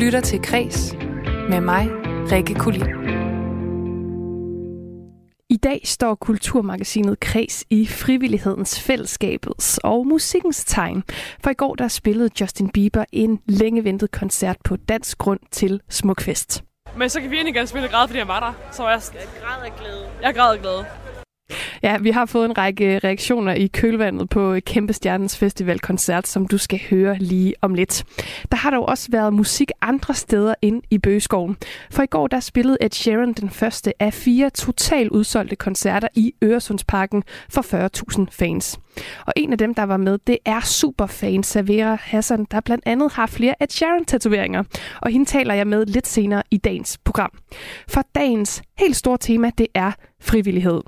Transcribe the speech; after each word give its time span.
lytter 0.00 0.20
til 0.20 0.42
Græs 0.42 0.94
med 1.50 1.60
mig, 1.60 1.88
Rikke 2.32 2.54
Kulin. 2.54 2.86
I 5.48 5.56
dag 5.56 5.80
står 5.84 6.14
Kulturmagasinet 6.14 7.20
Kreds 7.20 7.64
i 7.70 7.86
frivillighedens, 7.86 8.80
fællesskabets 8.80 9.80
og 9.84 10.06
musikkens 10.06 10.64
tegn. 10.64 11.02
For 11.44 11.50
i 11.50 11.54
går 11.54 11.74
der 11.74 11.88
spillede 11.88 12.30
Justin 12.40 12.68
Bieber 12.68 13.04
en 13.12 13.40
længe 13.46 13.84
ventet 13.84 14.10
koncert 14.10 14.56
på 14.64 14.76
dansk 14.76 15.18
grund 15.18 15.40
til 15.50 15.80
Smukfest. 15.88 16.64
Men 16.96 17.10
så 17.10 17.20
kan 17.20 17.30
vi 17.30 17.36
egentlig 17.36 17.54
gerne 17.54 17.66
spille 17.66 17.88
græd, 17.88 18.08
fordi 18.08 18.18
jeg 18.18 18.28
var 18.28 18.40
der. 18.40 18.72
Så 18.72 18.82
var 18.82 18.90
jeg... 18.90 19.00
Jeg 19.14 19.22
græd 19.42 19.64
af 19.64 19.72
glæde. 19.80 20.04
Jeg 20.22 20.34
græd 20.34 20.54
af 20.54 20.60
glæde. 20.60 20.84
Ja, 21.82 21.98
vi 21.98 22.10
har 22.10 22.26
fået 22.26 22.44
en 22.44 22.58
række 22.58 22.98
reaktioner 22.98 23.52
i 23.52 23.66
kølvandet 23.66 24.28
på 24.28 24.56
Kæmpe 24.66 24.92
Stjernens 24.92 25.38
Festivalkoncert, 25.38 26.26
som 26.26 26.46
du 26.46 26.58
skal 26.58 26.80
høre 26.90 27.18
lige 27.18 27.54
om 27.60 27.74
lidt. 27.74 28.04
Der 28.50 28.56
har 28.56 28.70
dog 28.70 28.88
også 28.88 29.08
været 29.10 29.32
musik 29.32 29.70
andre 29.80 30.14
steder 30.14 30.54
ind 30.62 30.82
i 30.90 30.98
Bøgeskoven. 30.98 31.56
For 31.90 32.02
i 32.02 32.06
går 32.06 32.26
der 32.26 32.40
spillede 32.40 32.78
Ed 32.80 32.90
Sheeran 32.90 33.32
den 33.32 33.50
første 33.50 34.02
af 34.02 34.14
fire 34.14 34.50
totalt 34.50 35.10
udsolgte 35.10 35.56
koncerter 35.56 36.08
i 36.14 36.34
Øresundsparken 36.44 37.22
for 37.48 37.62
40.000 38.20 38.26
fans. 38.30 38.78
Og 39.26 39.32
en 39.36 39.52
af 39.52 39.58
dem, 39.58 39.74
der 39.74 39.82
var 39.82 39.96
med, 39.96 40.18
det 40.26 40.38
er 40.44 40.60
superfan 40.60 41.42
Savera 41.42 41.98
Hassan, 42.00 42.46
der 42.50 42.60
blandt 42.60 42.84
andet 42.86 43.12
har 43.12 43.26
flere 43.26 43.54
Ed 43.60 43.68
Sheeran-tatoveringer. 43.70 44.64
Og 45.02 45.10
hende 45.10 45.26
taler 45.26 45.54
jeg 45.54 45.66
med 45.66 45.86
lidt 45.86 46.06
senere 46.06 46.42
i 46.50 46.56
dagens 46.56 46.98
program. 47.04 47.30
For 47.88 48.04
dagens 48.14 48.62
helt 48.78 48.96
store 48.96 49.18
tema, 49.18 49.50
det 49.58 49.66
er 49.74 49.92
frivillighed. 50.20 50.80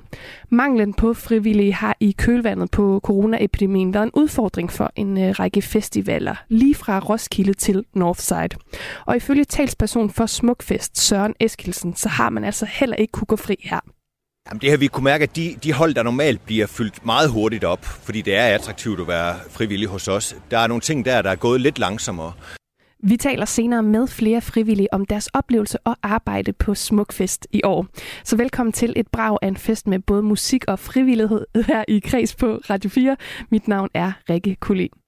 Manglen 0.49 0.93
på 0.93 1.13
frivillige 1.13 1.73
har 1.73 1.97
i 1.99 2.11
kølvandet 2.11 2.71
på 2.71 2.99
coronaepidemien 3.03 3.93
været 3.93 4.03
en 4.03 4.11
udfordring 4.13 4.71
for 4.71 4.91
en 4.95 5.17
øh, 5.17 5.29
række 5.39 5.61
festivaler, 5.61 6.35
lige 6.49 6.75
fra 6.75 6.99
Roskilde 6.99 7.53
til 7.53 7.85
Northside. 7.93 8.49
Og 9.05 9.15
ifølge 9.15 9.43
talsperson 9.43 10.09
for 10.09 10.25
Smukfest, 10.25 10.97
Søren 10.97 11.33
Eskilsen, 11.39 11.95
så 11.95 12.09
har 12.09 12.29
man 12.29 12.43
altså 12.43 12.65
heller 12.65 12.95
ikke 12.95 13.11
kunne 13.11 13.25
gå 13.25 13.35
fri 13.35 13.55
her. 13.63 13.79
Jamen 14.49 14.61
det 14.61 14.69
her, 14.69 14.77
vi 14.77 14.87
kunne 14.87 15.03
mærke, 15.03 15.23
at 15.23 15.35
de, 15.35 15.55
de 15.63 15.73
hold, 15.73 15.93
der 15.93 16.03
normalt 16.03 16.45
bliver 16.45 16.67
fyldt 16.67 17.05
meget 17.05 17.31
hurtigt 17.31 17.63
op, 17.63 17.85
fordi 17.85 18.21
det 18.21 18.35
er 18.35 18.45
attraktivt 18.45 18.99
at 18.99 19.07
være 19.07 19.35
frivillig 19.49 19.87
hos 19.87 20.07
os, 20.07 20.35
der 20.51 20.59
er 20.59 20.67
nogle 20.67 20.81
ting 20.81 21.05
der, 21.05 21.21
der 21.21 21.29
er 21.29 21.35
gået 21.35 21.61
lidt 21.61 21.79
langsommere. 21.79 22.33
Vi 23.03 23.17
taler 23.17 23.45
senere 23.45 23.83
med 23.83 24.07
flere 24.07 24.41
frivillige 24.41 24.93
om 24.93 25.05
deres 25.05 25.27
oplevelse 25.27 25.77
og 25.79 25.95
arbejde 26.03 26.53
på 26.53 26.75
Smukfest 26.75 27.47
i 27.51 27.61
år. 27.63 27.87
Så 28.23 28.37
velkommen 28.37 28.73
til 28.73 28.93
et 28.95 29.07
brag 29.07 29.37
af 29.41 29.47
en 29.47 29.57
fest 29.57 29.87
med 29.87 29.99
både 29.99 30.23
musik 30.23 30.65
og 30.67 30.79
frivillighed 30.79 31.45
her 31.67 31.83
i 31.87 31.99
Kreds 31.99 32.35
på 32.35 32.59
Radio 32.69 32.89
4. 32.89 33.17
Mit 33.51 33.67
navn 33.67 33.89
er 33.93 34.11
Rikke 34.29 34.55
Kulin. 34.55 35.02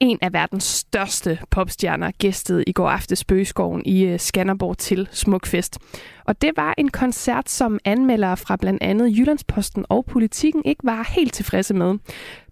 En 0.00 0.18
af 0.22 0.32
verdens 0.32 0.64
største 0.64 1.38
popstjerner 1.50 2.10
gæstede 2.18 2.64
i 2.64 2.72
går 2.72 2.88
aftes 2.88 3.24
Bøgeskoven 3.24 3.82
i 3.86 4.04
øh, 4.04 4.20
Skanderborg 4.20 4.78
til 4.78 5.08
Smukfest. 5.12 5.78
Og 6.28 6.42
det 6.42 6.56
var 6.56 6.74
en 6.78 6.88
koncert, 6.88 7.50
som 7.50 7.78
anmeldere 7.84 8.36
fra 8.36 8.56
blandt 8.56 8.82
andet 8.82 9.18
Jyllandsposten 9.18 9.84
og 9.88 10.04
Politikken 10.04 10.62
ikke 10.64 10.80
var 10.84 11.12
helt 11.14 11.34
tilfredse 11.34 11.74
med. 11.74 11.98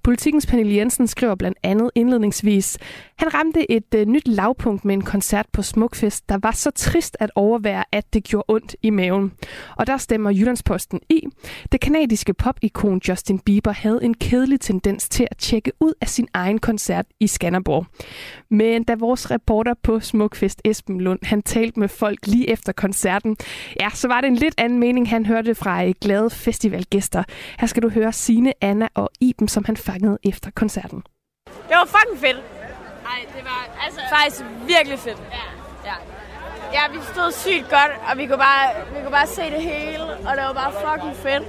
Politikens 0.06 0.46
Pernille 0.46 0.74
Jensen 0.74 1.06
skriver 1.06 1.34
blandt 1.34 1.58
andet 1.62 1.91
indledningsvis, 1.94 2.78
han 3.19 3.34
ramte 3.34 3.70
et 3.70 3.94
uh, 3.97 4.00
nyt 4.00 4.28
lavpunkt 4.28 4.84
med 4.84 4.94
en 4.94 5.02
koncert 5.02 5.47
på 5.52 5.62
Smukfest, 5.62 6.28
der 6.28 6.38
var 6.42 6.50
så 6.50 6.70
trist 6.70 7.16
at 7.20 7.30
overvære, 7.34 7.84
at 7.92 8.14
det 8.14 8.24
gjorde 8.24 8.44
ondt 8.48 8.77
i 8.82 8.91
maven. 8.91 9.32
Og 9.77 9.86
der 9.86 9.97
stemmer 9.97 10.30
Jyllandsposten 10.30 11.00
i. 11.08 11.20
Det 11.72 11.80
kanadiske 11.80 12.34
popikon 12.34 13.00
Justin 13.08 13.38
Bieber 13.38 13.72
havde 13.72 14.00
en 14.02 14.14
kedelig 14.14 14.60
tendens 14.60 15.08
til 15.08 15.28
at 15.30 15.36
tjekke 15.36 15.72
ud 15.80 15.92
af 16.00 16.08
sin 16.08 16.28
egen 16.34 16.58
koncert 16.58 17.06
i 17.20 17.27
Skanderborg. 17.27 17.86
Men 18.50 18.84
da 18.84 18.94
vores 18.94 19.30
reporter 19.30 19.74
på 19.82 20.00
Smukfest, 20.00 20.60
Esben 20.64 21.00
Lund, 21.00 21.19
han 21.22 21.42
talte 21.42 21.80
med 21.80 21.88
folk 21.88 22.26
lige 22.26 22.50
efter 22.50 22.72
koncerten, 22.72 23.37
ja, 23.81 23.88
så 23.94 24.09
var 24.09 24.21
det 24.21 24.28
en 24.28 24.37
lidt 24.37 24.54
anden 24.59 24.78
mening, 24.78 25.10
han 25.10 25.27
hørte 25.27 25.54
fra 25.54 25.84
øh, 25.84 25.94
glade 26.00 26.31
festivalgæster. 26.31 27.22
Her 27.59 27.66
skal 27.66 27.82
du 27.82 27.88
høre 27.88 28.12
Sine, 28.12 28.53
Anna 28.60 28.88
og 28.94 29.10
Iben, 29.21 29.49
som 29.49 29.65
han 29.65 29.77
fangede 29.77 30.19
efter 30.25 30.50
koncerten. 30.50 31.03
Det 31.47 31.76
var 31.81 31.84
fucking 31.87 32.21
fedt. 32.21 32.43
Nej, 33.03 33.21
det 33.37 33.44
var 33.44 33.84
altså... 33.84 34.00
Faktisk 34.19 34.44
virkelig 34.66 34.99
fedt. 34.99 35.19
Ja. 35.32 35.47
Ja. 35.91 35.94
Ja, 36.72 36.81
vi 36.93 36.99
stod 37.12 37.32
sygt 37.32 37.69
godt, 37.71 37.93
og 38.10 38.19
vi 38.19 38.26
kunne, 38.26 38.38
bare, 38.38 38.66
vi 38.94 39.00
kunne 39.03 39.10
bare 39.10 39.26
se 39.26 39.43
det 39.43 39.62
hele, 39.62 40.05
og 40.05 40.32
det 40.37 40.43
var 40.49 40.53
bare 40.53 40.72
fucking 40.87 41.16
fedt. 41.16 41.44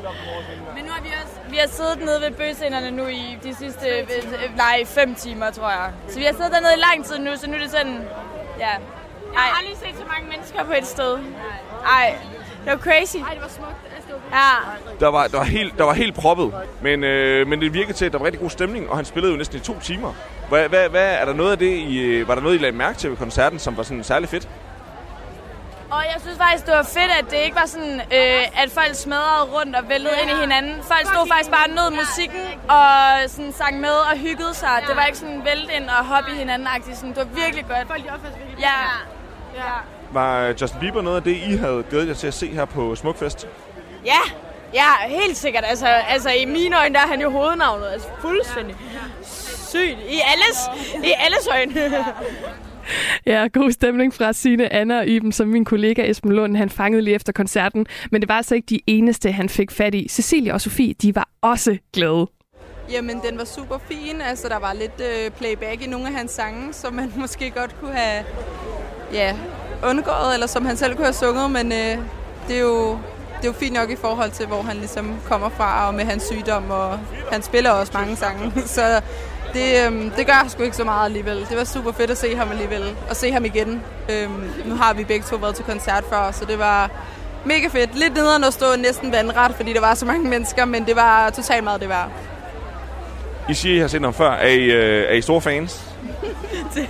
Men 0.75 0.83
nu 0.85 0.91
har 0.91 1.01
vi 1.01 1.09
også... 1.23 1.35
Vi 1.49 1.57
har 1.57 1.67
siddet 1.67 1.99
nede 1.99 2.21
ved 2.21 2.31
bøsenderne 2.31 2.91
nu 2.91 3.05
i 3.07 3.37
de 3.43 3.55
sidste, 3.55 4.07
nej, 4.55 4.85
fem 4.85 5.15
timer, 5.15 5.51
tror 5.51 5.69
jeg. 5.69 5.91
Så 6.09 6.19
vi 6.19 6.25
har 6.25 6.33
siddet 6.33 6.51
dernede 6.51 6.73
i 6.77 6.81
lang 6.87 7.05
tid 7.05 7.17
nu, 7.19 7.31
så 7.35 7.49
nu 7.49 7.55
er 7.55 7.59
det 7.59 7.71
sådan, 7.71 8.01
ja. 8.59 8.73
Jeg 9.33 9.41
har 9.41 9.57
aldrig 9.59 9.77
set 9.77 9.95
så 9.97 10.05
mange 10.13 10.29
mennesker 10.29 10.63
på 10.63 10.73
et 10.77 10.87
sted. 10.87 11.17
Nej, 11.83 12.15
det 12.65 12.71
var 12.71 12.77
crazy. 12.77 13.17
Nej, 13.17 13.33
det 13.33 13.41
var 13.41 13.47
smukt. 13.49 13.75
Altså, 13.95 14.07
det 14.07 14.15
var 14.31 14.37
Ja, 14.37 15.05
Der 15.05 15.07
var, 15.11 15.27
der 15.27 15.37
var, 15.37 15.43
helt, 15.45 15.77
der 15.77 15.83
var 15.83 15.93
helt 15.93 16.15
proppet, 16.15 16.53
men, 16.81 17.03
øh, 17.03 17.47
men 17.47 17.61
det 17.61 17.73
virkede 17.73 17.93
til, 17.97 18.05
at 18.05 18.11
der 18.11 18.17
var 18.19 18.25
rigtig 18.25 18.41
god 18.41 18.49
stemning, 18.49 18.89
og 18.89 18.95
han 18.95 19.05
spillede 19.05 19.31
jo 19.31 19.37
næsten 19.37 19.57
i 19.57 19.59
to 19.59 19.79
timer. 19.79 20.13
Hvad, 20.49 20.69
hvad, 20.69 20.89
hvad, 20.89 21.13
er 21.13 21.25
der 21.25 21.33
noget 21.33 21.51
af 21.51 21.57
det, 21.57 21.71
I, 21.77 21.99
øh, 21.99 22.27
var 22.27 22.35
der 22.35 22.41
noget, 22.41 22.55
I 22.55 22.57
lagde 22.57 22.77
mærke 22.77 22.97
til 22.97 23.09
ved 23.09 23.17
koncerten, 23.17 23.59
som 23.59 23.77
var 23.77 23.83
sådan 23.83 24.03
særlig 24.03 24.29
fedt? 24.29 24.49
og 25.91 26.03
jeg 26.13 26.17
synes 26.21 26.37
faktisk, 26.37 26.65
det 26.65 26.73
var 26.73 26.83
fedt, 26.83 27.11
at 27.19 27.25
det 27.31 27.37
ikke 27.45 27.55
var 27.55 27.65
sådan, 27.65 27.99
øh, 27.99 28.61
at 28.63 28.69
folk 28.71 28.93
smadrede 28.95 29.43
rundt 29.55 29.75
og 29.75 29.89
væltede 29.89 30.15
ind 30.21 30.29
i 30.31 30.37
hinanden. 30.41 30.75
Folk 30.83 31.05
stod 31.13 31.27
faktisk 31.33 31.51
bare 31.51 31.67
nød 31.67 31.89
musikken 32.01 32.45
og 32.69 32.89
sådan 33.27 33.53
sang 33.53 33.79
med 33.79 33.97
og 34.11 34.17
hyggede 34.17 34.53
sig. 34.53 34.75
Det 34.87 34.95
var 34.95 35.05
ikke 35.05 35.17
sådan 35.17 35.41
vælte 35.45 35.73
ind 35.77 35.89
og 35.89 36.05
hoppe 36.05 36.31
i 36.31 36.35
hinanden 36.35 36.67
-agtigt. 36.67 36.95
sådan. 36.95 37.09
Det 37.09 37.17
var 37.17 37.41
virkelig 37.43 37.65
godt. 37.67 37.87
Folk 37.87 38.03
de 38.05 38.09
opførte 38.09 38.37
virkelig. 38.37 38.59
Ja. 38.59 38.79
Ja. 39.57 39.71
Var 40.11 40.53
Justin 40.61 40.79
Bieber 40.79 41.01
noget 41.01 41.17
af 41.17 41.23
det, 41.23 41.35
I 41.35 41.55
havde 41.55 41.83
glædet 41.89 42.07
jer 42.07 42.13
til 42.13 42.27
at 42.27 42.33
se 42.33 42.47
her 42.47 42.65
på 42.65 42.95
Smukfest? 42.95 43.47
Ja, 44.05 44.19
ja, 44.73 45.07
helt 45.07 45.37
sikkert. 45.37 45.63
Altså, 45.67 45.87
altså 45.87 46.29
i 46.29 46.45
mine 46.45 46.77
øjne, 46.79 46.95
der 46.95 47.01
er 47.01 47.07
han 47.07 47.21
jo 47.21 47.29
hovednavnet. 47.29 47.87
Altså 47.87 48.07
fuldstændig. 48.21 48.75
Sygt. 49.67 49.97
I 50.09 50.19
alles, 50.33 50.83
i 51.03 51.13
alles 51.17 51.47
øjne. 51.51 52.05
Ja, 53.25 53.47
god 53.53 53.71
stemning 53.71 54.13
fra 54.13 54.33
Sine, 54.33 54.73
Anna 54.73 54.97
og 54.97 55.07
Iben, 55.07 55.31
som 55.31 55.47
min 55.47 55.65
kollega 55.65 56.09
Esben 56.09 56.31
Lund, 56.31 56.57
han 56.57 56.69
fangede 56.69 57.01
lige 57.01 57.15
efter 57.15 57.33
koncerten. 57.33 57.85
Men 58.11 58.21
det 58.21 58.29
var 58.29 58.35
altså 58.35 58.55
ikke 58.55 58.65
de 58.65 58.79
eneste, 58.87 59.31
han 59.31 59.49
fik 59.49 59.71
fat 59.71 59.95
i. 59.95 60.07
Cecilie 60.09 60.53
og 60.53 60.61
Sofie, 60.61 60.93
de 60.93 61.15
var 61.15 61.29
også 61.41 61.77
glade. 61.93 62.27
Jamen, 62.91 63.21
den 63.29 63.37
var 63.37 63.45
super 63.45 63.77
fin. 63.77 64.21
Altså, 64.21 64.49
der 64.49 64.59
var 64.59 64.73
lidt 64.73 65.01
øh, 65.01 65.31
playback 65.31 65.81
i 65.81 65.87
nogle 65.87 66.07
af 66.07 66.13
hans 66.13 66.31
sange, 66.31 66.73
som 66.73 66.93
man 66.93 67.13
måske 67.21 67.51
godt 67.51 67.75
kunne 67.79 67.93
have 67.93 68.23
ja, 69.13 69.35
undgået, 69.83 70.33
eller 70.33 70.47
som 70.47 70.65
han 70.65 70.77
selv 70.77 70.95
kunne 70.95 71.05
have 71.05 71.13
sunget, 71.13 71.51
men 71.51 71.71
øh, 71.71 71.97
det, 72.47 72.55
er 72.57 72.61
jo, 72.61 72.91
det 73.37 73.43
er 73.43 73.47
jo 73.47 73.53
fint 73.53 73.73
nok 73.73 73.89
i 73.89 73.95
forhold 73.95 74.31
til, 74.31 74.47
hvor 74.47 74.61
han 74.61 74.77
ligesom 74.77 75.15
kommer 75.25 75.49
fra, 75.49 75.87
og 75.87 75.93
med 75.93 76.05
hans 76.05 76.23
sygdom, 76.23 76.71
og 76.71 76.99
han 77.31 77.41
spiller 77.41 77.71
også 77.71 77.91
mange 77.95 78.15
sange, 78.15 78.53
så 78.65 79.01
det, 79.53 79.85
øhm, 79.85 80.09
det 80.09 80.25
gør 80.25 80.45
sgu 80.47 80.63
ikke 80.63 80.75
så 80.75 80.83
meget 80.83 81.05
alligevel. 81.05 81.45
Det 81.49 81.57
var 81.57 81.63
super 81.63 81.91
fedt 81.91 82.11
at 82.11 82.17
se 82.17 82.35
ham 82.35 82.51
alligevel, 82.51 82.95
og 83.09 83.15
se 83.15 83.31
ham 83.31 83.45
igen. 83.45 83.81
Øhm, 84.09 84.51
nu 84.65 84.75
har 84.75 84.93
vi 84.93 85.03
begge 85.03 85.25
to 85.29 85.35
været 85.35 85.55
til 85.55 85.65
koncert 85.65 86.03
før, 86.09 86.31
så 86.31 86.45
det 86.45 86.59
var 86.59 86.91
mega 87.45 87.67
fedt. 87.67 87.95
Lidt 87.95 88.13
nederen 88.13 88.43
at 88.43 88.53
stå 88.53 88.65
næsten 88.77 89.11
vandret, 89.11 89.55
fordi 89.55 89.73
der 89.73 89.79
var 89.79 89.93
så 89.93 90.05
mange 90.05 90.29
mennesker, 90.29 90.65
men 90.65 90.85
det 90.85 90.95
var 90.95 91.29
totalt 91.29 91.63
meget 91.63 91.81
det 91.81 91.89
var. 91.89 92.09
I 93.49 93.53
siger, 93.53 93.75
I 93.75 93.79
har 93.79 93.87
set 93.87 94.01
ham 94.01 94.13
før. 94.13 94.31
Er 94.31 94.47
I, 94.47 94.63
øh, 94.63 95.09
er 95.09 95.13
I 95.13 95.21
store 95.21 95.41
fans? 95.41 95.86
det, 96.75 96.89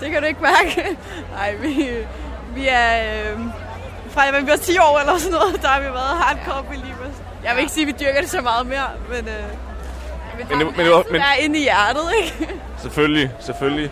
det 0.00 0.10
kan 0.10 0.22
du 0.22 0.26
ikke 0.28 0.40
mærke. 0.42 0.96
Nej, 1.32 1.54
vi, 1.54 1.88
vi 2.54 2.68
er... 2.68 3.30
Øh, 3.32 3.38
fra 4.10 4.40
vi 4.40 4.46
var 4.50 4.56
10 4.56 4.78
år 4.78 4.98
eller 4.98 5.18
sådan 5.18 5.32
noget, 5.38 5.62
der 5.62 5.68
har 5.68 5.80
vi 5.80 5.86
været 5.86 6.16
hardcore 6.18 6.64
believers. 6.64 7.14
Jeg 7.44 7.54
vil 7.54 7.60
ikke 7.60 7.72
sige, 7.72 7.82
at 7.82 7.94
vi 7.94 8.04
dyrker 8.04 8.20
det 8.20 8.30
så 8.30 8.40
meget 8.40 8.66
mere, 8.66 8.86
men... 9.08 9.18
Øh, 9.18 9.34
Men 10.48 10.58
det- 10.66 10.76
men 10.76 10.86
det 10.86 10.92
var- 10.94 10.96
men- 11.02 11.12
men... 11.12 11.20
er 11.20 11.34
inde 11.44 11.58
i 11.58 11.62
hjertet, 11.62 12.02
ikke? 12.22 12.48
Selvfølgelig, 12.78 13.30
selvfølgelig. 13.40 13.90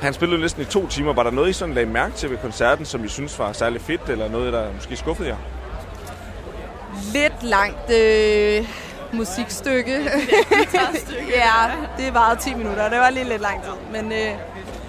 Han 0.00 0.12
spillede 0.14 0.40
næsten 0.40 0.62
i 0.62 0.64
to 0.64 0.86
timer. 0.88 1.12
Var 1.12 1.22
der 1.22 1.30
noget, 1.30 1.50
I 1.50 1.52
sådan 1.52 1.74
lagde 1.74 1.88
mærke 1.90 2.14
til 2.14 2.30
ved 2.30 2.38
koncerten, 2.38 2.84
som 2.86 3.04
I 3.04 3.08
synes 3.08 3.38
var 3.38 3.52
særlig 3.52 3.80
fedt, 3.80 4.00
eller 4.08 4.28
noget, 4.28 4.52
der 4.52 4.72
måske 4.72 4.96
skuffede 4.96 5.28
jer? 5.28 5.36
Lidt 7.12 7.42
langt 7.42 7.90
øh, 7.90 8.68
musikstykke. 9.16 9.92
ja, 11.40 11.52
det 11.98 12.14
varede 12.14 12.40
10 12.40 12.54
minutter, 12.54 12.88
det 12.88 12.98
var 12.98 13.10
lige 13.10 13.24
lidt 13.28 13.42
lang 13.42 13.62
tid. 13.62 13.72
Men, 13.92 14.12
øh, 14.12 14.30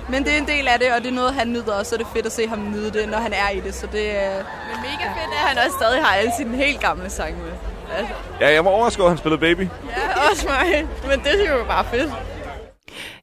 men 0.09 0.23
det 0.23 0.33
er 0.33 0.37
en 0.37 0.47
del 0.47 0.67
af 0.67 0.79
det, 0.79 0.91
og 0.93 1.01
det 1.01 1.07
er 1.09 1.13
noget, 1.15 1.33
han 1.33 1.47
nyder, 1.47 1.73
og 1.73 1.85
så 1.85 1.95
er 1.95 1.97
det 1.97 2.07
fedt 2.13 2.25
at 2.25 2.31
se 2.31 2.47
ham 2.47 2.59
nyde 2.59 2.91
det, 2.91 3.09
når 3.09 3.17
han 3.17 3.33
er 3.33 3.49
i 3.49 3.59
det. 3.59 3.75
Så 3.75 3.87
det 3.91 4.23
er 4.23 4.31
Men 4.35 4.81
mega 4.81 5.07
fedt, 5.09 5.31
at 5.33 5.39
han 5.49 5.57
også 5.57 5.77
stadig 5.81 6.03
har 6.03 6.15
alle 6.15 6.31
sine 6.37 6.57
helt 6.57 6.79
gamle 6.79 7.09
sange 7.09 7.37
med. 7.37 7.51
Altså, 7.97 8.13
Ja, 8.41 8.53
jeg 8.53 8.65
var 8.65 8.71
overrasket 8.71 9.01
over, 9.01 9.09
at 9.09 9.11
han 9.11 9.17
spillede 9.17 9.39
Baby. 9.41 9.61
ja, 9.97 10.29
også 10.31 10.47
mig. 10.47 10.87
Men 11.09 11.19
det 11.23 11.47
er 11.49 11.57
jo 11.57 11.63
bare 11.63 11.85
fedt. 11.85 12.11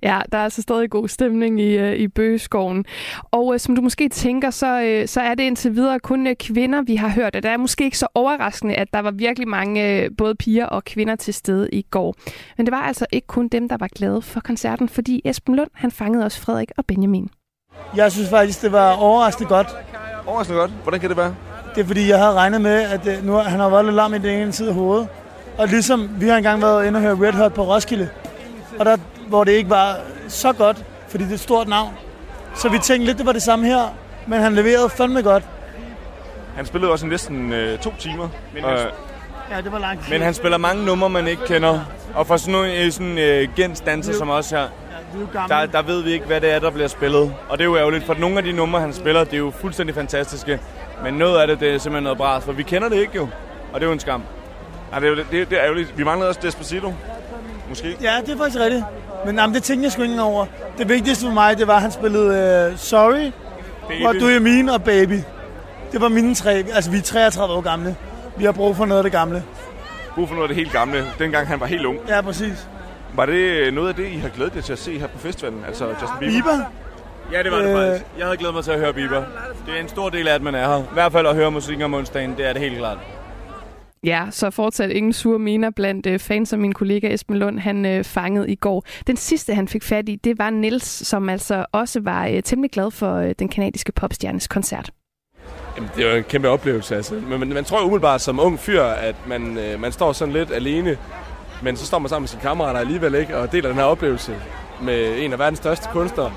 Ja, 0.03 0.21
der 0.32 0.38
er 0.38 0.44
altså 0.44 0.62
stadig 0.62 0.91
god 0.91 1.09
stemning 1.09 1.61
i, 1.61 1.79
øh, 1.79 1.97
i 1.97 2.09
Bøgeskoven. 2.09 2.85
Og 3.31 3.55
øh, 3.55 3.61
som 3.61 3.76
du 3.76 3.82
måske 3.82 4.09
tænker, 4.09 4.50
så, 4.50 4.82
øh, 4.82 5.09
så 5.09 5.21
er 5.21 5.35
det 5.35 5.43
indtil 5.43 5.75
videre 5.75 5.99
kun 5.99 6.26
øh, 6.26 6.37
kvinder, 6.37 6.82
vi 6.82 6.97
har 6.97 7.09
hørt. 7.09 7.37
Og 7.37 7.43
det 7.43 7.50
er 7.50 7.56
måske 7.56 7.85
ikke 7.85 7.99
så 7.99 8.06
overraskende, 8.15 8.75
at 8.75 8.88
der 8.93 9.00
var 9.00 9.11
virkelig 9.11 9.49
mange 9.49 10.03
øh, 10.03 10.11
både 10.19 10.35
piger 10.35 10.67
og 10.67 10.85
kvinder 10.85 11.17
til 11.17 11.35
stede 11.35 11.69
i 11.73 11.82
går. 11.82 12.15
Men 12.56 12.67
det 12.67 12.73
var 12.73 12.82
altså 12.82 13.06
ikke 13.12 13.26
kun 13.26 13.49
dem, 13.49 13.69
der 13.69 13.76
var 13.76 13.88
glade 13.97 14.23
for 14.23 14.41
koncerten, 14.41 14.88
fordi 14.88 15.23
Esben 15.25 15.56
Lund, 15.56 15.71
han 15.75 15.91
fangede 15.91 16.25
også 16.25 16.41
Frederik 16.41 16.70
og 16.77 16.87
Benjamin. 16.87 17.29
Jeg 17.97 18.12
synes 18.12 18.31
faktisk, 18.31 18.62
det 18.62 18.73
var 18.73 18.93
overraskende 18.93 19.49
godt. 19.49 19.69
Overraskende 20.27 20.61
godt. 20.61 20.70
Hvordan 20.82 21.00
kan 21.00 21.09
det 21.09 21.17
være? 21.17 21.35
Det 21.75 21.81
er 21.82 21.87
fordi, 21.87 22.09
jeg 22.09 22.19
havde 22.19 22.32
regnet 22.32 22.61
med, 22.61 22.82
at 22.82 23.06
øh, 23.06 23.27
nu, 23.27 23.32
han 23.32 23.61
har 23.61 23.69
været 23.69 23.85
lidt 23.85 23.97
lam 23.97 24.15
i 24.15 24.19
den 24.19 24.43
ene 24.43 24.53
side 24.53 24.69
af 24.69 24.75
hovedet. 24.75 25.09
Og 25.59 25.69
ligesom 25.69 26.11
vi 26.20 26.29
har 26.29 26.37
engang 26.37 26.62
været 26.62 26.87
inde 26.87 26.97
og 26.97 27.03
høre 27.03 27.29
Red 27.29 27.32
Hot 27.32 27.55
på 27.55 27.62
Roskilde, 27.62 28.09
og 28.79 28.85
der, 28.85 28.97
hvor 29.29 29.44
det 29.44 29.53
ikke 29.53 29.71
var 29.71 29.97
så 30.29 30.53
godt, 30.53 30.85
fordi 31.09 31.25
det 31.25 31.31
er 31.31 31.35
et 31.35 31.41
stort 31.41 31.69
navn. 31.69 31.91
Så 32.55 32.69
vi 32.69 32.79
tænkte 32.79 33.06
lidt, 33.06 33.19
det 33.19 33.26
var 33.26 33.32
det 33.32 33.43
samme 33.43 33.67
her, 33.67 33.94
men 34.26 34.41
han 34.41 34.55
leverede 34.55 34.88
fandme 34.91 35.23
godt. 35.23 35.43
Han 36.56 36.67
spillede 36.67 36.93
også 36.93 37.06
næsten 37.06 37.53
øh, 37.53 37.79
to 37.79 37.93
timer. 37.99 38.29
Men, 38.55 38.65
Og, 38.65 38.79
Ja, 39.50 39.61
det 39.61 39.73
var 39.73 39.79
langt. 39.79 40.11
men 40.11 40.21
han 40.23 40.35
spiller 40.35 40.59
mange 40.59 40.85
numre, 40.85 41.11
man 41.11 41.26
ikke 41.29 41.43
kender. 41.47 41.81
Og 42.15 42.26
for 42.26 42.37
sådan 42.37 42.53
nogle 42.53 42.75
øh, 42.85 42.93
sådan, 42.93 43.19
øh, 43.19 43.49
gensdanser 43.56 44.12
som 44.15 44.31
os 44.31 44.50
her, 44.50 44.59
er 44.59 44.69
der, 45.49 45.67
der 45.67 45.82
ved 45.82 46.03
vi 46.03 46.11
ikke, 46.12 46.27
hvad 46.27 46.41
det 46.41 46.53
er, 46.53 46.59
der 46.59 46.70
bliver 46.70 46.88
spillet. 46.88 47.35
Og 47.49 47.59
det 47.59 47.65
er 47.65 47.69
jo 47.69 47.77
ærgerligt, 47.77 48.06
for 48.06 48.15
nogle 48.15 48.38
af 48.38 48.43
de 48.44 48.53
numre, 48.53 48.81
han 48.81 48.93
spiller, 48.93 49.25
det 49.25 49.35
er 49.35 49.38
jo 49.38 49.53
fuldstændig 49.61 49.94
fantastiske. 49.94 50.61
Men 51.03 51.15
noget 51.15 51.38
af 51.41 51.47
det, 51.47 51.61
det 51.61 51.69
er 51.75 51.79
simpelthen 51.79 52.03
noget 52.05 52.19
bras, 52.19 52.44
for 52.44 52.53
vi 52.53 52.62
kender 52.62 52.88
det 52.88 52.97
ikke 52.97 53.12
jo. 53.17 53.29
Og 53.73 53.81
det 53.81 53.82
er 53.82 53.87
jo 53.87 53.93
en 53.93 54.00
skam. 54.00 54.23
ja, 54.94 55.00
det, 55.00 55.05
er, 55.06 55.11
jo- 55.11 55.17
det, 55.17 55.50
det 55.50 55.59
er 55.59 55.65
ærgerligt. 55.65 55.99
Vi 55.99 56.05
manglede 56.05 56.29
også 56.29 56.41
Despacito. 56.43 56.94
Måske. 57.69 57.96
Ja, 58.02 58.16
det 58.26 58.32
er 58.34 58.37
faktisk 58.38 58.58
rigtigt. 58.61 58.84
Men 59.26 59.37
jamen, 59.37 59.55
det 59.55 59.62
tænkte 59.62 59.84
jeg 59.84 59.93
sgu 59.93 60.02
ikke 60.02 60.22
over. 60.22 60.46
Det 60.78 60.88
vigtigste 60.88 61.26
for 61.26 61.32
mig, 61.32 61.58
det 61.58 61.66
var, 61.66 61.75
at 61.75 61.82
han 61.82 61.90
spillede 61.93 62.70
uh, 62.72 62.78
Sorry, 62.78 63.31
What 64.05 64.16
Do 64.20 64.26
You 64.28 64.40
Mean 64.43 64.69
og 64.69 64.82
Baby. 64.82 65.19
Det 65.93 66.00
var 66.00 66.08
mine 66.08 66.34
tre. 66.34 66.52
Altså, 66.75 66.90
vi 66.90 66.96
er 66.99 67.02
33 67.02 67.55
år 67.55 67.61
gamle. 67.61 67.96
Vi 68.37 68.44
har 68.44 68.52
brug 68.52 68.76
for 68.76 68.84
noget 68.87 68.99
af 68.99 69.02
det 69.02 69.12
gamle. 69.12 69.43
Brug 70.14 70.28
for 70.28 70.34
noget 70.34 70.49
af 70.49 70.55
det 70.55 70.56
helt 70.56 70.72
gamle. 70.72 71.06
Dengang 71.19 71.46
han 71.49 71.61
var 71.61 71.66
helt 71.66 71.84
ung. 71.87 71.99
Ja, 72.08 72.20
præcis. 72.20 72.69
Var 73.14 73.26
det 73.26 73.34
øh, 73.34 73.75
noget 73.75 73.88
af 73.88 73.94
det, 73.94 74.06
I 74.06 74.17
har 74.17 74.28
glædet 74.28 74.56
jer 74.56 74.60
til 74.62 74.72
at 74.72 74.78
se 74.78 74.99
her 74.99 75.06
på 75.06 75.19
festivalen? 75.19 75.64
Altså 75.69 75.84
Justin 75.88 76.08
Bieber? 76.20 76.32
Bieber? 76.32 76.64
Ja, 77.32 77.43
det 77.43 77.52
var 77.52 77.58
det 77.58 77.69
Øh. 77.69 77.76
faktisk. 77.76 78.05
Jeg 78.19 78.26
havde 78.26 78.37
glædet 78.37 78.55
mig 78.55 78.64
til 78.64 78.70
at 78.70 78.78
høre 78.78 78.93
Bieber. 78.93 79.22
Det 79.67 79.76
er 79.76 79.81
en 79.81 79.88
stor 79.88 80.08
del 80.10 80.28
af, 80.28 80.34
at 80.34 80.43
man 80.43 80.55
er 80.55 80.69
her. 80.69 80.78
I 80.78 80.84
hvert 80.93 81.12
fald 81.12 81.26
at 81.26 81.34
høre 81.34 81.50
musik 81.50 81.81
om 81.82 81.94
onsdagen, 81.94 82.34
det 82.37 82.49
er 82.49 82.52
det 82.52 82.62
helt 82.62 82.78
klart. 82.78 82.99
Ja, 84.05 84.27
så 84.31 84.51
fortsat 84.51 84.91
ingen 84.91 85.12
sure 85.12 85.39
miner 85.39 85.71
blandt 85.71 86.06
øh, 86.06 86.19
fans, 86.19 86.49
som 86.49 86.61
min 86.61 86.73
kollega 86.73 87.15
Esben 87.15 87.37
Lund 87.37 87.59
han 87.59 87.87
øh, 87.87 88.05
fangede 88.05 88.51
i 88.51 88.55
går. 88.55 88.85
Den 89.06 89.17
sidste, 89.17 89.55
han 89.55 89.69
fik 89.69 89.83
fat 89.83 90.09
i, 90.09 90.17
det 90.17 90.39
var 90.39 90.51
Nils, 90.51 91.06
som 91.06 91.29
altså 91.29 91.67
også 91.73 92.01
var 92.01 92.27
øh, 92.27 92.43
temmelig 92.43 92.71
glad 92.71 92.91
for 92.91 93.15
øh, 93.17 93.35
den 93.39 93.49
kanadiske 93.49 93.93
popstjernes 93.93 94.49
koncert. 94.49 94.91
Jamen, 95.77 95.91
det 95.97 96.06
var 96.06 96.12
en 96.12 96.25
kæmpe 96.25 96.49
oplevelse, 96.49 96.97
altså. 96.97 97.15
Men 97.15 97.39
man, 97.39 97.49
man 97.49 97.65
tror 97.65 97.81
jo 97.81 97.85
umiddelbart 97.85 98.21
som 98.21 98.41
ung 98.41 98.59
fyr, 98.59 98.83
at 98.83 99.17
man, 99.29 99.59
øh, 99.59 99.81
man 99.81 99.93
står 99.93 100.12
sådan 100.12 100.35
lidt 100.35 100.51
alene, 100.51 100.97
men 101.62 101.77
så 101.77 101.87
står 101.87 101.99
man 101.99 102.09
sammen 102.09 102.23
med 102.23 102.29
sine 102.29 102.43
kammerater 102.43 102.81
alligevel, 102.81 103.15
ikke? 103.15 103.37
Og 103.37 103.53
deler 103.53 103.69
den 103.69 103.79
her 103.79 103.85
oplevelse 103.85 104.37
med 104.83 105.19
en 105.19 105.33
af 105.33 105.39
verdens 105.39 105.59
største 105.59 105.89
kunstnere. 105.93 106.33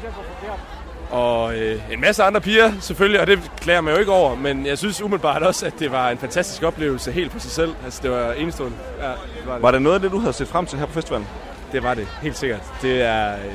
Og 1.09 1.57
øh, 1.57 1.93
en 1.93 2.01
masse 2.01 2.23
andre 2.23 2.41
piger 2.41 2.71
selvfølgelig, 2.79 3.21
og 3.21 3.27
det 3.27 3.51
klager 3.61 3.81
man 3.81 3.93
jo 3.93 3.99
ikke 3.99 4.11
over, 4.11 4.35
men 4.35 4.65
jeg 4.65 4.77
synes 4.77 5.01
umiddelbart 5.01 5.43
også, 5.43 5.65
at 5.65 5.73
det 5.79 5.91
var 5.91 6.09
en 6.09 6.17
fantastisk 6.17 6.63
oplevelse 6.63 7.11
helt 7.11 7.31
for 7.31 7.39
sig 7.39 7.51
selv. 7.51 7.75
Altså, 7.83 7.99
det 8.03 8.11
var 8.11 8.31
enestående. 8.31 8.77
Ja, 8.99 9.07
det 9.07 9.15
var 9.45 9.53
det. 9.53 9.61
Var 9.61 9.71
det 9.71 9.81
noget 9.81 9.95
af 9.95 10.01
det, 10.01 10.11
du 10.11 10.19
havde 10.19 10.33
set 10.33 10.47
frem 10.47 10.65
til 10.65 10.79
her 10.79 10.85
på 10.85 10.93
festivalen? 10.93 11.27
Det 11.71 11.83
var 11.83 11.93
det, 11.93 12.07
helt 12.21 12.37
sikkert. 12.37 12.61
Det 12.81 13.01
er 13.01 13.33
øh, 13.33 13.53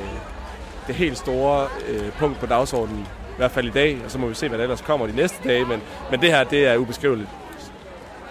det 0.86 0.94
helt 0.94 1.18
store 1.18 1.66
øh, 1.88 2.12
punkt 2.18 2.40
på 2.40 2.46
dagsordenen, 2.46 3.00
i 3.30 3.36
hvert 3.36 3.50
fald 3.50 3.66
i 3.66 3.70
dag, 3.70 3.98
og 4.04 4.10
så 4.10 4.18
må 4.18 4.26
vi 4.26 4.34
se, 4.34 4.48
hvad 4.48 4.58
der 4.58 4.64
ellers 4.64 4.80
kommer 4.80 5.06
de 5.06 5.16
næste 5.16 5.38
dage, 5.44 5.64
men, 5.64 5.82
men 6.10 6.20
det 6.20 6.30
her, 6.30 6.44
det 6.44 6.66
er 6.66 6.76
ubeskriveligt. 6.76 7.28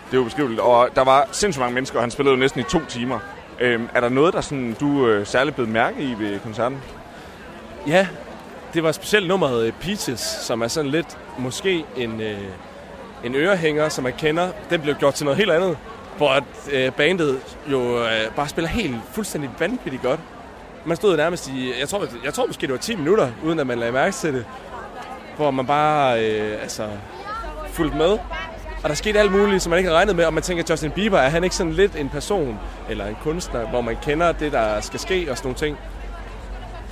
Det 0.05 0.17
er 0.17 0.17
jo 0.17 0.23
beskriveligt. 0.23 0.61
Og 0.61 0.89
der 0.95 1.03
var 1.03 1.27
sindssygt 1.31 1.61
mange 1.61 1.73
mennesker, 1.73 1.97
og 1.97 2.03
han 2.03 2.11
spillede 2.11 2.35
jo 2.35 2.39
næsten 2.39 2.61
i 2.61 2.63
to 2.63 2.79
timer. 2.87 3.19
Øhm, 3.59 3.89
er 3.95 3.99
der 3.99 4.09
noget, 4.09 4.33
der 4.33 4.41
sådan, 4.41 4.75
du 4.79 5.07
øh, 5.07 5.27
særligt 5.27 5.55
blev 5.55 5.67
mærke 5.67 6.03
i 6.03 6.15
ved 6.19 6.39
koncerten? 6.39 6.77
Ja, 7.87 8.07
det 8.73 8.83
var 8.83 8.91
specielt 8.91 9.27
nummeret 9.27 9.65
øh, 9.65 9.73
Peaches, 9.81 10.19
som 10.19 10.61
er 10.61 10.67
sådan 10.67 10.91
lidt 10.91 11.17
måske 11.37 11.85
en, 11.97 12.21
øh, 12.21 12.37
en 13.23 13.35
ørehænger, 13.35 13.89
som 13.89 14.03
man 14.03 14.13
kender. 14.13 14.51
Den 14.69 14.81
blev 14.81 14.95
gjort 14.95 15.13
til 15.13 15.25
noget 15.25 15.37
helt 15.37 15.51
andet, 15.51 15.77
hvor 16.17 16.29
at, 16.29 16.43
øh, 16.71 16.91
bandet 16.91 17.39
jo 17.71 18.03
øh, 18.03 18.31
bare 18.35 18.47
spiller 18.47 18.69
helt 18.69 18.95
fuldstændig 19.11 19.49
vanvittigt 19.59 20.03
godt. 20.03 20.19
Man 20.85 20.97
stod 20.97 21.17
nærmest 21.17 21.47
i, 21.47 21.73
jeg 21.79 21.89
tror, 21.89 22.07
jeg 22.23 22.33
tror 22.33 22.45
måske 22.45 22.61
det 22.61 22.71
var 22.71 22.77
10 22.77 22.95
minutter, 22.95 23.31
uden 23.43 23.59
at 23.59 23.67
man 23.67 23.79
lagde 23.79 23.93
mærke 23.93 24.15
til 24.15 24.33
det, 24.33 24.45
hvor 25.37 25.51
man 25.51 25.65
bare 25.65 26.25
øh, 26.25 26.61
altså, 26.61 26.87
fulgte 27.67 27.97
med. 27.97 28.17
Og 28.83 28.89
der 28.89 28.93
skete 28.93 29.19
alt 29.19 29.31
muligt, 29.31 29.63
som 29.63 29.69
man 29.69 29.79
ikke 29.79 29.87
havde 29.87 29.97
regnet 29.97 30.15
med, 30.15 30.25
og 30.25 30.33
man 30.33 30.43
tænker, 30.43 30.63
Justin 30.69 30.91
Bieber, 30.91 31.17
er 31.17 31.29
han 31.29 31.43
ikke 31.43 31.55
sådan 31.55 31.73
lidt 31.73 31.95
en 31.95 32.09
person, 32.09 32.59
eller 32.89 33.05
en 33.05 33.17
kunstner, 33.23 33.69
hvor 33.69 33.81
man 33.81 33.97
kender 34.03 34.31
det, 34.31 34.51
der 34.51 34.81
skal 34.81 34.99
ske 34.99 35.27
og 35.31 35.37
sådan 35.37 35.47
nogle 35.47 35.57
ting. 35.57 35.77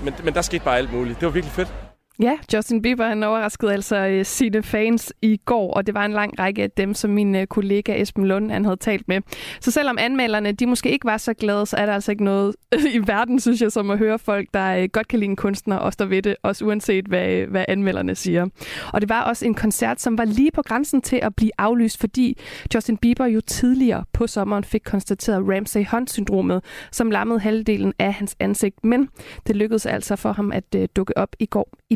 Men, 0.04 0.14
men 0.24 0.34
der 0.34 0.42
skete 0.42 0.64
bare 0.64 0.78
alt 0.78 0.94
muligt. 0.94 1.20
Det 1.20 1.26
var 1.26 1.32
virkelig 1.32 1.54
fedt. 1.54 1.89
Ja, 2.22 2.38
Justin 2.54 2.82
Bieber 2.82 3.08
han 3.08 3.24
overraskede 3.24 3.74
altså 3.74 3.96
øh, 3.96 4.26
sine 4.26 4.64
fans 4.64 5.14
i 5.22 5.40
går, 5.46 5.74
og 5.74 5.88
det 5.88 5.96
var 5.96 6.06
en 6.06 6.12
lang 6.12 6.40
række 6.40 6.64
af 6.64 6.72
dem, 6.72 6.94
som 6.94 7.10
min 7.10 7.36
øh, 7.36 7.48
kollega 7.48 8.02
Esben 8.02 8.26
Lund 8.26 8.52
han 8.52 8.66
havde 8.66 8.78
talt 8.78 9.08
med. 9.08 9.22
Så 9.62 9.72
selvom 9.72 9.98
anmelderne 10.00 10.52
de 10.52 10.66
måske 10.66 10.92
ikke 10.92 11.06
var 11.06 11.18
så 11.18 11.34
glade, 11.34 11.66
så 11.66 11.78
er 11.78 11.86
der 11.86 11.94
altså 11.94 12.12
ikke 12.12 12.24
noget 12.24 12.56
i 12.98 13.08
verden, 13.08 13.40
synes 13.40 13.62
jeg, 13.62 13.72
som 13.72 13.92
at 13.92 13.98
høre 13.98 14.20
folk, 14.20 14.48
der 14.54 14.76
øh, 14.76 14.90
godt 14.94 15.08
kan 15.08 15.20
lide 15.20 15.30
en 15.30 15.36
kunstner 15.36 15.76
og 15.76 15.94
står 15.94 16.06
ved 16.06 16.22
det, 16.22 16.36
også 16.44 16.66
uanset 16.66 17.06
hvad, 17.06 17.46
hvad 17.46 17.66
anmelderne 17.68 18.16
siger. 18.16 18.48
Og 18.94 19.02
det 19.02 19.10
var 19.10 19.22
også 19.24 19.46
en 19.46 19.54
koncert, 19.54 20.02
som 20.02 20.18
var 20.18 20.26
lige 20.26 20.52
på 20.52 20.62
grænsen 20.62 21.02
til 21.02 21.20
at 21.24 21.36
blive 21.36 21.52
aflyst, 21.58 22.00
fordi 22.00 22.38
Justin 22.76 22.98
Bieber 22.98 23.26
jo 23.26 23.42
tidligere 23.42 24.04
på 24.14 24.28
sommeren 24.28 24.64
fik 24.64 24.82
konstateret 24.86 25.44
Ramsay-Hunt-syndromet, 25.48 26.64
som 26.92 27.12
lammede 27.12 27.40
halvdelen 27.40 27.94
af 28.00 28.14
hans 28.14 28.36
ansigt. 28.40 28.84
Men 28.84 29.10
det 29.48 29.56
lykkedes 29.56 29.86
altså 29.86 30.16
for 30.16 30.32
ham 30.32 30.52
at 30.52 30.76
dukke 30.96 31.18
op 31.18 31.36
i 31.40 31.46
går 31.46 31.70
i 31.90 31.96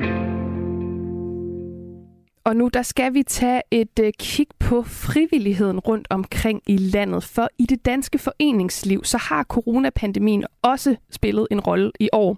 Og 2.43 2.55
nu 2.55 2.67
der 2.67 2.81
skal 2.81 3.13
vi 3.13 3.23
tage 3.23 3.61
et 3.71 3.99
øh, 3.99 4.13
kig 4.19 4.47
på 4.59 4.83
frivilligheden 4.83 5.79
rundt 5.79 6.07
omkring 6.09 6.61
i 6.67 6.77
landet. 6.77 7.23
For 7.23 7.49
i 7.57 7.65
det 7.65 7.85
danske 7.85 8.17
foreningsliv, 8.17 9.03
så 9.03 9.17
har 9.17 9.43
coronapandemien 9.43 10.45
også 10.61 10.95
spillet 11.11 11.47
en 11.51 11.59
rolle 11.59 11.91
i 11.99 12.09
år. 12.13 12.37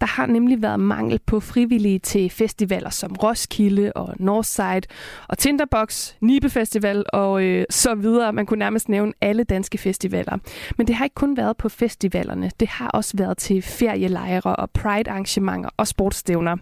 Der 0.00 0.06
har 0.06 0.26
nemlig 0.26 0.62
været 0.62 0.80
mangel 0.80 1.20
på 1.26 1.40
frivillige 1.40 1.98
til 1.98 2.30
festivaler 2.30 2.90
som 2.90 3.12
Roskilde 3.22 3.92
og 3.92 4.14
Northside 4.16 4.82
og 5.28 5.38
Tinderbox, 5.38 6.12
Nibe 6.20 6.50
Festival 6.50 7.04
og 7.12 7.44
øh, 7.44 7.64
så 7.70 7.94
videre. 7.94 8.32
Man 8.32 8.46
kunne 8.46 8.58
nærmest 8.58 8.88
nævne 8.88 9.12
alle 9.20 9.44
danske 9.44 9.78
festivaler. 9.78 10.38
Men 10.78 10.86
det 10.86 10.94
har 10.94 11.04
ikke 11.04 11.14
kun 11.14 11.36
været 11.36 11.56
på 11.56 11.68
festivalerne. 11.68 12.50
Det 12.60 12.68
har 12.68 12.88
også 12.88 13.16
været 13.16 13.38
til 13.38 13.62
ferielejre 13.62 14.56
og 14.56 14.70
pride-arrangementer 14.70 15.70
og 15.76 15.88
sportsstævner. 15.88 16.56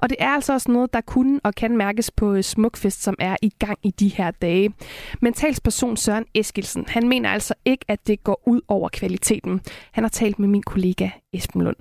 Og 0.00 0.08
det 0.10 0.16
er 0.20 0.28
altså 0.28 0.52
også 0.52 0.70
noget, 0.70 0.92
der 0.92 1.00
kunne 1.00 1.40
og 1.44 1.54
kan 1.54 1.76
mærkes 1.76 2.10
på 2.10 2.25
på 2.26 2.42
Smukfest, 2.42 3.02
som 3.02 3.14
er 3.18 3.36
i 3.42 3.52
gang 3.58 3.78
i 3.82 3.90
de 3.90 4.08
her 4.08 4.30
dage. 4.30 4.74
Men 5.20 5.32
talsperson 5.32 5.96
Søren 5.96 6.24
Eskilsen, 6.34 6.84
han 6.88 7.08
mener 7.08 7.30
altså 7.30 7.54
ikke, 7.64 7.84
at 7.88 8.06
det 8.06 8.24
går 8.24 8.42
ud 8.46 8.60
over 8.68 8.88
kvaliteten. 8.88 9.60
Han 9.92 10.04
har 10.04 10.08
talt 10.08 10.38
med 10.38 10.48
min 10.48 10.62
kollega 10.62 11.08
Esben 11.32 11.62
Lund. 11.62 11.76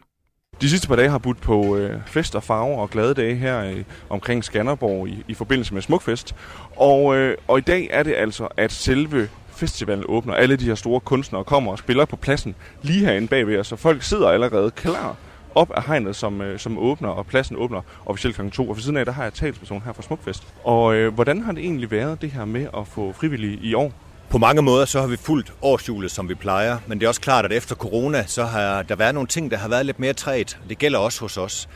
De 0.61 0.69
sidste 0.69 0.87
par 0.87 0.95
dage 0.95 1.09
har 1.09 1.17
budt 1.17 1.41
på 1.41 1.77
øh, 1.77 1.99
fest 2.07 2.35
og 2.35 2.43
farver 2.43 2.77
og 2.77 2.89
glade 2.89 3.13
dage 3.13 3.35
her 3.35 3.63
øh, 3.63 3.83
omkring 4.09 4.43
Skanderborg 4.43 5.07
i, 5.07 5.23
i 5.27 5.33
forbindelse 5.33 5.73
med 5.73 5.81
Smukfest. 5.81 6.35
Og, 6.75 7.15
øh, 7.15 7.37
og 7.47 7.57
i 7.57 7.61
dag 7.61 7.87
er 7.91 8.03
det 8.03 8.15
altså, 8.15 8.47
at 8.57 8.71
selve 8.71 9.29
festivalen 9.49 10.05
åbner. 10.07 10.33
Alle 10.33 10.55
de 10.55 10.65
her 10.65 10.75
store 10.75 10.99
kunstnere 10.99 11.43
kommer 11.43 11.71
og 11.71 11.79
spiller 11.79 12.05
på 12.05 12.15
pladsen 12.15 12.55
lige 12.81 13.05
herinde 13.05 13.27
bagved 13.27 13.59
os, 13.59 13.67
så 13.67 13.75
folk 13.75 14.03
sidder 14.03 14.29
allerede 14.29 14.71
klar 14.71 15.15
op 15.55 15.71
af 15.71 15.83
hegnet, 15.83 16.15
som, 16.15 16.41
øh, 16.41 16.59
som 16.59 16.77
åbner, 16.77 17.09
og 17.09 17.25
pladsen 17.25 17.55
åbner 17.57 17.81
officielt 18.05 18.35
kl. 18.35 18.50
2. 18.50 18.69
Og 18.69 18.75
ved 18.75 18.83
siden 18.83 18.97
af, 18.97 19.05
der 19.05 19.12
har 19.12 19.24
jeg 19.24 19.33
talsperson 19.33 19.81
her 19.85 19.93
fra 19.93 20.01
Smukfest. 20.01 20.43
Og 20.63 20.95
øh, 20.95 21.13
hvordan 21.13 21.41
har 21.43 21.51
det 21.51 21.63
egentlig 21.63 21.91
været, 21.91 22.21
det 22.21 22.31
her 22.31 22.45
med 22.45 22.67
at 22.77 22.88
få 22.88 23.12
frivillige 23.12 23.59
i 23.62 23.74
år? 23.74 23.91
På 24.29 24.38
mange 24.38 24.62
måder 24.62 24.85
så 24.85 25.00
har 25.00 25.07
vi 25.07 25.17
fulgt 25.17 25.53
årshjulet, 25.62 26.12
som 26.12 26.29
vi 26.29 26.35
plejer, 26.35 26.77
men 26.88 27.00
det 27.00 27.05
er 27.05 27.07
også 27.07 27.21
klart, 27.21 27.45
at 27.45 27.51
efter 27.51 27.75
corona, 27.75 28.25
så 28.27 28.45
har 28.45 28.83
der 28.83 28.95
været 28.95 29.13
nogle 29.13 29.27
ting, 29.27 29.51
der 29.51 29.57
har 29.57 29.67
været 29.67 29.85
lidt 29.85 30.00
mere 30.00 30.13
træt. 30.13 30.57
Det 30.69 30.77
gælder 30.77 31.00
også 31.00 31.21
hos 31.21 31.38
os. 31.38 31.69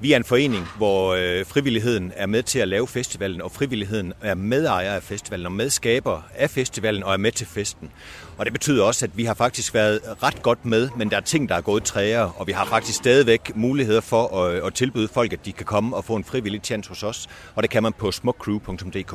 Vi 0.00 0.12
er 0.12 0.16
en 0.16 0.24
forening, 0.24 0.68
hvor 0.76 1.14
øh, 1.14 1.46
frivilligheden 1.46 2.12
er 2.16 2.26
med 2.26 2.42
til 2.42 2.58
at 2.58 2.68
lave 2.68 2.86
festivalen, 2.86 3.42
og 3.42 3.52
frivilligheden 3.52 4.12
er 4.22 4.34
medejer 4.34 4.94
af 4.94 5.02
festivalen 5.02 5.46
og 5.46 5.52
medskaber 5.52 6.22
af 6.34 6.50
festivalen 6.50 7.02
og 7.02 7.12
er 7.12 7.16
med 7.16 7.32
til 7.32 7.46
festen. 7.46 7.90
Og 8.38 8.44
det 8.44 8.52
betyder 8.52 8.84
også, 8.84 9.04
at 9.04 9.10
vi 9.16 9.24
har 9.24 9.34
faktisk 9.34 9.74
været 9.74 10.00
ret 10.22 10.42
godt 10.42 10.64
med, 10.64 10.88
men 10.96 11.10
der 11.10 11.16
er 11.16 11.20
ting, 11.20 11.48
der 11.48 11.54
er 11.54 11.60
gået 11.60 11.84
træer, 11.84 12.22
og 12.22 12.46
vi 12.46 12.52
har 12.52 12.64
faktisk 12.64 12.98
stadigvæk 12.98 13.56
muligheder 13.56 14.00
for 14.00 14.42
at, 14.42 14.54
øh, 14.54 14.66
at 14.66 14.74
tilbyde 14.74 15.08
folk, 15.08 15.32
at 15.32 15.44
de 15.44 15.52
kan 15.52 15.66
komme 15.66 15.96
og 15.96 16.04
få 16.04 16.16
en 16.16 16.24
frivillig 16.24 16.60
chance 16.64 16.88
hos 16.88 17.02
os, 17.02 17.28
og 17.54 17.62
det 17.62 17.70
kan 17.70 17.82
man 17.82 17.92
på 17.92 18.12
smukcrew.dk. 18.12 19.14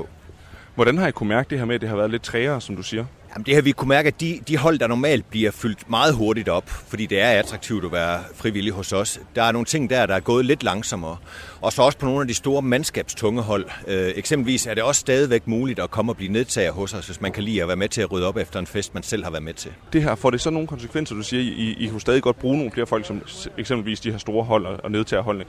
Hvordan 0.76 0.98
har 0.98 1.08
I 1.08 1.12
kunne 1.12 1.30
mærke 1.30 1.50
det 1.50 1.58
her 1.58 1.66
med, 1.66 1.76
at 1.76 1.82
det 1.82 1.90
har 1.90 1.96
været 1.96 2.12
lidt 2.12 2.24
træere, 2.24 2.62
som 2.62 2.76
du 2.76 2.84
siger? 2.84 3.06
Jamen 3.34 3.46
det 3.46 3.56
har 3.56 3.62
vi 3.62 3.72
kunne 3.72 3.90
mærke, 3.90 4.08
at 4.08 4.22
de, 4.22 4.40
de 4.48 4.58
hold, 4.58 4.80
der 4.80 4.88
normalt 4.88 5.30
bliver 5.30 5.52
fyldt 5.52 5.90
meget 5.90 6.14
hurtigt 6.14 6.50
op, 6.50 6.70
fordi 6.70 7.06
det 7.06 7.20
er 7.20 7.30
attraktivt 7.30 7.86
at 7.86 7.92
være 7.92 8.24
frivillig 8.36 8.74
hos 8.74 8.94
os, 8.94 9.20
der 9.36 9.44
er 9.44 9.52
nogle 9.52 9.66
ting 9.66 9.90
der, 9.90 10.06
der 10.06 10.16
er 10.16 10.20
gået 10.20 10.46
lidt 10.46 10.64
langsommere. 10.64 11.18
Og 11.62 11.74
så 11.74 11.82
også 11.82 11.98
på 11.98 12.06
nogle 12.06 12.22
af 12.22 12.28
de 12.28 12.34
store 12.34 12.62
mandskabstunge 12.62 13.42
hold. 13.42 13.66
Øh, 13.88 14.14
eksempelvis 14.16 14.68
er 14.68 14.74
det 14.74 14.84
også 14.84 15.00
stadigvæk 15.00 15.48
muligt 15.48 15.80
at 15.80 15.92
komme 15.92 16.12
og 16.12 16.18
blive 16.18 16.32
nedtager 16.32 16.72
hos 16.72 16.94
os, 16.94 17.06
hvis 17.06 17.22
man 17.22 17.32
kan 17.32 17.44
lide 17.44 17.62
at 17.62 17.68
være 17.68 17.78
med 17.78 17.90
til 17.90 18.02
at 18.02 18.12
rydde 18.12 18.28
op 18.28 18.38
efter 18.38 18.60
en 18.60 18.68
fest, 18.68 18.94
man 18.94 19.04
selv 19.04 19.24
har 19.24 19.32
været 19.32 19.44
med 19.44 19.54
til. 19.54 19.72
Det 19.94 20.04
her, 20.04 20.16
får 20.16 20.30
det 20.30 20.42
så 20.42 20.50
nogle 20.50 20.68
konsekvenser, 20.68 21.16
du 21.16 21.24
siger, 21.24 21.42
I, 21.44 21.76
I 21.80 21.88
kunne 21.88 22.02
stadig 22.02 22.22
godt 22.22 22.40
bruge 22.40 22.58
nogle 22.58 22.72
flere 22.72 22.88
folk, 22.88 23.06
som 23.06 23.22
eksempelvis 23.58 24.00
de 24.00 24.12
her 24.12 24.18
store 24.18 24.44
hold 24.44 24.66
og 24.66 24.92
nedtagerholdene. 24.92 25.46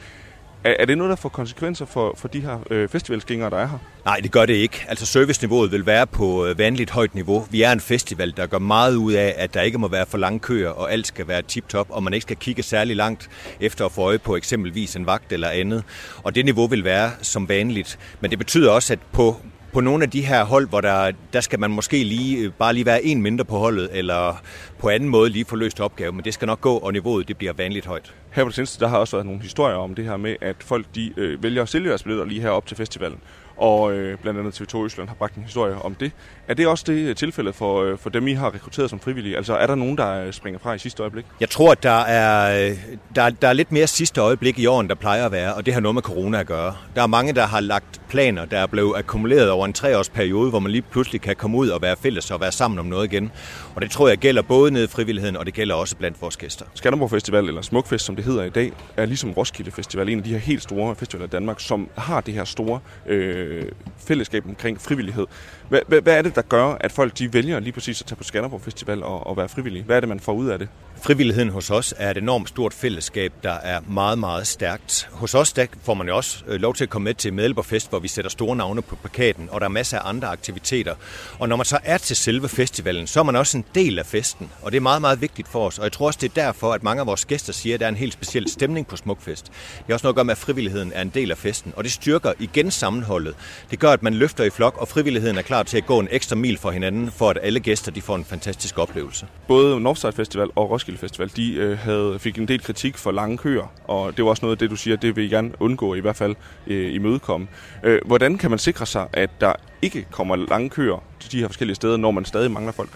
Er, 0.64 0.74
er 0.78 0.84
det 0.84 0.98
noget, 0.98 1.10
der 1.10 1.16
får 1.16 1.28
konsekvenser 1.28 1.84
for, 1.84 2.14
for 2.16 2.28
de 2.28 2.40
her 2.40 2.58
øh, 2.70 2.88
festivalsgængere, 2.88 3.50
der 3.50 3.56
er 3.56 3.66
her? 3.66 3.78
Nej, 4.04 4.16
det 4.22 4.32
gør 4.32 4.46
det 4.46 4.54
ikke. 4.54 4.84
Altså 4.88 5.06
serviceniveauet 5.06 5.72
vil 5.72 5.86
være 5.86 6.06
på 6.06 6.46
øh, 6.46 6.58
vanligt 6.58 6.90
højt 6.90 7.14
niveau. 7.14 7.46
Vi 7.50 7.62
er 7.62 7.72
en 7.72 7.80
festival, 7.80 8.36
der 8.36 8.46
gør 8.46 8.58
meget 8.58 8.94
ud 8.96 9.12
af, 9.12 9.34
at 9.38 9.54
der 9.54 9.62
ikke 9.62 9.78
må 9.78 9.88
være 9.88 10.06
for 10.06 10.18
lange 10.18 10.38
køer, 10.38 10.70
og 10.70 10.92
alt 10.92 11.06
skal 11.06 11.28
være 11.28 11.42
tip-top, 11.42 11.86
og 11.90 12.02
man 12.02 12.12
ikke 12.12 12.22
skal 12.22 12.36
kigge 12.36 12.62
særlig 12.62 12.96
langt 12.96 13.30
efter 13.60 13.84
at 13.84 13.92
få 13.92 14.00
øje 14.00 14.18
på 14.18 14.36
eksempelvis 14.36 14.96
en 14.96 15.06
vagt 15.06 15.32
eller 15.32 15.48
andet. 15.48 15.84
Og 16.22 16.34
det 16.34 16.44
niveau 16.44 16.66
vil 16.66 16.84
være 16.84 17.10
som 17.22 17.48
vanligt. 17.48 17.98
Men 18.20 18.30
det 18.30 18.38
betyder 18.38 18.70
også, 18.70 18.92
at 18.92 18.98
på 19.12 19.36
på 19.72 19.80
nogle 19.80 20.04
af 20.04 20.10
de 20.10 20.26
her 20.26 20.44
hold, 20.44 20.68
hvor 20.68 20.80
der, 20.80 21.12
der 21.32 21.40
skal 21.40 21.60
man 21.60 21.70
måske 21.70 22.04
lige, 22.04 22.38
øh, 22.38 22.52
bare 22.52 22.74
lige 22.74 22.86
være 22.86 23.04
en 23.04 23.22
mindre 23.22 23.44
på 23.44 23.58
holdet, 23.58 23.88
eller 23.92 24.42
på 24.78 24.88
anden 24.88 25.08
måde 25.08 25.30
lige 25.30 25.44
få 25.44 25.56
løst 25.56 25.80
opgave, 25.80 26.12
men 26.12 26.24
det 26.24 26.34
skal 26.34 26.46
nok 26.46 26.60
gå, 26.60 26.76
og 26.76 26.92
niveauet 26.92 27.28
det 27.28 27.36
bliver 27.36 27.52
vanligt 27.52 27.86
højt. 27.86 28.14
Her 28.30 28.42
på 28.42 28.48
det 28.48 28.54
seneste, 28.54 28.80
der 28.80 28.88
har 28.88 28.98
også 28.98 29.16
været 29.16 29.26
nogle 29.26 29.42
historier 29.42 29.76
om 29.76 29.94
det 29.94 30.04
her 30.04 30.16
med, 30.16 30.36
at 30.40 30.56
folk 30.58 30.86
de 30.94 31.12
øh, 31.16 31.42
vælger 31.42 31.62
at 31.62 31.68
sælge 31.68 31.88
deres 31.88 32.02
billetter 32.02 32.24
lige 32.26 32.40
her 32.40 32.50
op 32.50 32.66
til 32.66 32.76
festivalen 32.76 33.18
og 33.62 33.92
øh, 33.92 34.18
blandt 34.18 34.40
andet 34.40 34.60
TV2 34.60 34.84
Østland 34.84 35.08
har 35.08 35.14
bragt 35.14 35.34
en 35.34 35.42
historie 35.42 35.74
om 35.74 35.94
det. 35.94 36.12
Er 36.48 36.54
det 36.54 36.66
også 36.66 36.84
det 36.86 37.08
øh, 37.08 37.16
tilfælde 37.16 37.52
for, 37.52 37.82
øh, 37.82 37.98
for 37.98 38.10
dem, 38.10 38.28
I 38.28 38.32
har 38.32 38.54
rekrutteret 38.54 38.90
som 38.90 39.00
frivillige? 39.00 39.36
Altså 39.36 39.54
er 39.54 39.66
der 39.66 39.74
nogen, 39.74 39.98
der 39.98 40.24
øh, 40.24 40.32
springer 40.32 40.60
fra 40.60 40.74
i 40.74 40.78
sidste 40.78 41.02
øjeblik? 41.02 41.24
Jeg 41.40 41.50
tror, 41.50 41.72
at 41.72 41.82
der 41.82 42.00
er, 42.00 42.66
øh, 42.70 42.76
der, 43.14 43.30
der 43.30 43.48
er 43.48 43.52
lidt 43.52 43.72
mere 43.72 43.86
sidste 43.86 44.20
øjeblik 44.20 44.58
i 44.58 44.66
år, 44.66 44.80
end 44.80 44.88
der 44.88 44.94
plejer 44.94 45.26
at 45.26 45.32
være, 45.32 45.54
og 45.54 45.66
det 45.66 45.74
har 45.74 45.80
noget 45.80 45.94
med 45.94 46.02
corona 46.02 46.40
at 46.40 46.46
gøre. 46.46 46.74
Der 46.94 47.02
er 47.02 47.06
mange, 47.06 47.32
der 47.32 47.46
har 47.46 47.60
lagt 47.60 48.00
planer, 48.08 48.44
der 48.44 48.58
er 48.58 48.66
blevet 48.66 48.96
akkumuleret 48.96 49.50
over 49.50 49.66
en 49.66 49.72
treårsperiode, 49.72 50.50
hvor 50.50 50.58
man 50.58 50.72
lige 50.72 50.82
pludselig 50.82 51.20
kan 51.20 51.36
komme 51.36 51.58
ud 51.58 51.68
og 51.68 51.82
være 51.82 51.96
fælles 51.96 52.30
og 52.30 52.40
være 52.40 52.52
sammen 52.52 52.78
om 52.78 52.86
noget 52.86 53.12
igen. 53.12 53.30
Og 53.74 53.82
det 53.82 53.90
tror 53.90 54.08
jeg 54.08 54.18
gælder 54.18 54.42
både 54.42 54.70
nede 54.70 54.84
i 54.84 54.88
frivilligheden, 54.88 55.36
og 55.36 55.46
det 55.46 55.54
gælder 55.54 55.74
også 55.74 55.96
blandt 55.96 56.22
vores 56.22 56.36
gæster. 56.36 56.64
Skanderborg 56.74 57.10
Festival, 57.10 57.48
eller 57.48 57.62
Smukfest, 57.62 58.04
som 58.04 58.16
det 58.16 58.24
hedder 58.24 58.42
i 58.42 58.50
dag, 58.50 58.72
er 58.96 59.06
ligesom 59.06 59.30
Roskilde 59.30 59.70
Festival, 59.70 60.08
en 60.08 60.18
af 60.18 60.24
de 60.24 60.30
her 60.30 60.38
helt 60.38 60.62
store 60.62 60.94
festivaler 60.94 61.26
i 61.26 61.30
Danmark, 61.30 61.60
som 61.60 61.88
har 61.96 62.20
det 62.20 62.34
her 62.34 62.44
store 62.44 62.80
øh, 63.06 63.51
Øh, 63.52 63.72
fællesskab 63.98 64.46
omkring 64.46 64.80
frivillighed. 64.80 65.26
Hvad, 65.68 65.80
hvad, 65.88 66.00
hvad 66.00 66.18
er 66.18 66.22
det, 66.22 66.34
der 66.34 66.42
gør, 66.42 66.64
at 66.64 66.92
folk 66.92 67.18
de 67.18 67.32
vælger 67.32 67.60
lige 67.60 67.72
præcis 67.72 68.00
at 68.00 68.06
tage 68.06 68.16
på 68.16 68.24
Skanderborg 68.24 68.60
Festival 68.60 69.02
og, 69.02 69.26
og 69.26 69.36
være 69.36 69.48
frivillige? 69.48 69.84
Hvad 69.84 69.96
er 69.96 70.00
det, 70.00 70.08
man 70.08 70.20
får 70.20 70.32
ud 70.32 70.48
af 70.48 70.58
det? 70.58 70.68
Frivilligheden 71.04 71.48
hos 71.48 71.70
os 71.70 71.94
er 71.96 72.10
et 72.10 72.16
enormt 72.16 72.48
stort 72.48 72.74
fællesskab, 72.74 73.32
der 73.42 73.52
er 73.52 73.80
meget, 73.88 74.18
meget 74.18 74.46
stærkt. 74.46 75.08
Hos 75.12 75.34
os 75.34 75.52
der 75.52 75.66
får 75.82 75.94
man 75.94 76.08
jo 76.08 76.16
også 76.16 76.44
øh, 76.46 76.60
lov 76.60 76.74
til 76.74 76.84
at 76.84 76.90
komme 76.90 77.04
med 77.04 77.14
til 77.14 77.32
Medlemmerfest, 77.32 77.88
hvor 77.88 77.98
vi 77.98 78.08
sætter 78.08 78.30
store 78.30 78.56
navne 78.56 78.82
på 78.82 78.96
plakaten, 78.96 79.48
og 79.50 79.60
der 79.60 79.64
er 79.64 79.70
masser 79.70 79.98
af 79.98 80.08
andre 80.08 80.28
aktiviteter. 80.28 80.94
Og 81.38 81.48
når 81.48 81.56
man 81.56 81.66
så 81.66 81.78
er 81.84 81.98
til 81.98 82.16
selve 82.16 82.48
festivalen, 82.48 83.06
så 83.06 83.20
er 83.20 83.24
man 83.24 83.36
også 83.36 83.58
en 83.58 83.64
del 83.74 83.98
af 83.98 84.06
festen, 84.06 84.50
og 84.62 84.72
det 84.72 84.76
er 84.76 84.80
meget, 84.82 85.00
meget 85.00 85.20
vigtigt 85.20 85.48
for 85.48 85.66
os. 85.66 85.78
Og 85.78 85.84
jeg 85.84 85.92
tror 85.92 86.06
også, 86.06 86.18
det 86.22 86.28
er 86.28 86.42
derfor, 86.42 86.72
at 86.72 86.82
mange 86.82 87.00
af 87.00 87.06
vores 87.06 87.24
gæster 87.24 87.52
siger, 87.52 87.74
at 87.74 87.80
der 87.80 87.86
er 87.86 87.90
en 87.90 87.96
helt 87.96 88.12
speciel 88.12 88.50
stemning 88.50 88.86
på 88.86 88.96
Smukfest. 88.96 89.46
Det 89.46 89.84
er 89.88 89.94
også 89.94 90.04
noget 90.04 90.12
at 90.12 90.16
gøre 90.16 90.24
med, 90.24 90.32
at 90.32 90.38
frivilligheden 90.38 90.92
er 90.94 91.02
en 91.02 91.10
del 91.14 91.30
af 91.30 91.38
festen, 91.38 91.72
og 91.76 91.84
det 91.84 91.92
styrker 91.92 92.32
igen 92.38 92.70
sammenholdet. 92.70 93.34
Det 93.70 93.78
gør, 93.78 93.90
at 93.90 94.02
man 94.02 94.14
løfter 94.14 94.44
i 94.44 94.50
flok, 94.50 94.76
og 94.78 94.88
frivilligheden 94.88 95.38
er 95.38 95.42
klar 95.42 95.62
til 95.62 95.76
at 95.76 95.86
gå 95.86 95.98
en 95.98 96.08
ekstra 96.10 96.36
mil 96.36 96.58
for 96.58 96.70
hinanden, 96.70 97.10
for 97.10 97.30
at 97.30 97.38
alle 97.42 97.60
gæster 97.60 97.92
de 97.92 98.02
får 98.02 98.16
en 98.16 98.24
fantastisk 98.24 98.78
oplevelse. 98.78 99.26
Både 99.48 99.80
Northside 99.80 100.12
Festival 100.12 100.48
og 100.56 100.70
Roskilde 100.70 100.91
Festival, 100.98 101.30
de 101.36 101.54
øh, 101.54 101.78
havde, 101.78 102.18
fik 102.18 102.38
en 102.38 102.48
del 102.48 102.60
kritik 102.60 102.96
for 102.96 103.10
lange 103.10 103.38
køer, 103.38 103.72
og 103.84 104.16
det 104.16 104.24
var 104.24 104.30
også 104.30 104.44
noget 104.44 104.56
af 104.56 104.58
det, 104.58 104.70
du 104.70 104.76
siger, 104.76 104.96
det 104.96 105.16
vil 105.16 105.24
I 105.24 105.28
gerne 105.28 105.52
undgå, 105.60 105.94
i 105.94 106.00
hvert 106.00 106.16
fald 106.16 106.34
øh, 106.66 106.94
imødekomme. 106.94 107.46
Øh, 107.82 108.00
hvordan 108.06 108.38
kan 108.38 108.50
man 108.50 108.58
sikre 108.58 108.86
sig, 108.86 109.08
at 109.12 109.30
der 109.40 109.52
ikke 109.82 110.06
kommer 110.10 110.36
lange 110.36 110.70
køer 110.70 111.02
til 111.20 111.32
de 111.32 111.40
her 111.40 111.48
forskellige 111.48 111.74
steder, 111.74 111.96
når 111.96 112.10
man 112.10 112.24
stadig 112.24 112.50
mangler 112.50 112.72
folk? 112.72 112.90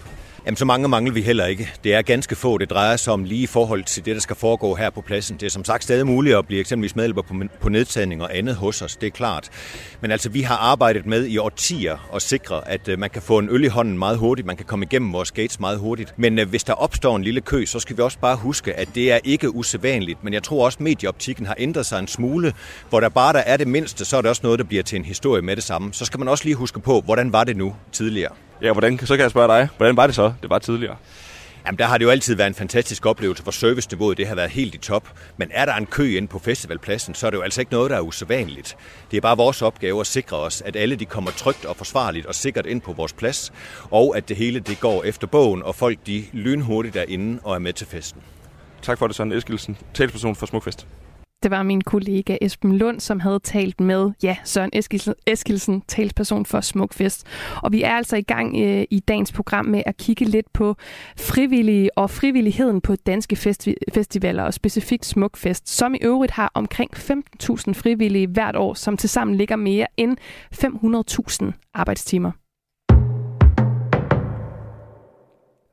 Jamen, 0.47 0.57
så 0.57 0.65
mange 0.65 0.87
mangler 0.87 1.13
vi 1.13 1.21
heller 1.21 1.45
ikke. 1.45 1.71
Det 1.83 1.93
er 1.93 2.01
ganske 2.01 2.35
få, 2.35 2.57
det 2.57 2.69
drejer 2.69 2.95
sig 2.95 3.13
om 3.13 3.23
lige 3.23 3.43
i 3.43 3.47
forhold 3.47 3.83
til 3.83 4.05
det, 4.05 4.15
der 4.15 4.21
skal 4.21 4.35
foregå 4.35 4.75
her 4.75 4.89
på 4.89 5.01
pladsen. 5.01 5.37
Det 5.37 5.45
er 5.45 5.49
som 5.49 5.65
sagt 5.65 5.83
stadig 5.83 6.07
muligt 6.07 6.35
at 6.35 6.47
blive 6.47 6.59
eksempelvis 6.59 6.95
medlemmer 6.95 7.21
på, 7.21 7.35
på 7.61 7.69
nedtagning 7.69 8.21
og 8.21 8.37
andet 8.37 8.55
hos 8.55 8.81
os, 8.81 8.95
det 8.95 9.07
er 9.07 9.11
klart. 9.11 9.49
Men 10.01 10.11
altså, 10.11 10.29
vi 10.29 10.41
har 10.41 10.55
arbejdet 10.57 11.05
med 11.05 11.25
i 11.25 11.37
årtier 11.37 12.09
at 12.15 12.21
sikre, 12.21 12.67
at 12.67 12.87
øh, 12.87 12.99
man 12.99 13.09
kan 13.09 13.21
få 13.21 13.37
en 13.37 13.49
øl 13.49 13.63
i 13.63 13.67
hånden 13.67 13.97
meget 13.97 14.17
hurtigt, 14.17 14.45
man 14.45 14.57
kan 14.57 14.65
komme 14.65 14.85
igennem 14.85 15.13
vores 15.13 15.31
gates 15.31 15.59
meget 15.59 15.79
hurtigt. 15.79 16.13
Men 16.17 16.39
øh, 16.39 16.49
hvis 16.49 16.63
der 16.63 16.73
opstår 16.73 17.15
en 17.15 17.23
lille 17.23 17.41
kø, 17.41 17.65
så 17.65 17.79
skal 17.79 17.97
vi 17.97 18.01
også 18.01 18.19
bare 18.19 18.35
huske, 18.35 18.73
at 18.73 18.89
det 18.95 19.11
er 19.11 19.19
ikke 19.23 19.55
usædvanligt. 19.55 20.23
Men 20.23 20.33
jeg 20.33 20.43
tror 20.43 20.65
også, 20.65 20.77
at 20.77 20.81
medieoptikken 20.81 21.45
har 21.45 21.55
ændret 21.57 21.85
sig 21.85 21.99
en 21.99 22.07
smule, 22.07 22.53
hvor 22.89 22.99
der 22.99 23.09
bare 23.09 23.33
der 23.33 23.39
er 23.39 23.57
det 23.57 23.67
mindste, 23.67 24.05
så 24.05 24.17
er 24.17 24.21
det 24.21 24.29
også 24.29 24.41
noget, 24.43 24.59
der 24.59 24.65
bliver 24.65 24.83
til 24.83 24.95
en 24.95 25.05
historie 25.05 25.41
med 25.41 25.55
det 25.55 25.63
samme. 25.63 25.93
Så 25.93 26.05
skal 26.05 26.19
man 26.19 26.27
også 26.27 26.43
lige 26.43 26.55
huske 26.55 26.79
på, 26.79 27.01
hvordan 27.01 27.33
var 27.33 27.43
det 27.43 27.57
nu 27.57 27.75
tidligere. 27.91 28.31
Ja, 28.61 28.71
hvordan, 28.71 28.99
så 28.99 29.15
kan 29.15 29.23
jeg 29.23 29.31
spørge 29.31 29.47
dig, 29.47 29.69
hvordan 29.77 29.97
var 29.97 30.07
det 30.07 30.15
så, 30.15 30.33
det 30.41 30.49
var 30.49 30.59
tidligere? 30.59 30.95
Jamen, 31.65 31.79
der 31.79 31.85
har 31.85 31.97
det 31.97 32.05
jo 32.05 32.09
altid 32.09 32.35
været 32.35 32.47
en 32.47 32.55
fantastisk 32.55 33.05
oplevelse, 33.05 33.43
for 33.43 33.51
serviceniveauet 33.51 34.17
det 34.17 34.27
har 34.27 34.35
været 34.35 34.49
helt 34.49 34.75
i 34.75 34.77
top. 34.77 35.09
Men 35.37 35.51
er 35.53 35.65
der 35.65 35.73
en 35.73 35.85
kø 35.85 36.17
ind 36.17 36.27
på 36.27 36.39
festivalpladsen, 36.39 37.15
så 37.15 37.27
er 37.27 37.29
det 37.29 37.37
jo 37.37 37.41
altså 37.41 37.61
ikke 37.61 37.71
noget, 37.71 37.89
der 37.91 37.97
er 37.97 38.01
usædvanligt. 38.01 38.77
Det 39.11 39.17
er 39.17 39.21
bare 39.21 39.37
vores 39.37 39.61
opgave 39.61 39.99
at 39.99 40.07
sikre 40.07 40.37
os, 40.37 40.61
at 40.61 40.75
alle 40.75 40.95
de 40.95 41.05
kommer 41.05 41.31
trygt 41.31 41.65
og 41.65 41.75
forsvarligt 41.75 42.25
og 42.25 42.35
sikkert 42.35 42.65
ind 42.65 42.81
på 42.81 42.93
vores 42.93 43.13
plads, 43.13 43.53
og 43.91 44.17
at 44.17 44.29
det 44.29 44.37
hele 44.37 44.59
det 44.59 44.79
går 44.79 45.03
efter 45.03 45.27
bogen, 45.27 45.63
og 45.63 45.75
folk 45.75 45.99
de 46.07 46.23
lynhurtigt 46.33 46.95
er 46.95 47.05
inde 47.07 47.39
og 47.43 47.55
er 47.55 47.59
med 47.59 47.73
til 47.73 47.87
festen. 47.87 48.21
Tak 48.81 48.97
for 48.97 49.07
det, 49.07 49.15
Søren 49.15 49.31
Eskilsen, 49.31 49.77
talsperson 49.93 50.35
for 50.35 50.45
Smukfest. 50.45 50.87
Det 51.43 51.51
var 51.51 51.63
min 51.63 51.81
kollega 51.81 52.37
Esben 52.41 52.77
Lund, 52.77 52.99
som 52.99 53.19
havde 53.19 53.39
talt 53.39 53.79
med 53.79 54.11
ja, 54.23 54.37
Søren 54.43 54.69
Eskilsen, 54.73 55.13
Eskilsen, 55.27 55.81
talsperson 55.87 56.45
for 56.45 56.61
Smukfest. 56.61 57.27
Og 57.63 57.71
vi 57.71 57.83
er 57.83 57.91
altså 57.91 58.15
i 58.15 58.21
gang 58.21 58.55
øh, 58.61 58.85
i 58.89 58.99
dagens 58.99 59.31
program 59.31 59.65
med 59.65 59.83
at 59.85 59.97
kigge 59.97 60.25
lidt 60.25 60.53
på 60.53 60.75
frivillige 61.17 61.97
og 61.97 62.09
frivilligheden 62.09 62.81
på 62.81 62.95
danske 62.95 63.35
festi- 63.35 63.91
festivaler, 63.93 64.43
og 64.43 64.53
specifikt 64.53 65.05
Smukfest, 65.05 65.69
som 65.69 65.93
i 65.95 65.97
øvrigt 66.01 66.31
har 66.31 66.51
omkring 66.53 66.91
15.000 66.95 67.73
frivillige 67.73 68.27
hvert 68.27 68.55
år, 68.55 68.73
som 68.73 68.97
tilsammen 68.97 69.35
ligger 69.35 69.55
mere 69.55 69.87
end 69.97 70.17
500.000 70.53 71.69
arbejdstimer. 71.73 72.31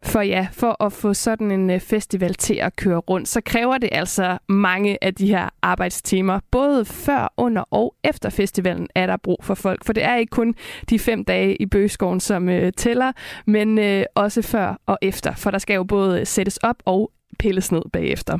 For 0.05 0.21
ja, 0.21 0.47
for 0.53 0.85
at 0.85 0.93
få 0.93 1.15
sådan 1.15 1.51
en 1.51 1.71
øh, 1.71 1.81
festival 1.81 2.35
til 2.35 2.55
at 2.55 2.77
køre 2.77 2.99
rundt, 2.99 3.29
så 3.29 3.41
kræver 3.41 3.79
det 3.79 3.89
altså 3.93 4.39
mange 4.49 5.05
af 5.05 5.15
de 5.15 5.29
her 5.29 5.49
arbejdstimer. 5.63 6.41
Både 6.51 6.85
før, 6.85 7.33
under 7.37 7.63
og 7.71 7.95
efter 8.05 8.31
festivalen 8.31 8.89
er 8.95 9.07
der 9.07 9.17
brug 9.17 9.39
for 9.43 9.55
folk. 9.55 9.85
For 9.85 9.93
det 9.93 10.05
er 10.05 10.17
ikke 10.17 10.31
kun 10.31 10.55
de 10.91 10.99
fem 10.99 11.25
dage 11.25 11.57
i 11.57 11.67
Bøgeskoven, 11.67 12.21
som 12.21 12.49
øh, 12.49 12.73
tæller, 12.73 13.13
men 13.47 13.79
øh, 13.79 14.05
også 14.15 14.43
før 14.43 14.81
og 14.87 14.99
efter. 15.03 15.35
For 15.35 15.51
der 15.51 15.59
skal 15.59 15.75
jo 15.75 15.85
både 15.85 16.25
sættes 16.25 16.57
op 16.57 16.77
og 16.85 17.11
pilles 17.39 17.73
ned 17.73 17.83
bagefter. 17.93 18.39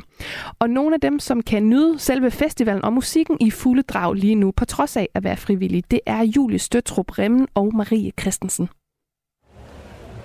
Og 0.59 0.69
nogle 0.69 0.95
af 0.95 1.01
dem, 1.01 1.19
som 1.19 1.41
kan 1.41 1.69
nyde 1.69 1.99
selve 1.99 2.31
festivalen 2.31 2.85
og 2.85 2.93
musikken 2.93 3.37
i 3.41 3.51
fulde 3.51 3.81
drag 3.81 4.13
lige 4.13 4.35
nu, 4.35 4.51
på 4.51 4.65
trods 4.65 4.97
af 4.97 5.07
at 5.13 5.23
være 5.23 5.37
frivillige, 5.37 5.83
det 5.91 5.99
er 6.05 6.23
Julie 6.23 6.59
Støtrup 6.59 7.19
Remmen 7.19 7.47
og 7.55 7.75
Marie 7.75 8.11
Christensen. 8.19 8.69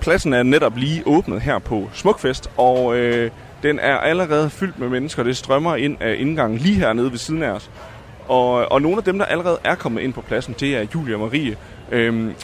Pladsen 0.01 0.33
er 0.33 0.43
netop 0.43 0.77
lige 0.77 1.03
åbnet 1.07 1.41
her 1.41 1.59
på 1.59 1.91
Smukfest, 1.93 2.51
og 2.57 2.97
øh, 2.97 3.31
den 3.63 3.79
er 3.79 3.97
allerede 3.97 4.51
fyldt 4.51 4.79
med 4.79 4.89
mennesker. 4.89 5.23
Det 5.23 5.37
strømmer 5.37 5.77
ind 5.77 5.97
af 6.01 6.17
indgangen 6.19 6.59
lige 6.59 6.75
hernede 6.75 7.11
ved 7.11 7.19
siden 7.19 7.43
af 7.43 7.51
os. 7.51 7.71
Og, 8.29 8.73
og 8.73 8.83
nogle 8.83 8.97
af 8.97 9.05
dem, 9.05 9.19
der 9.19 9.25
allerede 9.25 9.59
er 9.65 9.75
kommet 9.75 10.03
ind 10.03 10.13
på 10.13 10.21
pladsen, 10.21 10.55
det 10.61 10.77
er 10.77 10.87
Julia 10.95 11.15
og 11.15 11.21
Marie. 11.21 11.57
Øhm, 11.91 12.35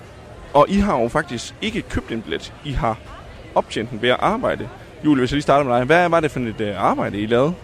og 0.54 0.66
I 0.68 0.78
har 0.78 1.00
jo 1.00 1.08
faktisk 1.08 1.54
ikke 1.62 1.82
købt 1.82 2.12
en 2.12 2.22
billet. 2.22 2.52
I 2.64 2.72
har 2.72 2.98
optjent 3.54 3.90
den 3.90 4.02
ved 4.02 4.08
at 4.08 4.16
arbejde. 4.20 4.68
Julie, 5.04 5.20
hvis 5.20 5.30
jeg 5.30 5.36
lige 5.36 5.42
starter 5.42 5.64
med 5.64 5.76
dig. 5.76 5.84
Hvad 5.84 6.08
var 6.08 6.20
det 6.20 6.30
for 6.30 6.40
et 6.40 6.60
øh, 6.60 6.84
arbejde, 6.84 7.18
I 7.18 7.26
lavede? 7.26 7.54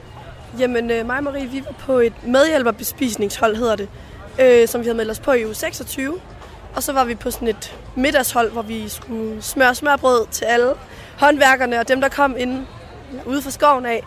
Jamen, 0.58 0.90
øh, 0.90 1.06
mig 1.06 1.16
og 1.16 1.24
Marie, 1.24 1.46
vi 1.46 1.62
var 1.64 1.74
på 1.86 1.98
et 1.98 2.12
medhjælperbespisningshold, 2.26 3.56
hedder 3.56 3.76
det, 3.76 3.88
øh, 4.40 4.68
som 4.68 4.80
vi 4.80 4.84
havde 4.84 4.96
meldt 4.96 5.10
os 5.10 5.20
på 5.20 5.32
i 5.32 5.44
uge 5.44 5.54
26. 5.54 6.18
Og 6.76 6.82
så 6.82 6.92
var 6.92 7.04
vi 7.04 7.14
på 7.14 7.30
sådan 7.30 7.48
et 7.48 7.76
middagshold, 7.96 8.50
hvor 8.50 8.62
vi 8.62 8.88
skulle 8.88 9.42
smøre 9.42 9.74
smørbrød 9.74 10.26
til 10.30 10.44
alle 10.44 10.74
håndværkerne 11.18 11.80
og 11.80 11.88
dem, 11.88 12.00
der 12.00 12.08
kom 12.08 12.34
ind 12.38 12.66
ude 13.26 13.42
fra 13.42 13.50
skoven 13.50 13.86
af. 13.86 14.04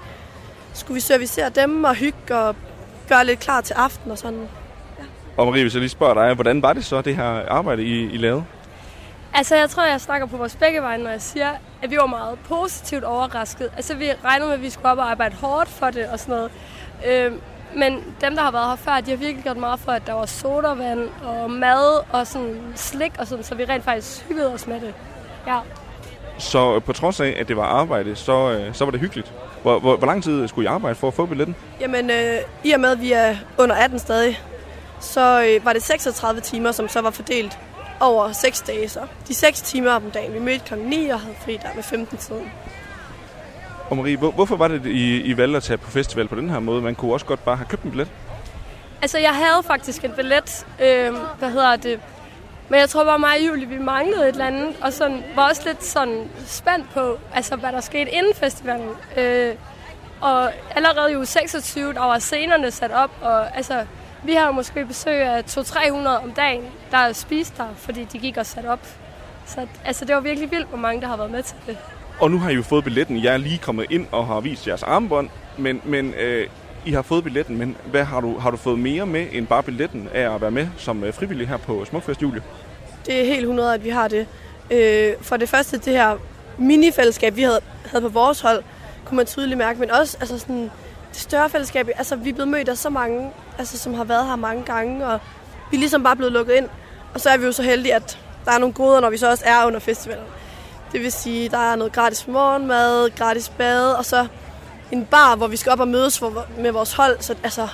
Skulle 0.74 0.95
vi 0.95 1.01
servicere 1.01 1.50
dem 1.50 1.84
og 1.84 1.95
hygge 1.95 2.36
og 2.36 2.55
gøre 3.10 3.25
lidt 3.25 3.39
klar 3.39 3.62
til 3.62 3.74
aften 3.74 4.12
og 4.12 4.17
sådan. 4.17 4.48
Ja. 5.00 5.03
Og 5.38 5.48
Marie, 5.48 5.63
hvis 5.63 5.74
jeg 5.74 5.79
lige 5.79 5.89
spørger 5.89 6.13
dig, 6.13 6.34
hvordan 6.34 6.62
var 6.62 6.74
det 6.74 6.86
så, 6.86 7.01
det 7.01 7.15
her 7.15 7.50
arbejde, 7.50 7.84
I, 7.84 8.13
I 8.13 8.17
lavede? 8.17 8.45
Altså, 9.34 9.55
jeg 9.55 9.69
tror, 9.69 9.84
jeg 9.86 10.01
snakker 10.01 10.27
på 10.27 10.38
vores 10.38 10.55
begge 10.55 10.81
veje, 10.81 10.98
når 10.98 11.10
jeg 11.10 11.22
siger, 11.22 11.51
at 11.81 11.91
vi 11.91 11.98
var 11.98 12.05
meget 12.05 12.39
positivt 12.39 13.03
overrasket. 13.03 13.69
Altså, 13.75 13.95
vi 13.95 14.12
regnede 14.24 14.48
med, 14.48 14.55
at 14.55 14.62
vi 14.62 14.69
skulle 14.69 14.88
op 14.88 14.98
og 14.98 15.12
arbejde 15.12 15.36
hårdt 15.36 15.69
for 15.69 15.89
det 15.89 16.07
og 16.07 16.19
sådan 16.19 16.36
noget. 16.36 16.51
Øh, 17.07 17.31
men 17.75 18.03
dem, 18.22 18.36
der 18.36 18.41
har 18.41 18.51
været 18.51 18.70
her 18.70 18.75
før, 18.75 19.01
de 19.01 19.10
har 19.10 19.17
virkelig 19.17 19.44
gjort 19.44 19.58
meget 19.58 19.79
for, 19.79 19.91
at 19.91 20.08
der 20.08 20.13
var 20.13 20.25
sodavand 20.25 21.10
og 21.24 21.51
mad 21.51 22.03
og 22.12 22.27
sådan 22.27 22.74
slik 22.75 23.12
og 23.20 23.27
sådan, 23.27 23.44
så 23.44 23.55
vi 23.55 23.65
rent 23.65 23.84
faktisk 23.84 24.25
hyggede 24.27 24.53
os 24.53 24.67
med 24.67 24.79
det. 24.82 24.94
Ja. 25.48 25.60
Så 26.38 26.79
på 26.79 26.94
trods 26.94 27.20
af, 27.20 27.36
at 27.39 27.48
det 27.48 27.58
var 27.58 27.63
arbejde, 27.63 28.15
så, 28.15 28.51
øh, 28.51 28.74
så 28.74 28.86
var 28.86 28.91
det 28.91 29.00
hyggeligt. 29.00 29.34
Hvor, 29.62 29.79
hvor, 29.79 29.98
hvor 29.98 30.08
lang 30.08 30.24
tid 30.24 30.48
skulle 30.48 30.65
I 30.65 30.67
arbejde 30.67 30.96
for 30.96 31.08
at 31.08 31.13
få 31.13 31.25
billetten? 31.25 31.55
Jamen, 31.79 32.10
øh, 32.10 32.38
i 32.63 32.72
og 32.72 32.79
med, 32.79 32.89
at 32.89 33.01
vi 33.01 33.12
er 33.12 33.36
under 33.58 33.75
18 33.75 34.00
stadig, 34.00 34.39
så 35.00 35.46
øh, 35.48 35.65
var 35.65 35.74
det 35.74 35.84
36 35.84 36.41
timer, 36.41 36.72
som 36.72 36.88
så 36.88 37.01
var 37.01 37.12
fordelt 37.12 37.60
over 38.00 38.32
6 38.32 38.62
dage. 38.62 38.89
Så 38.89 39.00
de 39.27 39.34
6 39.34 39.62
timer 39.62 39.91
om 39.91 40.12
dagen. 40.12 40.34
Vi 40.34 40.39
mødte 40.39 40.65
kl. 40.65 40.75
9 40.77 41.10
og 41.10 41.20
havde 41.20 41.36
fri 41.46 41.60
der 41.63 41.70
med 41.75 41.84
15 41.84 42.17
tiden. 42.17 42.51
Og 43.89 43.98
Marie, 43.98 44.18
hvor, 44.18 44.32
hvorfor 44.32 44.56
var 44.56 44.68
det, 44.68 44.86
I, 44.86 45.22
I 45.22 45.38
valgte 45.38 45.58
at 45.58 45.63
tage 45.63 45.77
på 45.77 45.92
festival 45.92 46.27
på 46.27 46.36
den 46.36 46.50
her 46.50 46.60
måde? 46.60 46.82
Man 46.82 46.96
kunne 46.96 47.13
også 47.13 47.25
godt 47.25 47.46
bare 47.46 47.56
have 47.56 47.68
købt 47.68 47.84
en 47.84 47.89
billet. 47.89 48.08
Altså, 49.01 49.18
jeg 49.18 49.36
havde 49.36 49.63
faktisk 49.63 50.06
en 50.06 50.12
billet, 50.12 50.65
øh, 50.82 51.13
hvad 51.39 51.51
hedder 51.51 51.75
det, 51.75 52.00
men 52.70 52.80
jeg 52.80 52.89
tror 52.89 53.04
bare 53.04 53.20
mig 53.20 53.38
og 53.39 53.48
Julie, 53.48 53.68
vi 53.68 53.77
manglede 53.77 54.22
et 54.24 54.27
eller 54.27 54.46
andet, 54.46 54.75
og 54.82 54.94
sådan, 54.94 55.24
var 55.36 55.50
også 55.50 55.62
lidt 55.65 55.84
sådan 55.84 56.30
spændt 56.46 56.89
på, 56.94 57.20
altså, 57.34 57.56
hvad 57.56 57.72
der 57.72 57.82
skete 57.82 58.12
inden 58.12 58.34
festivalen. 58.36 58.89
Øh, 59.18 59.56
og 60.22 60.51
allerede 60.75 61.12
i 61.12 61.15
uge 61.15 61.25
26, 61.25 61.94
der 61.94 62.00
var 62.00 62.20
scenerne 62.20 62.72
sat 62.72 62.92
op, 62.92 63.12
og 63.22 63.58
altså, 63.58 63.86
vi 64.24 64.34
har 64.34 64.51
måske 64.51 64.86
besøg 64.86 65.22
af 65.22 65.44
200-300 65.58 66.08
om 66.08 66.32
dagen, 66.32 66.63
der 66.92 67.13
spiste 67.13 67.58
der, 67.58 67.68
fordi 67.75 68.04
de 68.04 68.20
gik 68.20 68.38
og 68.38 68.46
sat 68.46 68.65
op. 68.65 68.88
Så 69.46 69.68
altså, 69.86 70.06
det 70.06 70.15
var 70.15 70.22
virkelig 70.22 70.51
vildt, 70.51 70.70
hvor 70.70 70.77
mange 70.77 71.01
der 71.01 71.08
har 71.08 71.18
været 71.18 71.32
med 71.32 71.44
til 71.44 71.56
det. 71.68 71.77
Og 72.19 72.31
nu 72.31 72.39
har 72.39 72.50
I 72.50 72.53
jo 72.53 72.62
fået 72.62 72.84
billetten. 72.84 73.24
Jeg 73.24 73.34
er 73.34 73.38
lige 73.38 73.57
kommet 73.57 73.86
ind 73.89 74.07
og 74.12 74.27
har 74.27 74.39
vist 74.39 74.67
jeres 74.67 74.84
armbånd, 74.84 75.29
men, 75.57 75.81
men 75.86 76.13
øh, 76.13 76.48
I 76.86 76.91
har 76.91 77.01
fået 77.01 77.24
billetten, 77.24 77.57
men 77.57 77.77
hvad 77.86 78.03
har 78.03 78.22
du, 78.22 78.38
har 78.38 78.51
du 78.51 78.57
fået 78.57 78.79
mere 78.79 79.05
med 79.05 79.27
end 79.31 79.48
bare 79.48 79.63
billetten 79.63 80.10
af 80.13 80.36
at 80.36 80.41
være 80.41 80.51
med 80.51 80.67
som 80.77 81.03
øh, 81.03 81.13
frivillig 81.13 81.48
her 81.48 81.57
på 81.57 81.86
Smukfest 81.86 82.22
Julie? 82.22 82.41
Det 83.05 83.22
er 83.22 83.25
helt 83.25 83.41
100, 83.41 83.74
at 83.74 83.84
vi 83.84 83.89
har 83.89 84.07
det. 84.07 84.27
Øh, 84.72 85.13
for 85.22 85.38
det 85.38 85.50
første, 85.50 85.77
det 85.77 85.93
her 85.93 86.17
mini-fællesskab, 86.57 87.36
vi 87.36 87.41
havde, 87.41 87.62
havde 87.86 88.01
på 88.01 88.10
vores 88.10 88.41
hold, 88.41 88.63
kunne 89.05 89.15
man 89.17 89.25
tydeligt 89.25 89.57
mærke, 89.57 89.79
men 89.79 89.91
også 89.91 90.17
altså 90.19 90.39
sådan, 90.39 90.72
det 91.12 91.22
større 91.22 91.50
fællesskab. 91.50 91.89
Altså, 91.95 92.15
vi 92.15 92.29
er 92.29 92.34
blevet 92.34 92.51
mødt 92.51 92.69
af 92.69 92.77
så 92.77 92.89
mange, 92.89 93.31
altså, 93.57 93.77
som 93.77 93.93
har 93.93 94.03
været 94.03 94.25
her 94.25 94.36
mange 94.36 94.63
gange, 94.63 95.07
og 95.07 95.19
vi 95.72 95.77
er 95.77 95.79
ligesom 95.79 96.03
bare 96.03 96.15
blevet 96.15 96.34
lukket 96.34 96.53
ind. 96.53 96.67
Og 97.13 97.22
så 97.22 97.29
er 97.29 97.38
vi 97.38 97.45
jo 97.45 97.51
så 97.51 97.63
heldige, 97.63 97.95
at 97.95 98.19
der 98.45 98.51
er 98.51 98.57
nogle 98.57 98.74
goder, 98.74 99.00
når 99.00 99.10
vi 99.10 99.17
så 99.17 99.29
også 99.29 99.43
er 99.48 99.65
under 99.65 99.79
festivalen. 99.79 100.25
Det 100.96 101.04
vil 101.04 101.12
sige, 101.12 101.50
der 101.50 101.58
er 101.58 101.75
noget 101.75 101.94
gratis 101.94 102.28
morgenmad, 102.28 103.10
gratis 103.18 103.50
bad, 103.50 103.94
og 103.94 104.06
så 104.06 104.28
en 104.92 105.06
bar, 105.06 105.36
hvor 105.36 105.48
vi 105.48 105.58
skal 105.58 105.72
op 105.72 105.80
og 105.80 105.88
mødes 105.88 106.22
med 106.58 106.72
vores 106.72 106.94
hold. 106.94 107.18
Så 107.20 107.36
altså, 107.44 107.68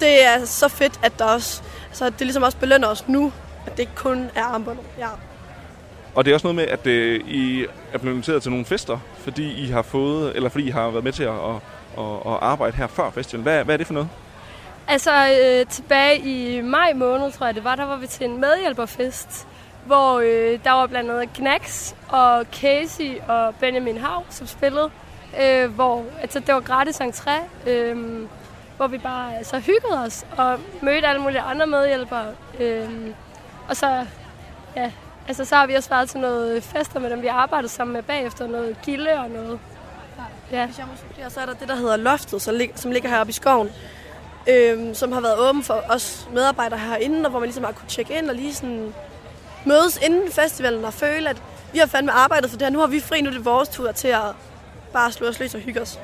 det 0.00 0.24
er 0.24 0.44
så 0.44 0.68
fedt, 0.68 1.00
at 1.02 1.18
der 1.18 1.24
også, 1.24 1.62
altså, 1.88 2.04
det 2.04 2.20
ligesom 2.20 2.42
også 2.42 2.58
belønner 2.58 2.88
os 2.88 3.08
nu, 3.08 3.32
at 3.66 3.72
det 3.72 3.78
ikke 3.78 3.94
kun 3.94 4.30
er 4.34 4.42
armbåndet. 4.44 4.84
Ja. 4.98 5.08
Og 6.14 6.24
det 6.24 6.30
er 6.30 6.34
også 6.34 6.46
noget 6.46 6.54
med, 6.54 6.64
at 6.64 6.86
øh, 6.86 7.20
I 7.28 7.66
er 7.92 7.98
blevet 7.98 8.14
inviteret 8.14 8.42
til 8.42 8.50
nogle 8.50 8.66
fester, 8.66 8.98
fordi 9.18 9.64
I 9.64 9.66
har 9.66 9.82
fået, 9.82 10.36
eller 10.36 10.48
fordi 10.48 10.66
I 10.66 10.70
har 10.70 10.90
været 10.90 11.04
med 11.04 11.12
til 11.12 11.24
at, 11.24 11.34
at, 11.34 11.56
at, 11.98 12.04
at 12.26 12.38
arbejde 12.40 12.76
her 12.76 12.86
før 12.86 13.10
festivalen. 13.10 13.42
Hvad, 13.42 13.64
hvad 13.64 13.74
er 13.74 13.76
det 13.76 13.86
for 13.86 13.94
noget? 13.94 14.08
Altså 14.88 15.10
øh, 15.42 15.66
tilbage 15.66 16.18
i 16.18 16.60
maj 16.60 16.92
måned, 16.92 17.32
tror 17.32 17.46
jeg 17.46 17.54
det 17.54 17.64
var, 17.64 17.74
der 17.74 17.84
var 17.84 17.96
vi 17.96 18.06
til 18.06 18.26
en 18.26 18.40
medhjælperfest, 18.40 19.46
hvor 19.86 20.20
øh, 20.20 20.58
der 20.64 20.70
var 20.70 20.86
blandt 20.86 21.10
andet 21.10 21.32
Knacks 21.34 21.96
og 22.08 22.44
Casey 22.52 23.20
og 23.28 23.54
Benjamin 23.54 23.98
Hav, 23.98 24.24
som 24.30 24.46
spillede, 24.46 24.90
øh, 25.42 25.74
hvor 25.74 26.04
altså, 26.20 26.40
det 26.40 26.54
var 26.54 26.60
gratis 26.60 27.00
entré, 27.00 27.68
øh, 27.70 28.26
hvor 28.76 28.86
vi 28.86 28.98
bare 28.98 29.36
altså, 29.36 29.58
hyggede 29.58 30.04
os 30.06 30.26
og 30.36 30.60
mødte 30.82 31.08
alle 31.08 31.22
mulige 31.22 31.40
andre 31.40 31.66
medhjælpere. 31.66 32.26
Øh, 32.60 32.90
og 33.68 33.76
så, 33.76 34.06
ja, 34.76 34.92
altså, 35.28 35.44
så 35.44 35.56
har 35.56 35.66
vi 35.66 35.74
også 35.74 35.90
været 35.90 36.08
til 36.10 36.20
noget 36.20 36.62
fester 36.62 37.00
med 37.00 37.10
dem, 37.10 37.22
vi 37.22 37.26
arbejdede 37.26 37.68
sammen 37.68 37.92
med 37.92 38.02
bagefter, 38.02 38.46
noget 38.46 38.76
gilde 38.84 39.12
og 39.12 39.30
noget. 39.30 39.58
Ja. 40.52 40.68
Og 41.24 41.32
så 41.32 41.40
er 41.40 41.46
der 41.46 41.54
det, 41.54 41.68
der 41.68 41.76
hedder 41.76 41.96
Loftet, 41.96 42.42
som 42.74 42.90
ligger 42.90 43.08
heroppe 43.08 43.30
i 43.30 43.32
skoven, 43.32 43.70
øh, 44.48 44.94
som 44.94 45.12
har 45.12 45.20
været 45.20 45.38
åben 45.38 45.62
for 45.62 45.82
os 45.88 46.28
medarbejdere 46.32 46.78
herinde, 46.78 47.24
og 47.24 47.30
hvor 47.30 47.40
man 47.40 47.46
ligesom 47.46 47.64
har 47.64 47.72
kunne 47.72 47.88
tjekke 47.88 48.18
ind 48.18 48.30
og 48.30 48.34
lige 48.34 48.54
sådan 48.54 48.94
mødes 49.66 49.98
inden 50.06 50.32
festivalen 50.32 50.84
og 50.84 50.92
føle, 50.92 51.30
at 51.30 51.42
vi 51.72 51.78
har 51.78 51.86
fandme 51.86 52.12
arbejdet 52.12 52.50
for 52.50 52.58
det 52.58 52.66
her. 52.66 52.72
Nu 52.72 52.78
har 52.78 52.86
vi 52.86 53.00
fri, 53.00 53.20
nu 53.20 53.28
er 53.28 53.34
det 53.34 53.44
vores 53.44 53.68
tur 53.68 53.92
til 53.92 54.08
at 54.08 54.22
bare 54.92 55.12
slå 55.12 55.26
os 55.26 55.40
løs 55.40 55.54
og 55.54 55.60
hygge 55.60 55.80
os. 55.80 55.98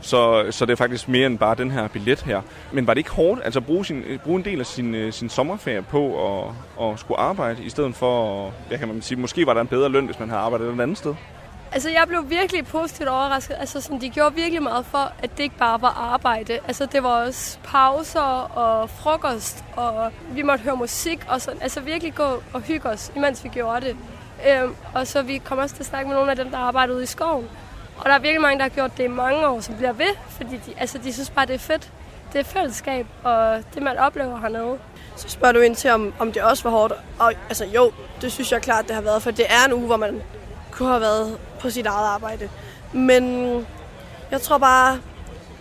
Så, 0.00 0.46
så 0.50 0.66
det 0.66 0.72
er 0.72 0.76
faktisk 0.76 1.08
mere 1.08 1.26
end 1.26 1.38
bare 1.38 1.54
den 1.54 1.70
her 1.70 1.88
billet 1.88 2.20
her. 2.20 2.42
Men 2.72 2.86
var 2.86 2.94
det 2.94 2.98
ikke 2.98 3.10
hårdt 3.10 3.40
altså 3.44 3.60
at 3.60 3.66
bruge, 3.66 3.86
sin, 3.86 4.02
øh, 4.02 4.18
bruge 4.18 4.38
en 4.38 4.44
del 4.44 4.60
af 4.60 4.66
sin, 4.66 4.94
øh, 4.94 5.12
sin 5.12 5.28
sommerferie 5.28 5.82
på 5.82 6.02
at, 6.38 6.54
at 6.82 7.00
skulle 7.00 7.20
arbejde, 7.20 7.64
i 7.64 7.70
stedet 7.70 7.94
for, 7.94 8.52
ja, 8.70 8.76
kan 8.76 8.88
man 8.88 9.02
sige, 9.02 9.18
måske 9.18 9.46
var 9.46 9.54
der 9.54 9.60
en 9.60 9.66
bedre 9.66 9.88
løn, 9.88 10.06
hvis 10.06 10.18
man 10.18 10.28
havde 10.28 10.42
arbejdet 10.42 10.74
et 10.74 10.80
andet 10.80 10.98
sted? 10.98 11.14
Altså, 11.72 11.90
jeg 11.90 12.04
blev 12.08 12.30
virkelig 12.30 12.66
positivt 12.66 13.08
overrasket. 13.08 13.56
Altså, 13.60 13.80
sådan, 13.80 14.00
de 14.00 14.10
gjorde 14.10 14.34
virkelig 14.34 14.62
meget 14.62 14.86
for, 14.86 15.12
at 15.22 15.30
det 15.36 15.42
ikke 15.42 15.56
bare 15.58 15.82
var 15.82 16.12
arbejde. 16.14 16.58
Altså, 16.68 16.86
det 16.86 17.02
var 17.02 17.08
også 17.08 17.58
pauser 17.64 18.20
og 18.56 18.90
frokost, 18.90 19.64
og 19.76 20.12
vi 20.32 20.42
måtte 20.42 20.64
høre 20.64 20.76
musik, 20.76 21.26
og 21.28 21.40
sådan. 21.40 21.62
Altså, 21.62 21.80
virkelig 21.80 22.14
gå 22.14 22.42
og 22.52 22.60
hygge 22.60 22.88
os, 22.88 23.12
imens 23.16 23.44
vi 23.44 23.48
gjorde 23.48 23.86
det. 23.86 23.96
Øhm, 24.48 24.74
og 24.94 25.06
så 25.06 25.22
vi 25.22 25.38
kom 25.38 25.58
også 25.58 25.74
til 25.74 25.82
at 25.82 25.86
snakke 25.86 26.08
med 26.08 26.16
nogle 26.16 26.30
af 26.30 26.36
dem, 26.36 26.50
der 26.50 26.58
arbejder 26.58 26.94
ude 26.94 27.02
i 27.02 27.06
skoven. 27.06 27.48
Og 27.98 28.04
der 28.04 28.14
er 28.14 28.18
virkelig 28.18 28.40
mange, 28.40 28.58
der 28.58 28.62
har 28.62 28.68
gjort 28.68 28.96
det 28.96 29.04
i 29.04 29.08
mange 29.08 29.46
år, 29.46 29.60
som 29.60 29.76
bliver 29.76 29.92
ved, 29.92 30.14
fordi 30.30 30.56
de, 30.66 30.74
altså, 30.78 30.98
de 30.98 31.12
synes 31.12 31.30
bare, 31.30 31.46
det 31.46 31.54
er 31.54 31.58
fedt. 31.58 31.92
Det 32.32 32.38
er 32.38 32.44
fællesskab, 32.44 33.06
og 33.24 33.62
det, 33.74 33.82
man 33.82 33.98
oplever 33.98 34.38
hernede. 34.38 34.78
Så 35.16 35.28
spørger 35.28 35.52
du 35.52 35.60
ind 35.60 35.76
til, 35.76 35.90
om, 35.90 36.12
om 36.18 36.32
det 36.32 36.42
også 36.42 36.62
var 36.62 36.70
hårdt. 36.70 36.92
Og 37.18 37.32
altså 37.48 37.64
jo, 37.64 37.92
det 38.20 38.32
synes 38.32 38.52
jeg 38.52 38.62
klart, 38.62 38.86
det 38.86 38.94
har 38.94 39.02
været, 39.02 39.22
for 39.22 39.30
det 39.30 39.46
er 39.48 39.66
en 39.66 39.72
uge, 39.72 39.86
hvor 39.86 39.96
man 39.96 40.22
kunne 40.80 40.90
have 40.90 41.00
været 41.00 41.38
på 41.60 41.70
sit 41.70 41.86
eget 41.86 42.06
arbejde. 42.06 42.48
Men 42.92 43.24
jeg 44.30 44.40
tror 44.40 44.58
bare, 44.58 44.98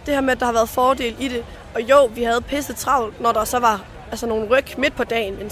det 0.05 0.13
her 0.13 0.21
med, 0.21 0.31
at 0.31 0.39
der 0.39 0.45
har 0.45 0.53
været 0.53 0.69
fordel 0.69 1.15
i 1.19 1.27
det. 1.27 1.45
Og 1.75 1.81
jo, 1.81 2.05
vi 2.05 2.23
havde 2.23 2.41
pisse 2.41 2.73
travlt, 2.73 3.21
når 3.21 3.31
der 3.31 3.45
så 3.45 3.59
var 3.59 3.81
altså, 4.11 4.25
nogle 4.25 4.47
ryg 4.47 4.65
midt 4.77 4.95
på 4.95 5.03
dagen. 5.03 5.37
Men 5.37 5.51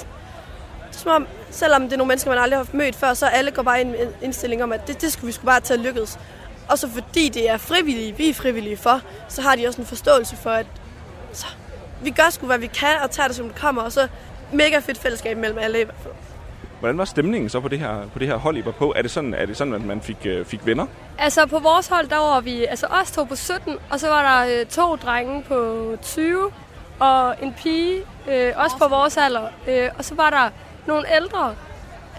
som 0.92 1.12
om, 1.12 1.28
selvom 1.50 1.84
det 1.84 1.94
er 1.94 1.98
nogle 1.98 2.08
mennesker, 2.08 2.32
man 2.32 2.40
aldrig 2.40 2.60
har 2.60 2.68
mødt 2.74 2.96
før, 2.96 3.14
så 3.14 3.26
alle 3.26 3.52
går 3.52 3.64
bare 3.64 3.82
ind 3.82 3.90
med 3.90 4.00
en 4.00 4.10
indstilling 4.22 4.64
om, 4.64 4.72
at 4.72 4.88
det, 4.88 5.02
det 5.02 5.14
skulle 5.14 5.28
vi 5.28 5.32
skulle 5.32 5.46
bare 5.46 5.60
tage 5.60 5.82
lykkes. 5.82 6.20
Og 6.70 6.80
så 6.80 6.90
fordi 6.90 7.30
det 7.30 7.50
er 7.50 7.58
frivillige, 7.58 8.18
vi 8.18 8.30
er 8.30 8.34
frivillige 8.34 8.78
for, 8.78 9.02
så 9.28 9.42
har 9.42 9.56
de 9.56 9.68
også 9.68 9.82
en 9.82 9.88
forståelse 9.88 10.36
for, 10.36 10.50
at 10.50 10.66
så, 11.34 11.46
vi 12.04 12.10
gør 12.10 12.30
sgu, 12.30 12.46
hvad 12.46 12.58
vi 12.58 12.68
kan, 12.68 12.96
og 13.04 13.12
tager 13.12 13.28
det, 13.28 13.36
som 13.36 13.48
det 13.48 13.56
kommer. 13.56 13.82
Og 13.82 13.92
så 13.92 14.08
mega 14.52 14.80
fedt 14.80 14.98
fællesskab 14.98 15.38
mellem 15.38 15.60
alle 15.60 15.82
i 15.82 15.84
hvert 15.84 15.98
fald. 16.04 16.14
Hvordan 16.80 16.98
var 16.98 17.06
stemningen 17.06 17.50
så 17.50 17.60
på 17.60 17.68
det 17.68 17.80
her, 17.80 18.08
på 18.14 18.20
det 18.20 18.28
her 18.28 18.36
hold, 18.36 18.58
I 18.58 18.66
var 18.66 18.72
på? 18.72 18.94
Er 18.96 19.02
det 19.02 19.12
sådan, 19.12 19.34
er 19.34 19.46
det 19.46 19.58
sådan 19.58 19.74
at 19.74 19.86
man 19.86 20.02
fik, 20.02 20.18
øh, 20.26 20.46
fik 20.46 20.66
venner? 20.66 20.86
Altså 21.18 21.46
på 21.46 21.60
vores 21.60 21.88
hold, 21.88 22.08
der 22.08 22.18
var 22.18 22.42
vi 22.42 22.66
altså 22.66 22.86
os 22.86 23.12
to 23.12 23.24
på 23.24 23.36
17, 23.36 23.76
og 23.90 24.00
så 24.00 24.08
var 24.08 24.22
der 24.22 24.60
øh, 24.60 24.66
to 24.66 24.96
drenge 24.96 25.44
på 25.44 25.92
20, 26.02 26.52
og 27.00 27.36
en 27.42 27.54
pige, 27.54 28.02
øh, 28.32 28.54
også 28.56 28.78
på 28.78 28.88
vores 28.90 29.18
alder. 29.18 29.48
Øh, 29.68 29.90
og 29.98 30.06
så 30.06 30.16
var 30.16 30.30
der 30.30 30.50
nogle 30.88 31.16
ældre, 31.16 31.56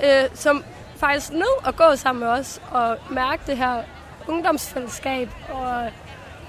øh, 0.04 0.28
som 0.34 0.64
faktisk 0.96 1.32
nød 1.32 1.66
at 1.66 1.76
gå 1.76 1.96
sammen 1.96 2.20
med 2.24 2.28
os 2.28 2.60
og 2.70 2.96
mærke 3.10 3.42
det 3.46 3.56
her 3.56 3.82
ungdomsfællesskab. 4.28 5.28
Og 5.52 5.90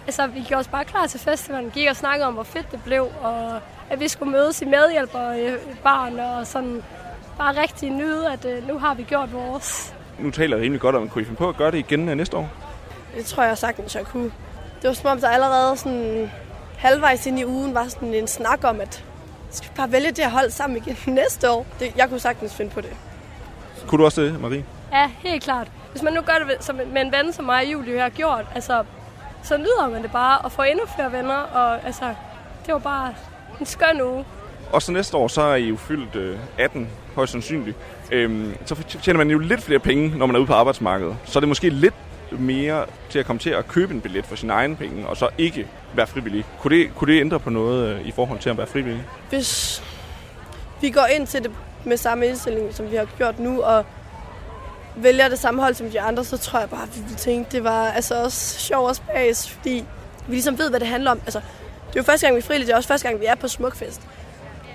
altså, 0.05 0.27
vi 0.27 0.41
gjorde 0.47 0.59
os 0.59 0.67
bare 0.67 0.85
klar 0.85 1.07
til 1.07 1.19
festivalen, 1.19 1.71
gik 1.71 1.89
og 1.89 1.95
snakkede 1.95 2.27
om, 2.27 2.33
hvor 2.33 2.43
fedt 2.43 2.71
det 2.71 2.83
blev, 2.83 3.07
og 3.21 3.59
at 3.89 3.99
vi 3.99 4.07
skulle 4.07 4.31
mødes 4.31 4.61
i 4.61 4.65
medhjælper 4.65 5.33
i 5.33 5.57
barn 5.83 6.19
og 6.19 6.47
sådan 6.47 6.83
bare 7.39 7.61
rigtig 7.61 7.89
nyde, 7.89 8.31
at 8.31 8.45
øh, 8.45 8.67
nu 8.67 8.79
har 8.79 8.93
vi 8.93 9.03
gjort 9.03 9.33
vores. 9.33 9.95
Nu 10.19 10.31
taler 10.31 10.57
jeg 10.57 10.63
rimelig 10.63 10.81
godt 10.81 10.95
om, 10.95 11.09
kunne 11.09 11.21
I 11.21 11.25
finde 11.25 11.37
på 11.37 11.49
at 11.49 11.57
gøre 11.57 11.71
det 11.71 11.77
igen 11.77 12.09
øh, 12.09 12.15
næste 12.15 12.37
år? 12.37 12.49
Det 13.15 13.25
tror 13.25 13.43
jeg 13.43 13.57
sagtens, 13.57 13.95
jeg 13.95 14.05
kunne. 14.05 14.31
Det 14.81 14.87
var 14.87 14.93
som 14.93 15.09
om, 15.09 15.19
der 15.19 15.29
allerede 15.29 15.77
sådan 15.77 16.31
halvvejs 16.77 17.25
ind 17.25 17.39
i 17.39 17.45
ugen 17.45 17.73
var 17.73 17.87
sådan 17.87 18.13
en 18.13 18.27
snak 18.27 18.63
om, 18.63 18.81
at 18.81 19.05
skal 19.51 19.69
vi 19.69 19.73
bare 19.77 19.91
vælge 19.91 20.07
det 20.07 20.17
her 20.17 20.29
hold 20.29 20.49
sammen 20.51 20.77
igen 20.77 20.97
næste 21.15 21.51
år. 21.51 21.65
Det, 21.79 21.93
jeg 21.95 22.09
kunne 22.09 22.19
sagtens 22.19 22.55
finde 22.55 22.71
på 22.71 22.81
det. 22.81 22.93
Kunne 23.87 23.99
du 23.99 24.05
også 24.05 24.21
det, 24.21 24.39
Marie? 24.39 24.65
Ja, 24.91 25.09
helt 25.19 25.43
klart. 25.43 25.67
Hvis 25.91 26.03
man 26.03 26.13
nu 26.13 26.21
gør 26.21 26.33
det 26.33 26.63
som, 26.63 26.75
med 26.75 27.01
en 27.01 27.11
ven 27.11 27.33
som 27.33 27.45
mig 27.45 27.65
og 27.65 27.71
Julie 27.71 27.99
har 27.99 28.09
gjort, 28.09 28.45
altså, 28.55 28.83
så 29.43 29.57
nyder 29.57 29.89
man 29.89 30.03
det 30.03 30.11
bare 30.11 30.45
at 30.45 30.51
få 30.51 30.61
endnu 30.61 30.85
flere 30.95 31.11
venner. 31.11 31.35
Og 31.35 31.85
altså, 31.85 32.05
det 32.65 32.73
var 32.73 32.79
bare 32.79 33.13
en 33.59 33.65
skøn 33.65 34.01
uge. 34.01 34.25
Og 34.71 34.81
så 34.81 34.91
næste 34.91 35.17
år, 35.17 35.27
så 35.27 35.41
er 35.41 35.55
I 35.55 35.67
jo 35.67 35.75
fyldt 35.75 36.15
øh, 36.15 36.37
18, 36.57 36.89
højst 37.15 37.31
sandsynligt. 37.31 37.77
Øhm, 38.11 38.53
så 38.65 38.75
tjener 39.01 39.17
man 39.17 39.29
jo 39.29 39.39
lidt 39.39 39.61
flere 39.61 39.79
penge, 39.79 40.17
når 40.17 40.25
man 40.25 40.35
er 40.35 40.39
ude 40.39 40.47
på 40.47 40.53
arbejdsmarkedet. 40.53 41.17
Så 41.25 41.39
er 41.39 41.41
det 41.41 41.47
måske 41.47 41.69
lidt 41.69 41.93
mere 42.31 42.85
til 43.09 43.19
at 43.19 43.25
komme 43.25 43.39
til 43.39 43.49
at 43.49 43.67
købe 43.67 43.93
en 43.93 44.01
billet 44.01 44.25
for 44.25 44.35
sin 44.35 44.49
egen 44.49 44.75
penge, 44.75 45.07
og 45.07 45.17
så 45.17 45.29
ikke 45.37 45.67
være 45.93 46.07
frivillig. 46.07 46.45
Kunne 46.59 46.77
det, 46.77 46.95
kunne 46.95 47.13
det 47.13 47.19
ændre 47.19 47.39
på 47.39 47.49
noget 47.49 47.95
øh, 47.95 48.07
i 48.07 48.11
forhold 48.11 48.39
til 48.39 48.49
at 48.49 48.57
være 48.57 48.67
frivillig? 48.67 49.03
Hvis 49.29 49.83
vi 50.81 50.89
går 50.89 51.05
ind 51.15 51.27
til 51.27 51.43
det 51.43 51.51
med 51.85 51.97
samme 51.97 52.27
indstilling, 52.27 52.73
som 52.73 52.91
vi 52.91 52.95
har 52.95 53.07
gjort 53.17 53.39
nu, 53.39 53.61
og 53.61 53.85
vælger 54.95 55.29
det 55.29 55.39
samme 55.39 55.61
hold 55.61 55.73
som 55.73 55.89
de 55.89 56.01
andre, 56.01 56.23
så 56.23 56.37
tror 56.37 56.59
jeg 56.59 56.69
bare, 56.69 56.83
at 56.83 56.97
vi 56.97 57.01
ville 57.01 57.17
tænke, 57.17 57.51
det 57.51 57.63
var 57.63 57.87
altså 57.87 58.23
også 58.23 58.59
sjov 58.59 58.87
og 58.87 58.95
spas, 58.95 59.49
fordi 59.49 59.85
vi 60.27 60.33
ligesom 60.33 60.57
ved, 60.57 60.69
hvad 60.69 60.79
det 60.79 60.87
handler 60.87 61.11
om. 61.11 61.19
Altså, 61.25 61.39
det 61.87 61.95
er 61.95 61.99
jo 61.99 62.03
første 62.03 62.25
gang, 62.27 62.35
vi 62.35 62.39
er 62.39 62.43
frivillige, 62.43 62.67
det 62.67 62.73
er 62.73 62.77
også 62.77 62.87
første 62.87 63.07
gang, 63.07 63.19
vi 63.19 63.25
er 63.25 63.35
på 63.35 63.47
Smukfest. 63.47 64.01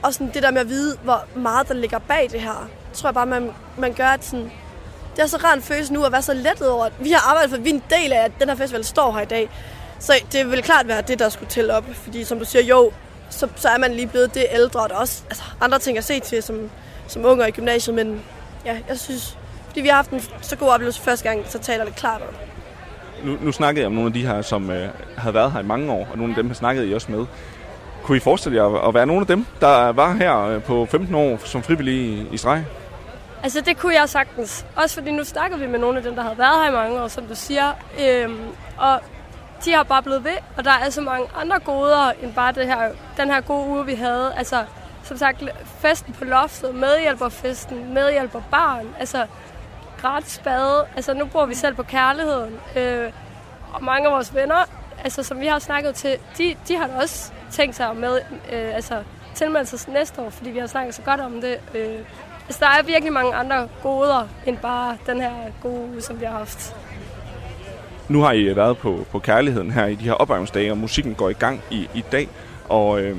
Og 0.05 0.15
sådan 0.15 0.31
det 0.35 0.43
der 0.43 0.51
med 0.51 0.61
at 0.61 0.69
vide, 0.69 0.97
hvor 1.05 1.25
meget 1.37 1.69
der 1.69 1.75
ligger 1.75 1.99
bag 1.99 2.29
det 2.33 2.41
her, 2.41 2.69
tror 2.93 3.09
jeg 3.09 3.15
bare, 3.15 3.27
man, 3.27 3.51
man 3.79 3.93
gør, 3.93 4.07
at 4.07 4.25
sådan, 4.25 4.51
det 5.17 5.23
er 5.23 5.27
så 5.27 5.37
rart 5.37 5.57
en 5.57 5.63
følelse 5.63 5.93
nu 5.93 6.05
at 6.05 6.13
være 6.13 6.23
så 6.23 6.35
lettet 6.35 6.71
over, 6.71 6.85
at 6.85 6.93
vi 7.01 7.11
har 7.11 7.31
arbejdet 7.31 7.51
for, 7.51 7.57
at 7.57 7.65
vi 7.65 7.71
er 7.71 7.75
en 7.75 7.83
del 7.91 8.13
af, 8.13 8.25
at 8.25 8.33
den 8.41 8.49
her 8.49 8.57
festival 8.57 8.85
står 8.85 9.13
her 9.13 9.21
i 9.21 9.25
dag. 9.25 9.51
Så 9.99 10.13
det 10.33 10.51
vil 10.51 10.63
klart 10.63 10.89
være 10.89 11.03
det, 11.03 11.19
der 11.19 11.29
skulle 11.29 11.51
tælle 11.51 11.75
op. 11.75 11.85
Fordi 11.95 12.25
som 12.25 12.39
du 12.39 12.45
siger, 12.45 12.63
jo, 12.63 12.93
så, 13.31 13.49
så 13.57 13.69
er 13.69 13.79
man 13.79 13.95
lige 13.95 14.07
blevet 14.07 14.35
det 14.35 14.47
ældre, 14.53 14.81
og 14.81 14.89
der 14.89 14.95
er 14.95 14.99
også 14.99 15.23
altså, 15.29 15.43
andre 15.61 15.79
ting 15.79 15.99
at 15.99 16.05
se 16.05 16.21
til 16.21 16.43
som, 16.43 16.71
som 17.07 17.25
unger 17.25 17.47
i 17.47 17.51
gymnasiet. 17.51 17.97
Men 17.97 18.23
ja, 18.65 18.77
jeg 18.89 18.99
synes, 18.99 19.39
fordi 19.67 19.81
vi 19.81 19.89
har 19.89 19.97
haft 19.97 20.11
en 20.11 20.21
så 20.41 20.57
god 20.57 20.69
oplevelse 20.69 21.01
første 21.01 21.29
gang, 21.29 21.45
så 21.49 21.59
taler 21.59 21.85
det 21.85 21.97
klart 21.97 22.23
om. 22.23 22.35
Nu, 23.25 23.37
nu 23.41 23.53
snakkede 23.53 23.81
jeg 23.81 23.87
om 23.87 23.93
nogle 23.93 24.07
af 24.07 24.13
de 24.13 24.27
her, 24.27 24.43
som 24.43 24.71
øh, 24.71 24.89
havde 25.17 25.35
været 25.35 25.53
her 25.53 25.61
i 25.61 25.67
mange 25.67 25.93
år, 25.93 26.09
og 26.13 26.19
nogle 26.19 26.33
af 26.33 26.37
dem 26.37 26.47
har 26.47 26.55
snakket 26.55 26.91
I 26.91 26.95
også 26.95 27.13
med. 27.13 27.27
Kunne 28.05 28.17
I 28.17 28.21
forestille 28.21 28.63
jer 28.63 28.89
at 28.89 28.95
være 28.95 29.07
nogle 29.07 29.21
af 29.21 29.27
dem, 29.27 29.47
der 29.61 29.93
var 29.93 30.13
her 30.13 30.41
øh, 30.41 30.63
på 30.63 30.87
15 30.87 31.15
år 31.15 31.37
som 31.45 31.63
frivillige 31.63 32.23
i, 32.23 32.29
i 32.33 32.37
streg? 32.37 32.65
Altså, 33.43 33.61
det 33.61 33.79
kunne 33.79 33.95
jeg 33.95 34.09
sagtens. 34.09 34.67
Også 34.77 34.95
fordi 34.95 35.11
nu 35.13 35.25
snakker 35.25 35.57
vi 35.57 35.67
med 35.67 35.79
nogle 35.79 35.97
af 35.99 36.03
dem, 36.05 36.15
der 36.15 36.23
har 36.23 36.35
været 36.35 36.63
her 36.63 36.71
i 36.71 36.73
mange 36.73 37.03
år, 37.03 37.09
som 37.09 37.27
du 37.27 37.35
siger. 37.35 37.73
Øhm, 38.01 38.41
og 38.79 39.01
de 39.65 39.73
har 39.73 39.83
bare 39.83 40.03
blevet 40.03 40.25
ved, 40.25 40.37
og 40.57 40.65
der 40.65 40.71
er 40.71 40.91
så 40.91 41.01
mange 41.01 41.27
andre 41.41 41.59
goder 41.59 42.13
end 42.23 42.35
bare 42.35 42.53
det 42.53 42.67
her, 42.67 42.91
den 43.17 43.31
her 43.31 43.41
gode 43.41 43.67
uge, 43.69 43.87
vi 43.87 43.95
havde. 43.95 44.35
Altså, 44.37 44.65
som 45.03 45.17
sagt, 45.17 45.43
festen 45.79 46.15
på 46.19 46.25
loftet, 46.25 46.75
medhjælperfesten, 46.75 47.95
medhjælperbarn, 47.95 48.87
altså 48.99 49.27
gratis 50.01 50.41
bade. 50.45 50.87
Altså, 50.97 51.15
nu 51.15 51.25
bor 51.25 51.47
vi 51.47 51.55
selv 51.55 51.75
på 51.75 51.83
kærligheden. 51.83 52.55
Øh, 52.77 53.13
og 53.73 53.85
mange 53.85 54.09
af 54.09 54.15
vores 54.15 54.35
venner, 54.35 54.65
altså, 55.05 55.23
som 55.23 55.41
vi 55.41 55.47
har 55.47 55.59
snakket 55.59 55.95
til, 55.95 56.17
de, 56.39 56.55
de 56.69 56.77
har 56.77 56.87
da 56.87 56.93
også 57.03 57.33
tænkt 57.51 57.77
sig 57.77 57.97
med, 57.97 58.19
øh, 58.53 58.75
altså, 58.75 59.03
tilmelde 59.35 59.67
sig 59.67 59.93
næste 59.93 60.21
år, 60.23 60.31
fordi 60.31 60.51
vi 60.51 60.59
har 60.59 60.67
snakket 60.67 60.95
så 60.95 61.03
godt 61.03 61.21
om 61.21 61.41
det. 61.41 61.59
Øh, 61.75 61.99
altså, 62.47 62.61
der 62.61 62.67
er 62.67 62.83
virkelig 62.83 63.13
mange 63.13 63.35
andre 63.35 63.69
goder, 63.83 64.29
end 64.47 64.59
bare 64.59 64.97
den 65.07 65.21
her 65.21 65.33
gode 65.63 65.89
uge, 65.93 66.01
som 66.01 66.21
vi 66.21 66.25
har 66.25 66.39
haft. 66.39 66.77
Nu 68.09 68.21
har 68.21 68.33
I 68.33 68.57
været 68.57 68.79
på, 68.79 69.07
på 69.11 69.19
kærligheden 69.19 69.71
her 69.71 69.87
i 69.87 69.95
de 69.95 70.05
her 70.05 70.13
opvarmningsdage, 70.13 70.71
og 70.71 70.79
musikken 70.79 71.15
går 71.15 71.31
i 71.31 71.33
gang 71.33 71.61
i, 71.71 71.89
i 71.95 72.05
dag. 72.13 72.29
Og 72.69 73.01
øh, 73.01 73.17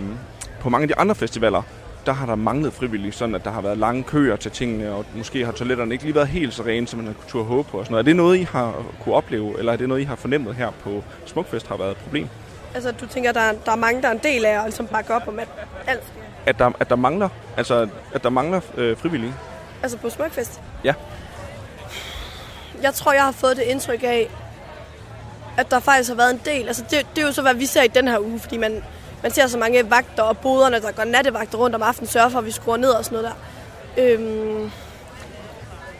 på 0.59 0.69
mange 0.69 0.83
af 0.83 0.87
de 0.87 0.97
andre 0.97 1.15
festivaler, 1.15 1.61
der 2.05 2.11
har 2.11 2.25
der 2.25 2.35
manglet 2.35 2.73
frivillige, 2.73 3.11
sådan 3.11 3.35
at 3.35 3.45
der 3.45 3.51
har 3.51 3.61
været 3.61 3.77
lange 3.77 4.03
køer 4.03 4.35
til 4.35 4.51
tingene, 4.51 4.91
og 4.91 5.05
måske 5.15 5.45
har 5.45 5.51
toiletterne 5.51 5.93
ikke 5.93 6.03
lige 6.03 6.15
været 6.15 6.27
helt 6.27 6.53
så 6.53 6.63
rene, 6.63 6.87
som 6.87 6.99
man 6.99 7.07
har 7.07 7.15
kunne 7.31 7.43
håbe 7.43 7.69
på. 7.69 7.77
Og 7.79 7.85
sådan 7.85 7.93
noget. 7.93 8.03
Er 8.03 8.05
det 8.05 8.15
noget, 8.15 8.37
I 8.37 8.43
har 8.43 8.83
kunne 9.03 9.15
opleve, 9.15 9.59
eller 9.59 9.73
er 9.73 9.77
det 9.77 9.87
noget, 9.87 10.01
I 10.01 10.03
har 10.03 10.15
fornemmet 10.15 10.55
her 10.55 10.71
på 10.83 11.03
Smukfest 11.25 11.67
har 11.67 11.77
været 11.77 11.91
et 11.91 11.97
problem? 11.97 12.29
Altså, 12.75 12.91
du 12.91 13.05
tænker, 13.05 13.31
der 13.31 13.39
er, 13.39 13.53
der 13.65 13.71
er 13.71 13.75
mange, 13.75 14.01
der 14.01 14.07
er 14.07 14.11
en 14.11 14.19
del 14.23 14.45
af 14.45 14.57
at 14.57 14.63
ligesom 14.65 14.87
bakke 14.87 15.13
op 15.13 15.27
om 15.27 15.39
at 15.39 15.47
alt. 15.87 16.13
At 16.45 16.59
der, 16.59 16.71
at 16.79 16.89
der 16.89 16.95
mangler, 16.95 17.29
altså, 17.57 17.87
at 18.13 18.23
der 18.23 18.29
mangler 18.29 18.61
øh, 18.77 18.97
frivillige? 18.97 19.33
Altså 19.83 19.97
på 19.97 20.09
Smukfest? 20.09 20.61
Ja. 20.83 20.93
Jeg 22.81 22.93
tror, 22.93 23.13
jeg 23.13 23.23
har 23.23 23.31
fået 23.31 23.57
det 23.57 23.63
indtryk 23.63 24.03
af, 24.03 24.29
at 25.57 25.71
der 25.71 25.79
faktisk 25.79 26.09
har 26.09 26.15
været 26.15 26.33
en 26.33 26.41
del. 26.45 26.67
Altså, 26.67 26.83
det, 26.89 27.07
det 27.15 27.21
er 27.21 27.27
jo 27.27 27.33
så, 27.33 27.41
hvad 27.41 27.53
vi 27.53 27.65
ser 27.65 27.83
i 27.83 27.87
den 27.87 28.07
her 28.07 28.19
uge, 28.19 28.39
fordi 28.39 28.57
man, 28.57 28.83
man 29.25 29.31
ser 29.31 29.47
så 29.47 29.57
mange 29.57 29.89
vagter 29.89 30.23
og 30.23 30.37
boderne, 30.37 30.81
der 30.81 30.91
går 30.91 31.03
nattevagter 31.03 31.57
rundt 31.57 31.75
om 31.75 31.81
aftenen, 31.81 32.07
sørger 32.07 32.29
for, 32.29 32.39
at 32.39 32.45
vi 32.45 32.51
skruer 32.51 32.77
ned 32.77 32.89
og 32.89 33.05
sådan 33.05 33.15
noget 33.15 33.31
der. 33.97 34.03
Øhm, 34.03 34.71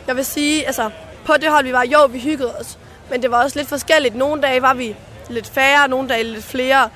jeg 0.08 0.16
vil 0.16 0.26
sige, 0.26 0.66
altså, 0.66 0.90
på 1.26 1.34
det 1.42 1.52
hold, 1.52 1.66
vi 1.66 1.74
var, 1.74 1.84
jo, 1.84 2.06
vi 2.06 2.20
hyggede 2.20 2.56
os, 2.56 2.78
men 3.10 3.22
det 3.22 3.32
var 3.32 3.44
også 3.44 3.60
lidt 3.60 3.70
forskelligt. 3.70 4.16
Nogle 4.16 4.42
dage 4.42 4.62
var 4.62 4.74
vi 4.74 4.96
lidt 5.30 5.48
færre, 5.48 5.88
nogle 5.88 6.10
dage 6.10 6.24
lidt 6.24 6.44
flere. 6.44 6.90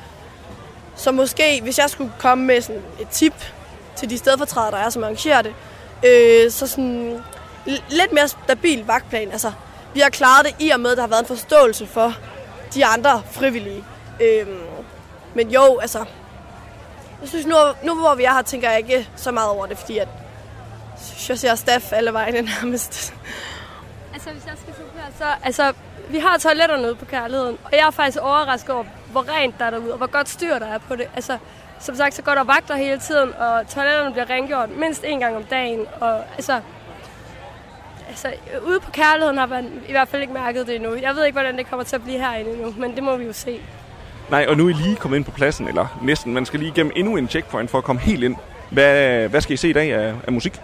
Så 0.96 1.12
måske, 1.12 1.62
hvis 1.64 1.80
jeg 1.80 1.90
skulle 1.90 2.12
komme 2.20 2.46
med 2.46 2.62
sådan 2.62 2.82
et 3.00 3.08
tip 3.10 3.34
til 3.96 4.10
de 4.10 4.18
stedfortrædere, 4.18 4.72
der 4.72 4.78
er, 4.78 4.90
som 4.90 5.04
arrangerer 5.04 5.42
det, 5.42 5.54
øh, 6.06 6.52
så 6.52 6.68
sådan 6.68 7.24
lidt 7.90 8.12
mere 8.14 8.28
stabil 8.28 8.86
vagtplan. 8.88 9.32
Altså, 9.32 9.52
vi 9.94 10.00
har 10.00 10.10
klaret 10.10 10.46
det 10.46 10.56
i 10.60 10.70
og 10.70 10.80
med, 10.80 10.92
at 10.92 10.98
der 10.98 11.04
har 11.04 11.10
været 11.10 11.22
en 11.22 11.28
forståelse 11.28 11.88
for 11.88 12.14
de 12.74 12.86
andre 12.86 13.22
frivillige. 13.32 13.84
Øhm, 14.22 14.60
men 15.34 15.50
jo, 15.52 15.78
altså, 15.78 16.06
jeg 17.22 17.30
synes 17.30 17.46
nu, 17.46 17.56
nu 17.84 17.96
hvor 17.96 18.16
vi 18.16 18.24
er 18.24 18.34
her, 18.34 18.42
tænker 18.42 18.70
jeg 18.70 18.78
ikke 18.78 19.10
så 19.16 19.32
meget 19.32 19.50
over 19.50 19.66
det, 19.66 19.78
fordi 19.78 19.98
at, 19.98 20.08
jeg 21.30 21.40
ser 21.40 21.56
staff 21.56 21.94
alle 21.94 22.14
vejene 22.14 22.42
nærmest. 22.42 23.14
Altså, 24.14 24.30
hvis 24.30 24.46
jeg 24.46 24.54
skal 24.62 24.74
supplere, 24.76 25.06
så... 25.18 25.26
Altså, 25.44 25.74
vi 26.10 26.20
har 26.20 26.38
toiletter 26.38 26.78
ude 26.78 26.96
på 26.96 27.06
kærligheden, 27.06 27.58
og 27.66 27.72
jeg 27.72 27.88
er 27.88 27.92
faktisk 27.92 28.18
overrasket 28.22 28.70
over, 28.70 28.84
hvor 29.12 29.30
rent 29.30 29.60
der 29.60 29.66
er 29.66 29.70
derude, 29.70 29.92
og 29.92 29.98
hvor 29.98 30.08
godt 30.08 30.30
styr 30.30 30.60
der 30.60 30.66
er 30.66 30.78
på 30.78 30.96
det. 30.96 31.10
Altså, 31.16 31.38
som 31.80 31.96
sagt, 31.96 32.16
så 32.16 32.22
går 32.22 32.36
der 32.36 32.44
vagter 32.44 32.76
hele 32.76 33.00
tiden, 33.00 33.34
og 33.34 33.68
toiletterne 33.68 34.12
bliver 34.12 34.30
rengjort 34.30 34.70
mindst 34.70 35.04
en 35.04 35.20
gang 35.20 35.36
om 35.36 35.44
dagen. 35.44 35.86
Og 36.00 36.24
altså, 36.36 36.62
altså, 38.10 38.34
ude 38.68 38.80
på 38.80 38.92
kærligheden 38.92 39.38
har 39.38 39.46
man 39.46 39.84
i 39.88 39.92
hvert 39.92 40.08
fald 40.08 40.22
ikke 40.22 40.34
mærket 40.34 40.68
det 40.68 40.76
endnu. 40.76 40.96
Jeg 40.96 41.16
ved 41.16 41.26
ikke, 41.26 41.36
hvordan 41.36 41.58
det 41.58 41.70
kommer 41.70 41.84
til 41.84 41.96
at 41.96 42.04
blive 42.04 42.20
herinde 42.20 42.52
endnu, 42.52 42.74
men 42.78 42.96
det 42.96 43.04
må 43.04 43.16
vi 43.16 43.26
jo 43.26 43.34
se. 43.34 43.62
Nej, 44.32 44.46
og 44.50 44.58
nu 44.58 44.66
er 44.66 44.70
I 44.70 44.74
lige 44.74 44.96
kommet 44.96 45.18
ind 45.18 45.26
på 45.26 45.32
pladsen, 45.32 45.68
eller 45.68 46.00
næsten. 46.02 46.34
Man 46.34 46.46
skal 46.46 46.60
lige 46.60 46.70
igennem 46.70 46.92
endnu 46.96 47.18
en 47.18 47.28
checkpoint 47.28 47.70
for 47.70 47.78
at 47.78 47.84
komme 47.84 48.02
helt 48.02 48.24
ind. 48.24 48.36
Hvad, 48.70 49.28
hvad 49.28 49.42
skal 49.42 49.54
I 49.54 49.58
se 49.58 49.70
i 49.70 49.74
dag 49.74 49.94
af, 49.94 50.14
af 50.24 50.34
musik? 50.34 50.62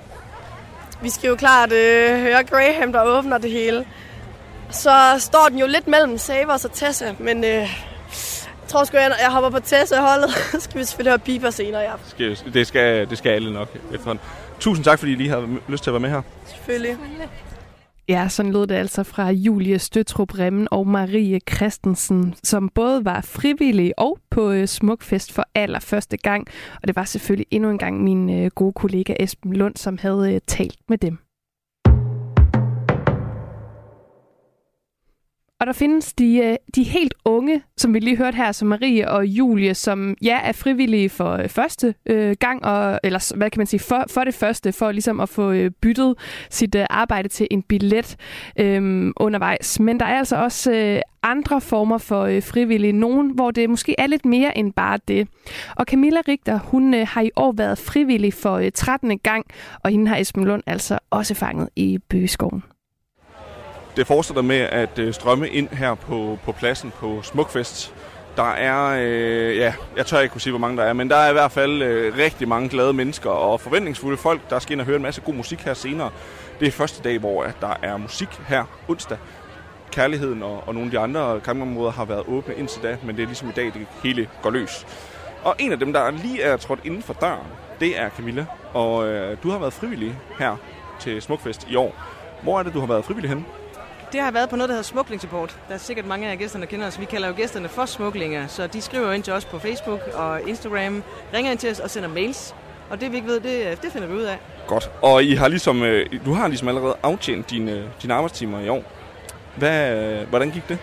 Vi 1.02 1.10
skal 1.10 1.28
jo 1.28 1.36
klart 1.36 1.72
øh, 1.72 2.20
høre 2.20 2.44
Graham, 2.44 2.92
der 2.92 3.04
åbner 3.04 3.38
det 3.38 3.52
hele. 3.52 3.86
Så 4.70 5.16
står 5.20 5.48
den 5.50 5.60
jo 5.60 5.68
lidt 5.68 5.88
mellem 5.88 6.18
Savers 6.18 6.66
og 6.66 6.74
Tessa, 6.74 7.14
men 7.20 7.44
øh, 7.44 7.50
jeg 7.52 7.70
tror 8.68 8.84
sgu, 8.84 8.98
jeg, 8.98 9.16
jeg 9.22 9.32
hopper 9.32 9.50
på 9.50 9.60
Tessa-holdet. 9.60 10.30
Så 10.52 10.60
skal 10.60 10.80
vi 10.80 10.86
selvfølgelig 10.86 11.12
høre 11.12 11.20
Bieber 11.20 11.50
senere 11.50 11.84
i 11.84 11.86
aften. 11.86 12.10
Skal, 12.10 12.54
det, 12.54 12.68
skal, 12.68 13.10
det 13.10 13.18
skal 13.18 13.30
alle 13.30 13.54
nok 13.54 13.70
efterhånden. 13.94 14.26
Tusind 14.60 14.86
tak, 14.86 15.00
fordi 15.00 15.12
I 15.12 15.16
lige 15.16 15.30
havde 15.30 15.48
lyst 15.68 15.84
til 15.84 15.90
at 15.90 15.94
være 15.94 16.00
med 16.00 16.10
her. 16.10 16.22
Selvfølgelig. 16.48 16.98
Ja, 18.10 18.28
sådan 18.30 18.52
lød 18.52 18.68
det 18.68 18.76
altså 18.76 19.04
fra 19.04 19.30
Julie 19.32 19.80
Støtrup 19.80 20.40
Remmen 20.40 20.68
og 20.72 20.88
Marie 20.88 21.40
Christensen, 21.56 22.36
som 22.44 22.70
både 22.70 23.06
var 23.06 23.22
frivillige 23.22 24.00
og 24.00 24.18
på 24.30 24.52
øh, 24.52 24.68
Smukfest 24.68 25.32
for 25.32 25.44
allerførste 25.56 26.18
gang. 26.18 26.48
Og 26.82 26.88
det 26.88 26.96
var 26.96 27.04
selvfølgelig 27.04 27.48
endnu 27.52 27.70
en 27.70 27.78
gang 27.78 28.04
min 28.04 28.30
øh, 28.30 28.52
gode 28.56 28.74
kollega 28.74 29.14
Esben 29.20 29.54
Lund, 29.54 29.76
som 29.76 29.98
havde 29.98 30.34
øh, 30.34 30.42
talt 30.48 30.80
med 30.90 30.98
dem. 30.98 31.25
Og 35.60 35.68
der 35.68 35.74
findes 35.74 36.14
de, 36.14 36.38
øh, 36.38 36.56
de 36.76 36.84
helt 36.84 37.14
unge, 37.26 37.62
som 37.78 37.94
vi 37.94 38.00
lige 38.00 38.18
hørte 38.18 38.36
her, 38.36 38.52
som 38.52 38.68
Marie 38.68 39.12
og 39.12 39.26
Julie, 39.26 39.74
som 39.74 40.16
ja 40.22 40.40
er 40.44 40.52
frivillige 40.52 41.10
for 41.10 41.32
øh, 41.32 41.50
første 41.50 41.96
øh, 42.06 42.36
gang, 42.40 42.66
og, 42.66 43.00
eller 43.04 43.36
hvad 43.36 43.50
kan 43.50 43.60
man 43.60 43.68
sige, 43.68 43.80
for, 43.80 44.06
for 44.10 44.24
det 44.24 44.34
første, 44.34 44.72
for 44.72 44.92
ligesom 44.92 45.20
at 45.20 45.30
få 45.30 45.52
øh, 45.52 45.72
byttet 45.72 46.16
sit 46.50 46.76
øh, 46.76 46.86
arbejde 46.90 47.28
til 47.28 47.48
en 47.52 47.62
billet 47.62 48.16
øh, 48.60 49.12
undervejs. 49.18 49.80
Men 49.80 50.00
der 50.00 50.06
er 50.06 50.18
altså 50.18 50.36
også 50.36 50.72
øh, 50.72 51.02
andre 51.24 51.62
former 51.62 51.98
for 51.98 52.22
øh, 52.22 52.44
frivillige, 52.44 52.94
nogen, 52.94 53.30
hvor 53.30 53.52
det 53.52 53.70
måske 53.70 53.96
er 53.98 54.08
lidt 54.08 54.26
mere 54.26 54.58
end 54.58 54.74
bare 54.74 55.00
det. 55.08 55.28
Og 55.76 55.86
Camilla 55.86 56.22
Richter, 56.28 56.60
hun 56.60 56.94
øh, 56.94 57.08
har 57.08 57.22
i 57.22 57.32
år 57.36 57.52
været 57.52 57.78
frivillig 57.78 58.34
for 58.34 58.56
øh, 58.56 58.72
13. 58.72 59.20
gang, 59.20 59.46
og 59.84 59.92
hende 59.92 60.08
har 60.08 60.18
Esben 60.18 60.46
Lund 60.46 60.64
altså 60.66 61.00
også 61.10 61.34
fanget 61.34 61.70
i 61.76 61.98
Bøgeskoven 62.10 62.64
det 63.96 64.08
fortsætter 64.08 64.42
med 64.42 64.60
at 64.60 65.00
øh, 65.00 65.14
strømme 65.14 65.50
ind 65.50 65.70
her 65.70 65.96
på, 65.96 66.40
på 66.44 66.52
pladsen 66.52 66.92
på 66.92 67.22
Smukfest. 67.22 67.94
Der 68.38 68.52
er, 68.52 69.00
øh, 69.02 69.58
ja, 69.58 69.74
jeg 69.98 70.06
tør 70.06 70.20
ikke 70.20 70.32
kunne 70.32 70.42
sige, 70.42 70.52
hvor 70.52 70.60
mange 70.60 70.78
der 70.78 70.84
er, 70.84 70.94
men 70.94 71.10
der 71.10 71.16
er 71.16 71.30
i 71.30 71.34
hvert 71.34 71.52
fald 71.52 71.82
øh, 71.82 72.18
rigtig 72.18 72.48
mange 72.48 72.70
glade 72.70 72.94
mennesker 72.94 73.30
og 73.30 73.62
forventningsfulde 73.62 74.18
folk, 74.18 74.50
der 74.50 74.60
skal 74.60 74.74
ind 74.74 74.82
og 74.82 74.86
høre 74.86 74.96
en 74.96 75.02
masse 75.02 75.22
god 75.22 75.34
musik 75.34 75.62
her 75.62 75.74
senere. 75.74 76.10
Det 76.60 76.68
er 76.68 76.72
første 76.72 77.04
dag, 77.04 77.20
hvor 77.20 77.44
at 77.44 77.56
der 77.62 77.74
er 77.82 77.98
musik 77.98 78.28
her 78.48 78.64
onsdag. 78.88 79.18
Kærligheden 79.92 80.44
og, 80.44 80.64
og 80.68 80.74
nogle 80.74 80.88
af 80.88 80.92
de 80.92 81.00
andre 81.00 81.40
kampområder 81.40 81.92
har 81.92 82.06
været 82.06 82.24
åbne 82.28 82.56
indtil 82.56 82.84
da, 82.84 82.98
men 83.06 83.16
det 83.16 83.22
er 83.22 83.28
ligesom 83.28 83.50
i 83.50 83.52
dag, 83.52 83.66
det 83.66 83.88
hele 84.04 84.30
går 84.42 84.50
løs. 84.50 84.86
Og 85.44 85.56
en 85.60 85.72
af 85.72 85.80
dem, 85.80 85.94
der 85.94 86.12
lige 86.12 86.42
er 86.42 86.58
trådt 86.58 86.80
inden 86.84 87.02
for 87.04 87.14
døren, 87.14 87.48
det 87.80 88.00
er 88.00 88.10
Camilla. 88.10 88.46
Og 88.74 89.08
øh, 89.08 89.38
du 89.44 89.50
har 89.50 89.60
været 89.60 89.74
frivillig 89.74 90.16
her 90.40 90.56
til 91.00 91.22
Smukfest 91.22 91.68
i 91.70 91.76
år. 91.76 91.96
Hvor 92.44 92.60
er 92.60 92.64
det, 92.64 92.74
du 92.74 92.80
har 92.80 92.88
været 92.88 93.06
frivillig 93.06 93.30
henne? 93.30 93.46
Det 94.16 94.24
har 94.24 94.32
været 94.32 94.50
på 94.50 94.56
noget, 94.56 94.70
der 94.70 94.74
hedder 94.74 94.84
Smuggling 94.84 95.22
Support. 95.22 95.60
Der 95.68 95.74
er 95.74 95.78
sikkert 95.78 96.06
mange 96.06 96.28
af 96.28 96.38
gæsterne, 96.38 96.66
der 96.66 96.70
kender 96.70 96.88
os. 96.88 97.00
Vi 97.00 97.06
kalder 97.06 97.28
jo 97.28 97.34
gæsterne 97.38 97.70
for 97.70 97.86
smuglinger, 97.86 98.48
så 98.48 98.68
de 98.68 98.82
skriver 98.82 99.12
ind 99.12 99.24
til 99.24 99.34
os 99.34 99.46
på 99.46 99.60
Facebook 99.60 100.00
og 100.14 100.50
Instagram, 100.50 101.04
ringer 101.34 101.52
ind 101.52 101.60
til 101.60 101.72
os 101.72 101.80
og 101.80 101.90
sender 101.90 102.10
mails. 102.10 102.56
Og 102.90 103.02
det 103.02 103.12
vi 103.12 103.16
ikke 103.16 103.28
ved, 103.28 103.40
det, 103.40 103.82
det 103.82 103.92
finder 103.92 104.08
vi 104.08 104.14
ud 104.14 104.22
af. 104.22 104.38
Godt. 104.68 104.92
Og 105.02 105.24
I 105.24 105.36
har 105.36 105.48
ligesom, 105.48 105.84
øh, 105.84 106.10
du 106.26 106.34
har 106.34 106.48
ligesom 106.48 106.68
allerede 106.68 106.96
aftjent 107.04 107.50
dine, 107.50 107.84
dine 108.02 108.14
arbejdstimer 108.14 108.60
i 108.60 108.70
år. 108.70 108.84
Hvad, 109.56 109.96
hvordan 110.26 110.52
gik 110.52 110.70
det? 110.70 110.78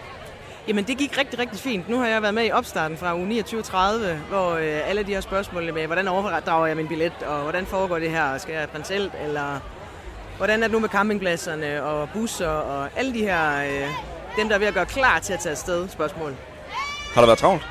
Jamen 0.68 0.84
det 0.84 0.98
gik 0.98 1.18
rigtig, 1.18 1.38
rigtig 1.38 1.60
fint. 1.60 1.88
Nu 1.88 1.98
har 1.98 2.06
jeg 2.06 2.22
været 2.22 2.34
med 2.34 2.46
i 2.46 2.50
opstarten 2.50 2.96
fra 2.96 3.16
uge 3.16 3.40
29.30, 3.40 3.76
hvor 4.28 4.50
øh, 4.50 4.88
alle 4.88 5.02
de 5.02 5.12
her 5.12 5.20
spørgsmål 5.20 5.74
med, 5.74 5.86
hvordan 5.86 6.08
overdrager 6.08 6.66
jeg 6.66 6.76
min 6.76 6.88
billet, 6.88 7.12
og 7.26 7.42
hvordan 7.42 7.66
foregår 7.66 7.98
det 7.98 8.10
her? 8.10 8.38
Skal 8.38 8.54
jeg 8.54 8.68
prins 8.68 8.90
eller 8.90 9.60
Hvordan 10.42 10.62
er 10.62 10.66
det 10.66 10.72
nu 10.72 10.78
med 10.78 10.88
campingpladserne 10.88 11.82
og 11.82 12.08
busser 12.14 12.48
og 12.48 12.88
alle 12.96 13.14
de 13.14 13.18
her, 13.18 13.62
øh, 13.64 13.88
dem 14.36 14.48
der 14.48 14.54
er 14.54 14.58
ved 14.58 14.66
at 14.66 14.74
gøre 14.74 14.86
klar 14.86 15.18
til 15.18 15.32
at 15.32 15.40
tage 15.40 15.50
afsted 15.50 15.88
spørgsmål? 15.88 16.34
Har 17.14 17.20
der 17.20 17.26
været 17.26 17.38
travlt? 17.38 17.62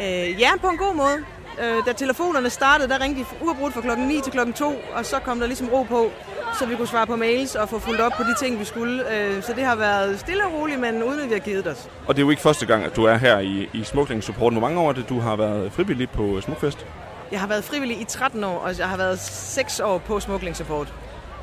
Øh, 0.00 0.40
ja, 0.40 0.50
på 0.60 0.68
en 0.68 0.76
god 0.76 0.94
måde. 0.94 1.18
Øh, 1.62 1.86
da 1.86 1.92
telefonerne 1.92 2.50
startede, 2.50 2.88
der 2.88 3.00
ringte 3.00 3.20
de 3.20 3.26
uafbrudt 3.44 3.74
fra 3.74 3.80
klokken 3.80 4.06
9 4.08 4.20
til 4.20 4.32
klokken 4.32 4.54
2, 4.54 4.74
og 4.94 5.06
så 5.06 5.18
kom 5.18 5.40
der 5.40 5.46
ligesom 5.46 5.68
ro 5.68 5.82
på, 5.82 6.10
så 6.58 6.66
vi 6.66 6.76
kunne 6.76 6.88
svare 6.88 7.06
på 7.06 7.16
mails 7.16 7.54
og 7.54 7.68
få 7.68 7.78
fuldt 7.78 8.00
op 8.00 8.12
på 8.16 8.22
de 8.22 8.44
ting, 8.44 8.60
vi 8.60 8.64
skulle. 8.64 9.14
Øh, 9.16 9.42
så 9.42 9.52
det 9.52 9.64
har 9.64 9.76
været 9.76 10.20
stille 10.20 10.44
og 10.46 10.52
roligt, 10.52 10.80
men 10.80 11.02
uden 11.02 11.20
at 11.20 11.28
vi 11.28 11.32
har 11.32 11.40
givet 11.40 11.66
os. 11.66 11.88
Og 12.06 12.16
det 12.16 12.22
er 12.22 12.24
jo 12.24 12.30
ikke 12.30 12.42
første 12.42 12.66
gang, 12.66 12.84
at 12.84 12.96
du 12.96 13.04
er 13.04 13.16
her 13.16 13.38
i, 13.38 13.68
i 13.72 13.84
Smuggling 13.84 14.24
Support. 14.24 14.52
Hvor 14.52 14.60
mange 14.60 14.80
år 14.80 14.88
er 14.88 14.92
det, 14.92 15.08
du 15.08 15.20
har 15.20 15.36
været 15.36 15.72
frivillig 15.72 16.10
på 16.10 16.40
Smukfest? 16.40 16.86
Jeg 17.32 17.40
har 17.40 17.46
været 17.46 17.64
frivillig 17.64 18.00
i 18.00 18.04
13 18.04 18.44
år, 18.44 18.58
og 18.58 18.78
jeg 18.78 18.88
har 18.88 18.96
været 18.96 19.18
6 19.18 19.80
år 19.80 19.98
på 19.98 20.20
Smuggling 20.20 20.56
Support. 20.56 20.92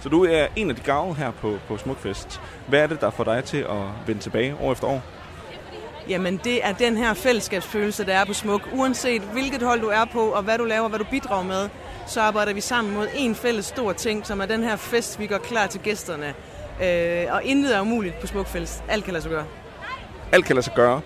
Så 0.04 0.10
du 0.10 0.26
er 0.26 0.48
en 0.56 0.70
af 0.70 0.76
de 0.76 0.82
gave 0.82 1.16
her 1.16 1.32
på, 1.32 1.58
på 1.68 1.78
Smukfest. 1.78 2.42
Hvad 2.68 2.80
er 2.80 2.88
det, 2.88 3.02
der 3.02 3.10
får 3.10 3.24
dig 3.24 3.44
til 3.44 3.58
at 3.58 4.08
vende 4.08 4.22
tilbage 4.22 4.56
år 4.62 4.72
efter 4.72 4.88
år? 4.88 5.02
Jamen, 6.10 6.40
det 6.44 6.66
er 6.66 6.74
den 6.74 6.98
her 6.98 7.14
fællesskabsfølelse, 7.14 8.06
der 8.06 8.14
er 8.14 8.26
på 8.26 8.34
Smuk. 8.34 8.70
Uanset 8.74 9.22
hvilket 9.22 9.62
hold 9.62 9.82
du 9.82 9.88
er 9.88 10.06
på, 10.06 10.20
og 10.20 10.44
hvad 10.44 10.58
du 10.58 10.66
laver, 10.66 10.90
hvad 10.90 11.00
du 11.00 11.06
bidrager 11.12 11.44
med, 11.44 11.70
så 12.08 12.22
arbejder 12.22 12.54
vi 12.54 12.62
sammen 12.62 12.94
mod 12.94 13.08
en 13.16 13.36
fælles 13.36 13.66
stor 13.66 13.94
ting, 13.94 14.26
som 14.26 14.42
er 14.42 14.46
den 14.46 14.64
her 14.64 14.76
fest, 14.76 15.20
vi 15.20 15.28
gør 15.28 15.38
klar 15.38 15.68
til 15.68 15.82
gæsterne. 15.82 16.34
Øh, 16.84 17.34
og 17.34 17.44
intet 17.44 17.76
er 17.76 17.82
umuligt 17.82 18.20
på 18.20 18.28
Smukfest. 18.28 18.84
Alt 18.88 19.04
kan 19.04 19.14
lade 19.14 19.22
sig 19.22 19.32
gøre. 19.32 19.46
Alt 20.32 20.46
kan 20.46 20.56
lade 20.56 20.66
sig 20.66 20.74
gøre. 20.76 21.02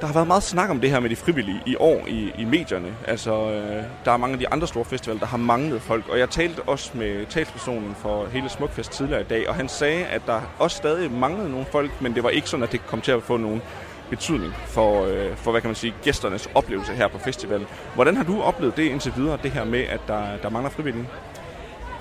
Der 0.00 0.06
har 0.06 0.14
været 0.14 0.26
meget 0.26 0.42
snak 0.42 0.70
om 0.70 0.80
det 0.80 0.90
her 0.90 1.00
med 1.00 1.10
de 1.10 1.16
frivillige 1.16 1.62
i 1.66 1.76
år 1.76 2.06
i, 2.08 2.32
i 2.38 2.44
medierne. 2.44 2.94
Altså, 3.06 3.50
øh, 3.50 3.84
der 4.04 4.12
er 4.12 4.16
mange 4.16 4.32
af 4.32 4.38
de 4.38 4.48
andre 4.48 4.66
store 4.66 4.84
festivaler, 4.84 5.20
der 5.20 5.26
har 5.26 5.36
manglet 5.36 5.82
folk. 5.82 6.08
Og 6.08 6.18
jeg 6.18 6.30
talte 6.30 6.60
også 6.60 6.90
med 6.94 7.26
talspersonen 7.26 7.94
for 7.94 8.26
hele 8.26 8.48
Smukfest 8.48 8.92
tidligere 8.92 9.20
i 9.20 9.24
dag, 9.24 9.48
og 9.48 9.54
han 9.54 9.68
sagde, 9.68 10.06
at 10.06 10.22
der 10.26 10.40
også 10.58 10.76
stadig 10.76 11.12
manglede 11.12 11.50
nogle 11.50 11.66
folk, 11.72 11.90
men 12.00 12.14
det 12.14 12.22
var 12.22 12.30
ikke 12.30 12.48
sådan, 12.48 12.64
at 12.64 12.72
det 12.72 12.86
kom 12.86 13.00
til 13.00 13.12
at 13.12 13.22
få 13.22 13.36
nogen 13.36 13.62
betydning 14.10 14.54
for, 14.66 15.04
øh, 15.04 15.36
for 15.36 15.50
hvad 15.50 15.60
kan 15.60 15.68
man 15.68 15.74
sige, 15.74 15.94
gæsternes 16.02 16.48
oplevelse 16.54 16.92
her 16.92 17.08
på 17.08 17.18
festivalen. 17.18 17.66
Hvordan 17.94 18.16
har 18.16 18.24
du 18.24 18.42
oplevet 18.42 18.76
det 18.76 18.82
indtil 18.82 19.12
videre, 19.16 19.38
det 19.42 19.50
her 19.50 19.64
med, 19.64 19.80
at 19.80 20.00
der, 20.08 20.36
der 20.42 20.50
mangler 20.50 20.70
frivillige? 20.70 21.08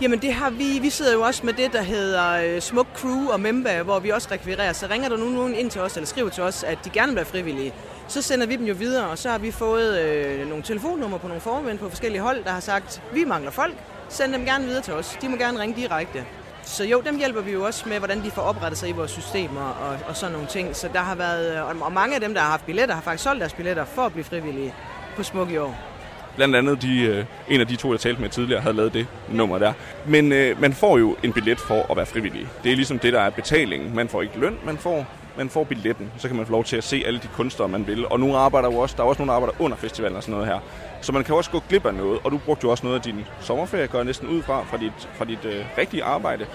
Jamen 0.01 0.19
det 0.21 0.33
har 0.33 0.49
vi, 0.49 0.79
vi 0.81 0.89
sidder 0.89 1.13
jo 1.13 1.21
også 1.21 1.45
med 1.45 1.53
det, 1.53 1.73
der 1.73 1.81
hedder 1.81 2.31
øh, 2.31 2.61
Smuk 2.61 2.87
Crew 2.95 3.29
og 3.29 3.39
Memba, 3.39 3.81
hvor 3.81 3.99
vi 3.99 4.09
også 4.09 4.27
rekvirerer. 4.31 4.73
Så 4.73 4.87
ringer 4.89 5.09
der 5.09 5.17
nu 5.17 5.29
nogen 5.29 5.55
ind 5.55 5.71
til 5.71 5.81
os, 5.81 5.95
eller 5.95 6.07
skriver 6.07 6.29
til 6.29 6.43
os, 6.43 6.63
at 6.63 6.77
de 6.85 6.89
gerne 6.89 7.07
vil 7.07 7.15
være 7.15 7.25
frivillige. 7.25 7.73
Så 8.07 8.21
sender 8.21 8.47
vi 8.47 8.55
dem 8.55 8.65
jo 8.65 8.73
videre, 8.73 9.09
og 9.09 9.17
så 9.17 9.29
har 9.29 9.37
vi 9.37 9.51
fået 9.51 9.99
øh, 9.99 10.49
nogle 10.49 10.63
telefonnumre 10.63 11.19
på 11.19 11.27
nogle 11.27 11.41
formænd 11.41 11.79
på 11.79 11.89
forskellige 11.89 12.21
hold, 12.21 12.43
der 12.43 12.49
har 12.49 12.59
sagt, 12.59 13.01
vi 13.13 13.23
mangler 13.23 13.51
folk, 13.51 13.73
send 14.09 14.33
dem 14.33 14.45
gerne 14.45 14.65
videre 14.65 14.81
til 14.81 14.93
os. 14.93 15.17
De 15.21 15.29
må 15.29 15.37
gerne 15.37 15.59
ringe 15.59 15.81
direkte. 15.81 16.25
Så 16.63 16.83
jo, 16.83 17.01
dem 17.05 17.17
hjælper 17.17 17.41
vi 17.41 17.51
jo 17.51 17.65
også 17.65 17.89
med, 17.89 17.97
hvordan 17.97 18.23
de 18.23 18.31
får 18.31 18.41
oprettet 18.41 18.79
sig 18.79 18.89
i 18.89 18.91
vores 18.91 19.11
systemer 19.11 19.61
og, 19.61 19.97
og 20.07 20.15
sådan 20.15 20.31
nogle 20.31 20.47
ting. 20.47 20.75
Så 20.75 20.89
der 20.93 20.99
har 20.99 21.15
været, 21.15 21.71
øh, 21.71 21.81
og 21.81 21.91
mange 21.91 22.15
af 22.15 22.21
dem, 22.21 22.33
der 22.33 22.41
har 22.41 22.49
haft 22.49 22.65
billetter, 22.65 22.95
har 22.95 23.01
faktisk 23.01 23.23
solgt 23.23 23.39
deres 23.39 23.53
billetter 23.53 23.85
for 23.85 24.01
at 24.01 24.11
blive 24.11 24.23
frivillige 24.23 24.73
på 25.15 25.23
Smuk 25.23 25.51
i 25.51 25.57
år. 25.57 25.94
Blandt 26.35 26.55
andet 26.55 26.81
de, 26.81 27.01
øh, 27.01 27.25
en 27.49 27.61
af 27.61 27.67
de 27.67 27.75
to, 27.75 27.91
jeg 27.91 27.99
talte 27.99 28.21
med 28.21 28.29
tidligere, 28.29 28.61
havde 28.61 28.75
lavet 28.75 28.93
det 28.93 29.07
nummer 29.29 29.57
der. 29.57 29.73
Men 30.05 30.31
øh, 30.31 30.61
man 30.61 30.73
får 30.73 30.97
jo 30.97 31.15
en 31.23 31.33
billet 31.33 31.59
for 31.59 31.91
at 31.91 31.97
være 31.97 32.05
frivillig. 32.05 32.47
Det 32.63 32.71
er 32.71 32.75
ligesom 32.75 32.99
det, 32.99 33.13
der 33.13 33.21
er 33.21 33.29
betalingen. 33.29 33.95
Man 33.95 34.09
får 34.09 34.21
ikke 34.21 34.39
løn, 34.39 34.57
man 34.65 34.77
får, 34.77 35.05
man 35.37 35.49
får 35.49 35.63
billetten. 35.63 36.11
Så 36.17 36.27
kan 36.27 36.37
man 36.37 36.45
få 36.45 36.51
lov 36.51 36.63
til 36.63 36.77
at 36.77 36.83
se 36.83 37.03
alle 37.05 37.19
de 37.19 37.27
kunstnere, 37.27 37.69
man 37.69 37.87
vil. 37.87 38.07
Og 38.07 38.19
nogle 38.19 38.37
arbejder 38.37 38.71
jo 38.71 38.77
også, 38.77 38.95
der 38.97 39.03
er 39.03 39.07
også 39.07 39.21
nogle, 39.21 39.29
der 39.29 39.35
arbejder 39.35 39.55
under 39.59 39.77
festivalen 39.77 40.17
og 40.17 40.23
sådan 40.23 40.33
noget 40.33 40.47
her. 40.47 40.59
Så 41.01 41.11
man 41.11 41.23
kan 41.23 41.35
også 41.35 41.51
gå 41.51 41.61
glip 41.69 41.85
af 41.85 41.93
noget. 41.93 42.19
Og 42.23 42.31
du 42.31 42.37
brugte 42.37 42.65
jo 42.65 42.71
også 42.71 42.85
noget 42.85 42.97
af 42.97 43.03
din 43.03 43.25
sommerferie, 43.41 43.87
gør 43.87 44.03
næsten 44.03 44.27
ud 44.27 44.41
fra, 44.41 44.63
fra 44.63 44.77
dit, 44.77 45.09
fra 45.13 45.25
dit 45.25 45.45
øh, 45.45 45.65
rigtige 45.77 46.03
arbejde. 46.03 46.45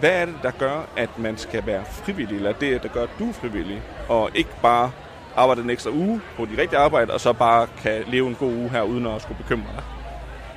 Hvad 0.00 0.10
er 0.10 0.24
det, 0.24 0.34
der 0.42 0.50
gør, 0.50 0.88
at 0.96 1.18
man 1.18 1.38
skal 1.38 1.66
være 1.66 1.82
frivillig, 1.84 2.36
eller 2.36 2.52
det, 2.52 2.82
der 2.82 2.88
gør, 2.88 3.02
at 3.02 3.10
du 3.18 3.28
er 3.28 3.32
frivillig, 3.32 3.82
og 4.08 4.30
ikke 4.34 4.50
bare 4.62 4.90
arbejde 5.36 5.62
en 5.62 5.70
ekstra 5.70 5.90
uge 5.90 6.20
på 6.36 6.44
dit 6.44 6.58
rigtige 6.58 6.78
arbejde, 6.78 7.12
og 7.12 7.20
så 7.20 7.32
bare 7.32 7.66
kan 7.82 8.04
leve 8.06 8.28
en 8.28 8.34
god 8.34 8.52
uge 8.52 8.70
her, 8.70 8.82
uden 8.82 9.06
at 9.06 9.22
skulle 9.22 9.38
bekymre 9.38 9.72
dig? 9.76 9.82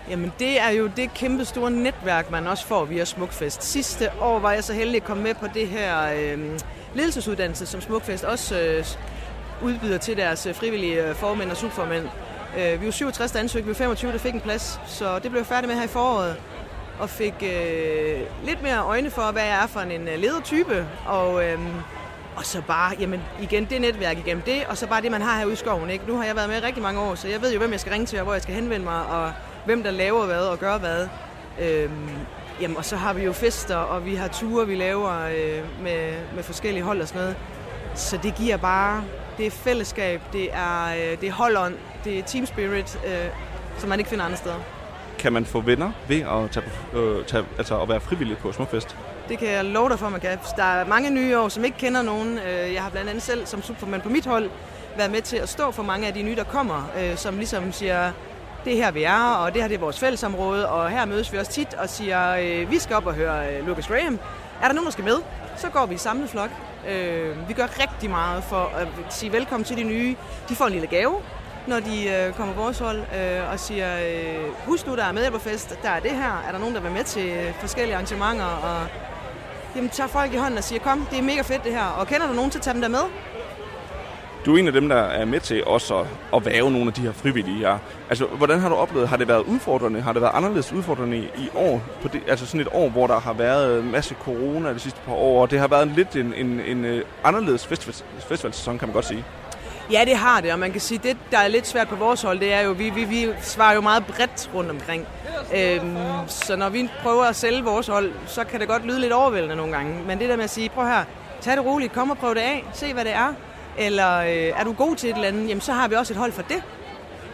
Jamen 0.10 0.34
det 0.40 0.60
er 0.60 0.70
jo 0.70 0.90
det 0.96 1.14
kæmpe 1.14 1.46
store 1.46 1.72
netværk, 1.72 2.32
man 2.32 2.48
også 2.48 2.66
får 2.66 2.86
via 2.86 3.06
Smukfest. 3.06 3.64
Sidste 3.64 4.10
år 4.22 4.40
var 4.40 4.52
jeg 4.52 4.64
så 4.64 4.74
heldig 4.74 4.96
at 4.96 5.04
komme 5.04 5.24
med 5.24 5.34
på 5.34 5.46
det 5.54 5.68
her 5.68 5.98
øh, 6.16 6.60
ledelsesuddannelse, 6.94 7.66
som 7.66 7.82
Smukfest 7.82 8.24
også 8.24 8.60
øh, 8.60 8.86
udbyder 9.68 9.98
til 9.98 10.18
deres 10.18 10.46
øh, 10.46 10.56
frivillige 10.56 11.08
øh, 11.08 11.16
formænd 11.16 11.52
og 11.52 11.58
subformænd. 11.58 12.06
Øh, 12.58 12.82
vi 12.82 12.86
var 12.86 12.92
67, 12.92 13.32
der 13.32 13.40
ansøgte, 13.40 13.66
vi 13.66 13.70
var 13.70 13.76
25, 13.76 14.12
der 14.12 14.18
fik 14.18 14.34
en 14.34 14.42
plads, 14.42 14.80
så 14.88 15.20
det 15.20 15.32
blev 15.32 15.40
jeg 15.40 15.46
færdig 15.46 15.68
med 15.68 15.76
her 15.76 15.84
i 15.84 15.88
foråret 15.88 16.36
og 17.00 17.10
fik 17.10 17.34
øh, 17.44 18.20
lidt 18.46 18.64
mere 18.64 18.84
øjne 18.84 19.10
for, 19.10 19.32
hvad 19.32 19.44
jeg 19.44 19.64
er 19.64 19.68
for 19.68 19.80
en 19.80 20.08
øh, 20.08 20.20
ledertype. 20.20 20.88
Og, 21.06 21.46
øh, 21.46 21.60
og 22.36 22.46
så 22.46 22.62
bare, 22.62 22.96
jamen 23.00 23.22
igen, 23.42 23.66
det 23.66 23.82
netværk 23.82 24.18
igennem 24.18 24.44
det, 24.44 24.66
og 24.66 24.78
så 24.78 24.88
bare 24.88 25.02
det, 25.02 25.12
man 25.12 25.22
har 25.22 25.38
herude 25.38 25.54
i 25.54 25.56
skoven. 25.56 25.90
Ikke? 25.90 26.06
Nu 26.08 26.18
har 26.18 26.26
jeg 26.26 26.36
været 26.36 26.50
med 26.50 26.64
rigtig 26.64 26.84
mange 26.84 27.02
år, 27.02 27.16
så 27.16 27.28
jeg 27.28 27.42
ved 27.42 27.54
jo, 27.54 27.60
hvem 27.60 27.72
jeg 27.72 27.80
skal 27.80 27.92
ringe 27.92 28.06
til, 28.06 28.20
og 28.20 28.24
hvor 28.24 28.34
jeg 28.34 28.42
skal 28.42 28.56
henvende 28.56 28.86
mig, 28.86 29.06
og 29.06 29.32
hvem 29.66 29.84
der 29.84 29.92
laver 29.92 30.26
hvad 30.26 30.42
og 30.42 30.60
gør 30.60 30.78
hvad. 30.78 31.08
Øhm, 31.62 32.10
jamen, 32.62 32.78
og 32.78 32.86
så 32.86 32.96
har 32.96 33.14
vi 33.14 33.24
jo 33.24 33.34
fester, 33.34 33.76
og 33.76 34.06
vi 34.06 34.16
har 34.16 34.28
ture, 34.28 34.68
vi 34.68 34.76
laver 34.76 35.20
øh, 35.20 35.84
med, 35.84 36.14
med 36.36 36.44
forskellige 36.44 36.84
hold 36.84 37.02
og 37.02 37.08
sådan 37.08 37.22
noget. 37.22 37.36
Så 37.96 38.20
det 38.24 38.36
giver 38.36 38.58
bare, 38.58 39.04
det 39.38 39.48
er 39.48 39.52
fællesskab, 39.52 40.22
det 40.34 40.54
er, 40.54 40.86
øh, 40.86 41.22
det 41.22 41.30
er 41.30 41.34
holdånd, 41.34 41.76
det 42.04 42.20
er 42.20 42.24
team 42.24 42.46
spirit, 42.46 43.00
øh, 43.06 43.28
som 43.78 43.90
man 43.90 44.00
ikke 44.00 44.10
finder 44.10 44.26
andre 44.26 44.38
steder. 44.38 44.83
Kan 45.24 45.34
man 45.34 45.46
få 45.46 45.62
venner 45.62 45.92
ved 46.08 46.22
at, 46.22 46.52
tage, 46.52 46.66
øh, 46.94 47.26
tage, 47.26 47.46
altså 47.58 47.82
at 47.82 47.90
være 47.90 48.00
frivillig 48.00 48.38
på 48.38 48.52
Småfest? 48.52 48.98
Det 49.30 49.40
kan 49.40 49.48
jeg 49.48 49.66
love 49.66 49.90
dig 49.90 50.00
for, 50.00 50.10
man 50.10 50.20
kan. 50.20 50.38
Der 50.56 50.64
er 50.64 50.86
mange 50.86 51.10
nye 51.10 51.40
år, 51.40 51.50
som 51.50 51.66
ikke 51.66 51.78
kender 51.78 52.02
nogen. 52.02 52.38
Øh, 52.38 52.74
jeg 52.74 52.84
har 52.84 52.90
blandt 52.90 53.10
andet 53.10 53.24
selv 53.24 53.46
som 53.46 53.62
supermand 53.62 54.02
på 54.02 54.10
mit 54.10 54.26
hold 54.26 54.50
været 54.98 55.12
med 55.12 55.22
til 55.22 55.38
at 55.38 55.50
stå 55.50 55.72
for 55.72 55.84
mange 55.84 56.08
af 56.08 56.14
de 56.14 56.22
nye, 56.24 56.36
der 56.36 56.44
kommer, 56.44 56.92
øh, 57.00 57.18
som 57.18 57.38
ligesom 57.38 57.72
siger, 57.72 58.12
det 58.66 58.74
er 58.74 58.78
her, 58.78 58.92
vi 58.92 59.04
er, 59.04 59.34
og 59.34 59.54
det 59.54 59.62
her 59.62 59.68
det 59.68 59.76
er 59.76 59.80
vores 59.80 60.00
fællesområde, 60.00 60.70
og 60.70 60.90
her 60.90 61.06
mødes 61.06 61.34
vi 61.34 61.38
også 61.38 61.52
tit 61.52 61.74
og 61.74 61.90
siger, 61.90 62.36
øh, 62.36 62.72
vi 62.72 62.80
skal 62.80 62.96
op 62.96 63.06
og 63.06 63.14
høre 63.14 63.56
øh, 63.56 63.68
Lucas 63.68 63.88
Graham. 63.88 64.20
Er 64.62 64.68
der 64.68 64.74
nogen, 64.74 64.86
der 64.86 64.92
skal 64.92 65.04
med? 65.04 65.18
Så 65.58 65.70
går 65.70 65.86
vi 65.86 65.96
i 65.96 65.98
samlet 65.98 66.30
flok. 66.30 66.50
Øh, 66.90 67.48
vi 67.48 67.54
gør 67.54 67.68
rigtig 67.82 68.10
meget 68.10 68.44
for 68.44 68.72
at 68.76 68.88
sige 69.10 69.32
velkommen 69.32 69.66
til 69.66 69.78
de 69.78 69.84
nye. 69.84 70.16
De 70.50 70.56
får 70.56 70.66
en 70.66 70.72
lille 70.72 70.88
gave, 70.88 71.16
når 71.68 71.80
de 71.80 72.10
øh, 72.10 72.34
kommer 72.34 72.54
på 72.54 72.62
vores 72.62 72.80
hold 72.80 73.00
øh, 73.00 73.52
og 73.52 73.60
siger, 73.60 73.98
øh, 74.00 74.66
husk 74.66 74.88
nu, 74.88 74.96
der 74.96 75.04
er 75.04 75.12
medhjælperfest, 75.12 75.80
der 75.84 75.90
er 75.90 76.00
det 76.00 76.12
her, 76.12 76.44
er 76.48 76.52
der 76.52 76.60
nogen, 76.60 76.76
der 76.76 76.82
vil 76.82 76.92
med 76.92 77.04
til 77.04 77.28
øh, 77.28 77.54
forskellige 77.60 77.96
arrangementer, 77.96 78.46
og 78.46 78.88
jamen, 79.76 79.90
tager 79.90 80.08
folk 80.08 80.34
i 80.34 80.38
hånden 80.38 80.58
og 80.58 80.64
siger, 80.64 80.80
kom, 80.80 81.08
det 81.12 81.20
er 81.20 81.24
mega 81.24 81.42
fedt 81.42 81.64
det 81.64 81.72
her, 81.72 81.86
og 81.86 82.08
kender 82.08 82.28
du 82.28 82.34
nogen, 82.34 82.52
så 82.52 82.60
tag 82.60 82.74
dem 82.74 82.82
der 82.82 82.88
med. 82.88 83.04
Du 84.46 84.56
er 84.56 84.60
en 84.60 84.68
af 84.68 84.74
dem, 84.74 84.90
der 84.90 84.96
er 84.96 85.26
med 85.26 85.40
til 85.40 85.66
også 85.66 85.98
at, 85.98 86.06
at 86.36 86.46
væve 86.46 86.72
nogle 86.72 86.88
af 86.88 86.94
de 86.94 87.02
her 87.02 87.12
frivillige. 87.12 87.70
Ja. 87.70 87.78
Altså, 88.10 88.26
hvordan 88.26 88.60
har 88.60 88.70
du 88.70 88.76
oplevet, 88.76 89.08
har 89.10 89.18
det 89.18 89.28
været 89.28 89.44
udfordrende? 89.44 90.02
Har 90.02 90.14
det 90.14 90.22
været 90.22 90.32
anderledes 90.34 90.74
udfordrende 90.74 91.18
i, 91.18 91.22
i 91.22 91.50
år? 91.56 91.82
På 92.02 92.08
det, 92.08 92.22
altså 92.28 92.46
sådan 92.46 92.62
et 92.62 92.68
år, 92.72 92.90
hvor 92.90 93.08
der 93.08 93.20
har 93.20 93.34
været 93.34 93.80
en 93.80 93.92
masse 93.92 94.16
corona 94.24 94.74
de 94.74 94.80
sidste 94.80 95.00
par 95.06 95.14
år, 95.14 95.42
og 95.42 95.52
det 95.52 95.60
har 95.60 95.68
været 95.68 95.84
en 95.84 95.94
lidt 95.96 96.16
en, 96.16 96.34
en, 96.34 96.60
en, 96.60 96.86
en 96.86 97.04
anderledes 97.24 97.68
festival, 97.68 97.96
festivalsæson, 98.20 98.80
kan 98.80 98.88
man 98.88 98.94
godt 98.94 99.06
sige. 99.06 99.26
Ja, 99.92 100.06
det 100.06 100.16
har 100.16 100.42
det, 100.42 100.54
og 100.54 100.60
man 100.60 100.72
kan 100.72 100.82
sige, 100.82 100.98
det, 101.04 101.18
der 101.32 101.38
er 101.38 101.48
lidt 101.48 101.68
svært 101.68 101.88
på 101.88 101.96
vores 101.96 102.22
hold, 102.22 102.40
det 102.40 102.54
er 102.54 102.62
jo, 102.62 102.72
vi, 102.72 102.90
vi, 102.90 103.04
vi 103.04 103.30
svarer 103.42 103.74
jo 103.74 103.82
meget 103.82 104.06
bredt 104.06 104.50
rundt 104.54 104.70
omkring. 104.70 105.08
Øhm, 105.56 105.98
så 106.28 106.56
når 106.56 106.70
vi 106.70 106.90
prøver 107.02 107.24
at 107.24 107.36
sælge 107.36 107.64
vores 107.64 107.88
hold, 107.88 108.12
så 108.28 108.44
kan 108.44 108.60
det 108.60 108.68
godt 108.68 108.86
lyde 108.86 109.00
lidt 109.00 109.14
overvældende 109.14 109.56
nogle 109.56 109.74
gange. 109.74 110.04
Men 110.04 110.20
det 110.20 110.30
der 110.30 110.36
med 110.36 110.44
at 110.44 110.50
sige, 110.50 110.70
prøv 110.70 110.86
her, 110.86 111.04
tag 111.42 111.58
det 111.58 111.66
roligt, 111.66 111.94
kom 111.94 112.10
og 112.10 112.18
prøv 112.18 112.36
det 112.36 112.42
af, 112.42 112.66
se 112.74 112.94
hvad 112.94 113.06
det 113.06 113.14
er. 113.14 113.34
Eller 113.78 114.18
øh, 114.18 114.60
er 114.60 114.64
du 114.64 114.74
god 114.74 114.96
til 114.96 115.10
et 115.10 115.16
eller 115.16 115.28
andet, 115.28 115.50
jamen 115.50 115.62
så 115.62 115.74
har 115.74 115.88
vi 115.88 115.96
også 115.96 116.14
et 116.14 116.18
hold 116.18 116.32
for 116.32 116.42
det. 116.42 116.64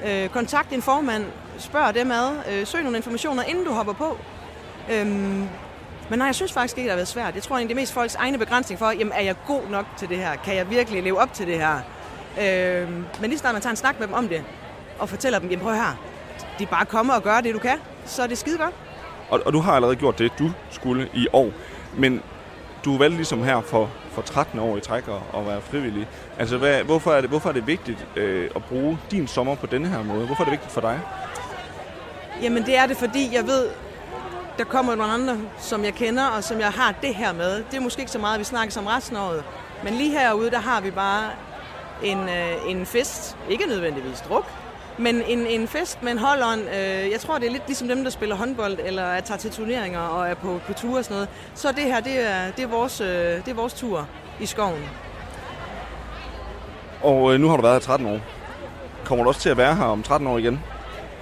Øh, 0.05 0.29
kontakt 0.29 0.69
din 0.69 0.81
formand, 0.81 1.25
spørg 1.57 1.95
dem 1.95 2.11
ad, 2.11 2.29
øh, 2.51 2.67
søg 2.67 2.81
nogle 2.81 2.97
informationer, 2.97 3.43
inden 3.43 3.65
du 3.65 3.71
hopper 3.71 3.93
på. 3.93 4.17
Øhm, 4.91 5.47
men 6.09 6.19
nej, 6.19 6.25
jeg 6.25 6.35
synes 6.35 6.53
faktisk 6.53 6.77
ikke, 6.77 6.85
det 6.85 6.91
har 6.91 6.97
været 6.97 7.07
svært. 7.07 7.35
Jeg 7.35 7.43
tror 7.43 7.55
egentlig, 7.55 7.75
det 7.75 7.81
er 7.81 7.83
mest 7.83 7.93
folks 7.93 8.15
egne 8.15 8.37
begrænsning 8.37 8.79
for, 8.79 8.91
jamen 8.91 9.13
er 9.13 9.21
jeg 9.21 9.35
god 9.47 9.61
nok 9.69 9.85
til 9.97 10.09
det 10.09 10.17
her? 10.17 10.35
Kan 10.35 10.55
jeg 10.55 10.69
virkelig 10.69 11.03
leve 11.03 11.19
op 11.19 11.33
til 11.33 11.47
det 11.47 11.57
her? 11.57 11.79
Øh, 12.41 12.89
men 13.21 13.29
lige 13.29 13.37
snart 13.37 13.53
man 13.53 13.61
tager 13.61 13.71
en 13.71 13.77
snak 13.77 13.99
med 13.99 14.07
dem 14.07 14.15
om 14.15 14.27
det, 14.27 14.43
og 14.99 15.09
fortæller 15.09 15.39
dem, 15.39 15.49
jamen 15.49 15.63
prøv 15.63 15.73
her, 15.73 15.99
de 16.59 16.65
bare 16.65 16.85
kommer 16.85 17.13
og 17.13 17.23
gør 17.23 17.41
det, 17.41 17.53
du 17.53 17.59
kan, 17.59 17.77
så 18.05 18.23
er 18.23 18.27
det 18.27 18.37
skide 18.37 18.57
godt. 18.57 18.73
Og, 19.29 19.41
og 19.45 19.53
du 19.53 19.59
har 19.59 19.73
allerede 19.73 19.95
gjort 19.95 20.19
det, 20.19 20.31
du 20.39 20.51
skulle 20.69 21.09
i 21.13 21.27
år. 21.33 21.49
Men 21.97 22.21
du 22.85 22.97
valgte 22.97 23.15
ligesom 23.15 23.43
her 23.43 23.61
for, 23.61 23.89
for 24.11 24.21
13 24.21 24.59
år 24.59 24.77
i 24.77 24.79
træk 24.79 25.03
at, 25.07 25.39
at 25.39 25.47
være 25.47 25.61
frivillig. 25.61 26.07
Altså, 26.39 26.57
hvad, 26.57 26.83
hvorfor, 26.83 27.11
er 27.11 27.21
det, 27.21 27.29
hvorfor 27.29 27.49
er 27.49 27.53
det 27.53 27.67
vigtigt 27.67 28.07
øh, 28.15 28.49
at 28.55 28.63
bruge 28.63 28.97
din 29.11 29.27
sommer 29.27 29.55
på 29.55 29.65
denne 29.65 29.87
her 29.87 30.03
måde? 30.03 30.25
Hvorfor 30.25 30.43
er 30.43 30.45
det 30.45 30.51
vigtigt 30.51 30.71
for 30.71 30.81
dig? 30.81 30.99
Jamen, 32.41 32.65
det 32.65 32.77
er 32.77 32.85
det, 32.85 32.97
fordi 32.97 33.35
jeg 33.35 33.47
ved, 33.47 33.69
der 34.57 34.63
kommer 34.63 34.95
nogle 34.95 35.13
andre, 35.13 35.37
som 35.59 35.83
jeg 35.83 35.93
kender, 35.93 36.25
og 36.25 36.43
som 36.43 36.59
jeg 36.59 36.71
har 36.71 36.93
det 37.01 37.15
her 37.15 37.33
med. 37.33 37.63
Det 37.71 37.77
er 37.77 37.79
måske 37.79 37.99
ikke 37.99 38.11
så 38.11 38.19
meget, 38.19 38.39
vi 38.39 38.43
snakker 38.43 38.79
om 38.79 38.87
resten 38.87 39.17
af 39.17 39.21
året. 39.21 39.43
Men 39.83 39.93
lige 39.93 40.11
herude, 40.11 40.51
der 40.51 40.59
har 40.59 40.81
vi 40.81 40.91
bare 40.91 41.29
en, 42.03 42.17
øh, 42.29 42.71
en 42.71 42.85
fest. 42.85 43.37
Ikke 43.49 43.65
nødvendigvis 43.67 44.21
druk, 44.21 44.45
men 44.97 45.21
en, 45.21 45.47
en 45.47 45.67
fest 45.67 46.03
med 46.03 46.11
en 46.11 46.17
holdånd. 46.17 46.61
Øh, 46.61 47.11
jeg 47.11 47.19
tror, 47.19 47.37
det 47.37 47.47
er 47.47 47.51
lidt 47.51 47.63
ligesom 47.67 47.87
dem, 47.87 48.03
der 48.03 48.11
spiller 48.11 48.35
håndbold, 48.35 48.77
eller 48.83 49.03
er 49.03 49.21
tager 49.21 49.37
til 49.37 49.51
turneringer 49.51 49.99
og 49.99 50.29
er 50.29 50.33
på, 50.33 50.59
på 50.67 50.73
ture 50.73 50.99
og 50.99 51.03
sådan 51.03 51.15
noget. 51.15 51.29
Så 51.55 51.71
det 51.71 51.83
her, 51.83 51.99
det 51.99 52.29
er, 52.29 52.51
det 52.51 52.63
er, 52.63 52.67
vores, 52.67 53.01
øh, 53.01 53.07
det 53.07 53.47
er 53.47 53.53
vores 53.53 53.73
tur 53.73 54.07
i 54.39 54.45
skoven. 54.45 54.83
Og 57.03 57.33
øh, 57.33 57.39
nu 57.39 57.49
har 57.49 57.55
du 57.55 57.61
været 57.61 57.75
her 57.75 57.79
13 57.79 58.07
år. 58.07 58.19
Kommer 59.05 59.23
du 59.23 59.29
også 59.29 59.41
til 59.41 59.49
at 59.49 59.57
være 59.57 59.75
her 59.75 59.85
om 59.85 60.03
13 60.03 60.27
år 60.27 60.37
igen? 60.37 60.59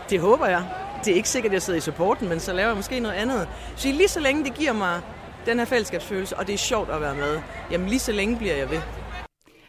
Det 0.09 0.19
håber 0.19 0.47
jeg. 0.47 0.63
Det 1.05 1.11
er 1.11 1.15
ikke 1.15 1.29
sikkert, 1.29 1.49
at 1.49 1.53
jeg 1.53 1.61
sidder 1.61 1.77
i 1.77 1.81
supporten, 1.81 2.29
men 2.29 2.39
så 2.39 2.53
laver 2.53 2.67
jeg 2.67 2.75
måske 2.75 2.99
noget 2.99 3.15
andet. 3.15 3.47
Så 3.75 3.87
lige 3.87 4.07
så 4.07 4.19
længe 4.19 4.43
det 4.43 4.53
giver 4.53 4.73
mig 4.73 5.01
den 5.45 5.59
her 5.59 5.65
fællesskabsfølelse, 5.65 6.37
og 6.37 6.47
det 6.47 6.53
er 6.53 6.57
sjovt 6.57 6.89
at 6.89 7.01
være 7.01 7.15
med, 7.15 7.39
jamen 7.71 7.87
lige 7.87 7.99
så 7.99 8.11
længe 8.11 8.37
bliver 8.37 8.55
jeg 8.55 8.69
ved. 8.69 8.81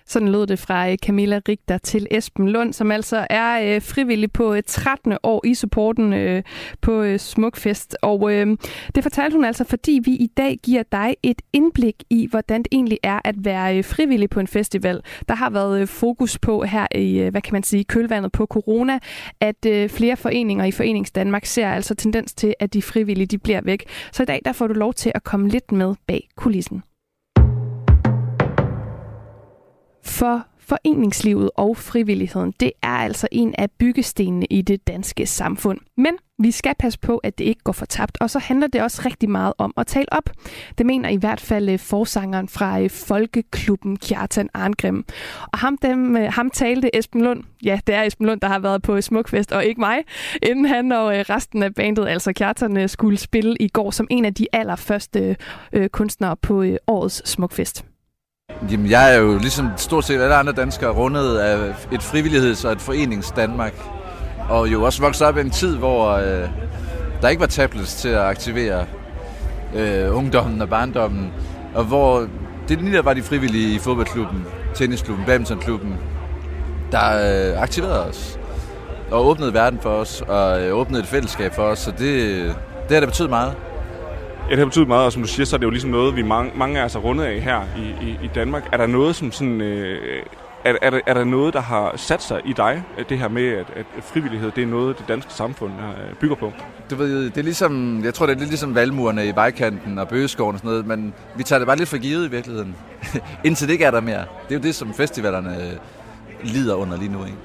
Sådan 0.08 0.28
lød 0.28 0.46
det 0.46 0.58
fra 0.58 0.90
øh, 0.90 0.96
Camilla 0.96 1.40
Rigter 1.48 1.78
til 1.78 2.06
Esben 2.10 2.48
Lund, 2.48 2.72
som 2.72 2.90
altså 2.90 3.26
er 3.30 3.74
øh, 3.74 3.82
frivillig 3.82 4.32
på 4.32 4.52
øh, 4.52 4.58
et 4.58 4.64
13. 4.64 5.16
år 5.22 5.46
i 5.46 5.54
supporten 5.54 6.42
på 6.80 7.18
Smukfest. 7.18 7.96
Og 8.02 8.30
det 8.94 9.02
fortalte 9.02 9.34
hun 9.34 9.44
altså, 9.44 9.64
fordi 9.64 10.00
vi 10.04 10.10
i 10.10 10.26
dag 10.36 10.58
giver 10.62 10.82
dig 10.92 11.16
et 11.22 11.42
indblik 11.52 11.94
i, 12.10 12.26
hvordan 12.30 12.62
det 12.62 12.68
egentlig 12.72 12.98
er 13.02 13.20
at 13.24 13.34
være 13.38 13.82
frivillig 13.82 14.30
på 14.30 14.40
en 14.40 14.46
festival. 14.46 15.00
Der 15.28 15.34
har 15.34 15.50
været 15.50 15.88
fokus 15.88 16.38
på 16.38 16.62
her 16.62 16.86
i, 16.94 17.18
hvad 17.18 17.42
kan 17.42 17.52
man 17.52 17.62
sige, 17.62 17.84
kølvandet 17.84 18.32
på 18.32 18.46
corona, 18.46 18.98
at 19.40 19.90
flere 19.90 20.16
foreninger 20.16 20.64
i 20.64 20.70
Forenings 20.70 21.10
Danmark 21.10 21.44
ser 21.44 21.68
altså 21.68 21.94
tendens 21.94 22.34
til, 22.34 22.54
at 22.60 22.74
de 22.74 22.82
frivillige 22.82 23.26
de 23.26 23.38
bliver 23.38 23.60
væk. 23.64 23.84
Så 24.12 24.22
i 24.22 24.26
dag 24.26 24.40
der 24.44 24.52
får 24.52 24.66
du 24.66 24.74
lov 24.74 24.94
til 24.94 25.12
at 25.14 25.24
komme 25.24 25.48
lidt 25.48 25.72
med 25.72 25.94
bag 26.06 26.28
kulissen. 26.36 26.82
For 30.08 30.46
foreningslivet 30.58 31.50
og 31.56 31.76
frivilligheden, 31.76 32.54
det 32.60 32.72
er 32.82 32.88
altså 32.88 33.28
en 33.32 33.54
af 33.58 33.70
byggestenene 33.70 34.46
i 34.50 34.62
det 34.62 34.86
danske 34.86 35.26
samfund. 35.26 35.78
Men 35.96 36.12
vi 36.38 36.50
skal 36.50 36.74
passe 36.78 36.98
på, 36.98 37.18
at 37.18 37.38
det 37.38 37.44
ikke 37.44 37.62
går 37.64 37.72
for 37.72 37.86
tabt, 37.86 38.18
og 38.20 38.30
så 38.30 38.38
handler 38.38 38.66
det 38.66 38.82
også 38.82 39.02
rigtig 39.04 39.30
meget 39.30 39.52
om 39.58 39.74
at 39.76 39.86
tale 39.86 40.12
op. 40.12 40.30
Det 40.78 40.86
mener 40.86 41.08
i 41.08 41.16
hvert 41.16 41.40
fald 41.40 41.68
øh, 41.68 41.78
forsangeren 41.78 42.48
fra 42.48 42.80
øh, 42.80 42.90
Folkeklubben 42.90 43.96
Kjartan 43.96 44.48
Arngrim. 44.54 45.04
Og 45.52 45.58
ham, 45.58 45.78
dem, 45.78 46.16
øh, 46.16 46.32
ham 46.32 46.50
talte 46.50 46.96
Esben 46.96 47.22
Lund, 47.22 47.44
ja, 47.64 47.80
det 47.86 47.94
er 47.94 48.02
Esben 48.02 48.26
Lund, 48.26 48.40
der 48.40 48.48
har 48.48 48.58
været 48.58 48.82
på 48.82 49.00
Smukfest, 49.00 49.52
og 49.52 49.64
ikke 49.64 49.80
mig, 49.80 49.98
inden 50.42 50.64
han 50.64 50.92
og 50.92 51.12
resten 51.30 51.62
af 51.62 51.74
bandet, 51.74 52.08
altså 52.08 52.32
Kjartan, 52.32 52.88
skulle 52.88 53.18
spille 53.18 53.56
i 53.60 53.68
går 53.68 53.90
som 53.90 54.06
en 54.10 54.24
af 54.24 54.34
de 54.34 54.46
allerførste 54.52 55.36
kunstnere 55.92 56.36
på 56.36 56.64
årets 56.86 57.30
Smukfest. 57.30 57.87
Jamen, 58.70 58.90
jeg 58.90 59.14
er 59.14 59.18
jo 59.18 59.38
ligesom 59.38 59.68
stort 59.76 60.04
set 60.04 60.20
alle 60.20 60.34
andre 60.34 60.52
danskere 60.52 60.90
rundet 60.90 61.38
af 61.38 61.74
et 61.92 62.00
frivilligheds- 62.00 62.66
og 62.66 62.72
et 62.72 62.80
forenings 62.80 63.30
Danmark. 63.30 63.72
Og 64.48 64.72
jo 64.72 64.82
også 64.82 65.02
vokset 65.02 65.26
op 65.26 65.36
i 65.36 65.40
en 65.40 65.50
tid, 65.50 65.76
hvor 65.76 66.12
øh, 66.12 66.48
der 67.22 67.28
ikke 67.28 67.40
var 67.40 67.46
tablets 67.46 67.94
til 67.94 68.08
at 68.08 68.20
aktivere 68.20 68.86
øh, 69.74 70.16
ungdommen 70.16 70.62
og 70.62 70.68
barndommen. 70.68 71.32
Og 71.74 71.84
hvor 71.84 72.26
det 72.68 72.82
lige 72.82 72.96
der 72.96 73.02
var 73.02 73.14
de 73.14 73.22
frivillige 73.22 73.74
i 73.74 73.78
fodboldklubben, 73.78 74.46
tennisklubben, 74.74 75.26
badmintonklubben, 75.26 75.96
der 76.92 77.52
øh, 77.52 77.62
aktiverede 77.62 78.04
os. 78.04 78.38
Og 79.10 79.26
åbnede 79.26 79.54
verden 79.54 79.78
for 79.82 79.90
os, 79.90 80.22
og 80.28 80.62
øh, 80.62 80.74
åbnede 80.74 81.02
et 81.02 81.08
fællesskab 81.08 81.54
for 81.54 81.62
os. 81.62 81.78
Så 81.78 81.90
det, 81.90 82.44
det 82.88 82.90
har 82.90 83.00
det 83.00 83.08
betydet 83.08 83.30
meget. 83.30 83.54
Ja, 84.48 84.52
det 84.52 84.58
har 84.58 84.66
betydet 84.66 84.88
meget, 84.88 85.06
og 85.06 85.12
som 85.12 85.22
du 85.22 85.28
siger, 85.28 85.46
så 85.46 85.56
er 85.56 85.58
det 85.58 85.64
jo 85.64 85.70
ligesom 85.70 85.90
noget, 85.90 86.16
vi 86.16 86.22
mange, 86.22 86.52
mange 86.56 86.80
af 86.80 86.84
os 86.84 86.94
er 86.94 86.98
rundet 86.98 87.24
af 87.24 87.40
her 87.40 87.62
i, 87.76 88.06
i, 88.06 88.18
i 88.22 88.30
Danmark. 88.34 88.68
Er 88.72 88.76
der 88.76 88.86
noget, 88.86 89.16
som 89.16 89.32
sådan... 89.32 89.60
Øh, 89.60 90.22
er, 90.64 90.74
er, 90.82 91.00
er 91.06 91.14
der 91.14 91.24
noget, 91.24 91.54
der 91.54 91.60
har 91.60 91.96
sat 91.96 92.22
sig 92.22 92.40
i 92.44 92.52
dig, 92.52 92.82
øh, 92.98 93.04
det 93.08 93.18
her 93.18 93.28
med, 93.28 93.46
at, 93.48 93.66
at 93.76 93.86
frivillighed, 94.02 94.50
det 94.50 94.62
er 94.62 94.66
noget, 94.66 94.98
det 94.98 95.08
danske 95.08 95.32
samfund 95.32 95.72
øh, 95.72 96.14
bygger 96.14 96.36
på? 96.36 96.52
Du 96.90 96.96
ved, 96.96 97.24
det 97.24 97.38
er 97.38 97.42
ligesom, 97.42 98.04
jeg 98.04 98.14
tror, 98.14 98.26
det 98.26 98.34
er 98.34 98.38
lidt 98.38 98.50
ligesom 98.50 98.74
valmurene 98.74 99.26
i 99.26 99.34
vejkanten 99.34 99.98
og 99.98 100.08
bøgeskoven 100.08 100.54
og 100.54 100.58
sådan 100.58 100.68
noget, 100.68 100.86
men 100.86 101.14
vi 101.36 101.42
tager 101.42 101.58
det 101.58 101.66
bare 101.66 101.76
lidt 101.76 101.88
for 101.88 101.98
givet 101.98 102.26
i 102.26 102.30
virkeligheden. 102.30 102.76
Indtil 103.44 103.66
det 103.66 103.72
ikke 103.72 103.84
er 103.84 103.90
der 103.90 104.00
mere. 104.00 104.24
Det 104.48 104.54
er 104.54 104.58
jo 104.58 104.62
det, 104.62 104.74
som 104.74 104.94
festivalerne 104.94 105.56
øh, 105.56 105.72
lider 106.42 106.74
under 106.74 106.98
lige 106.98 107.12
nu, 107.12 107.24
ikke? 107.24 107.38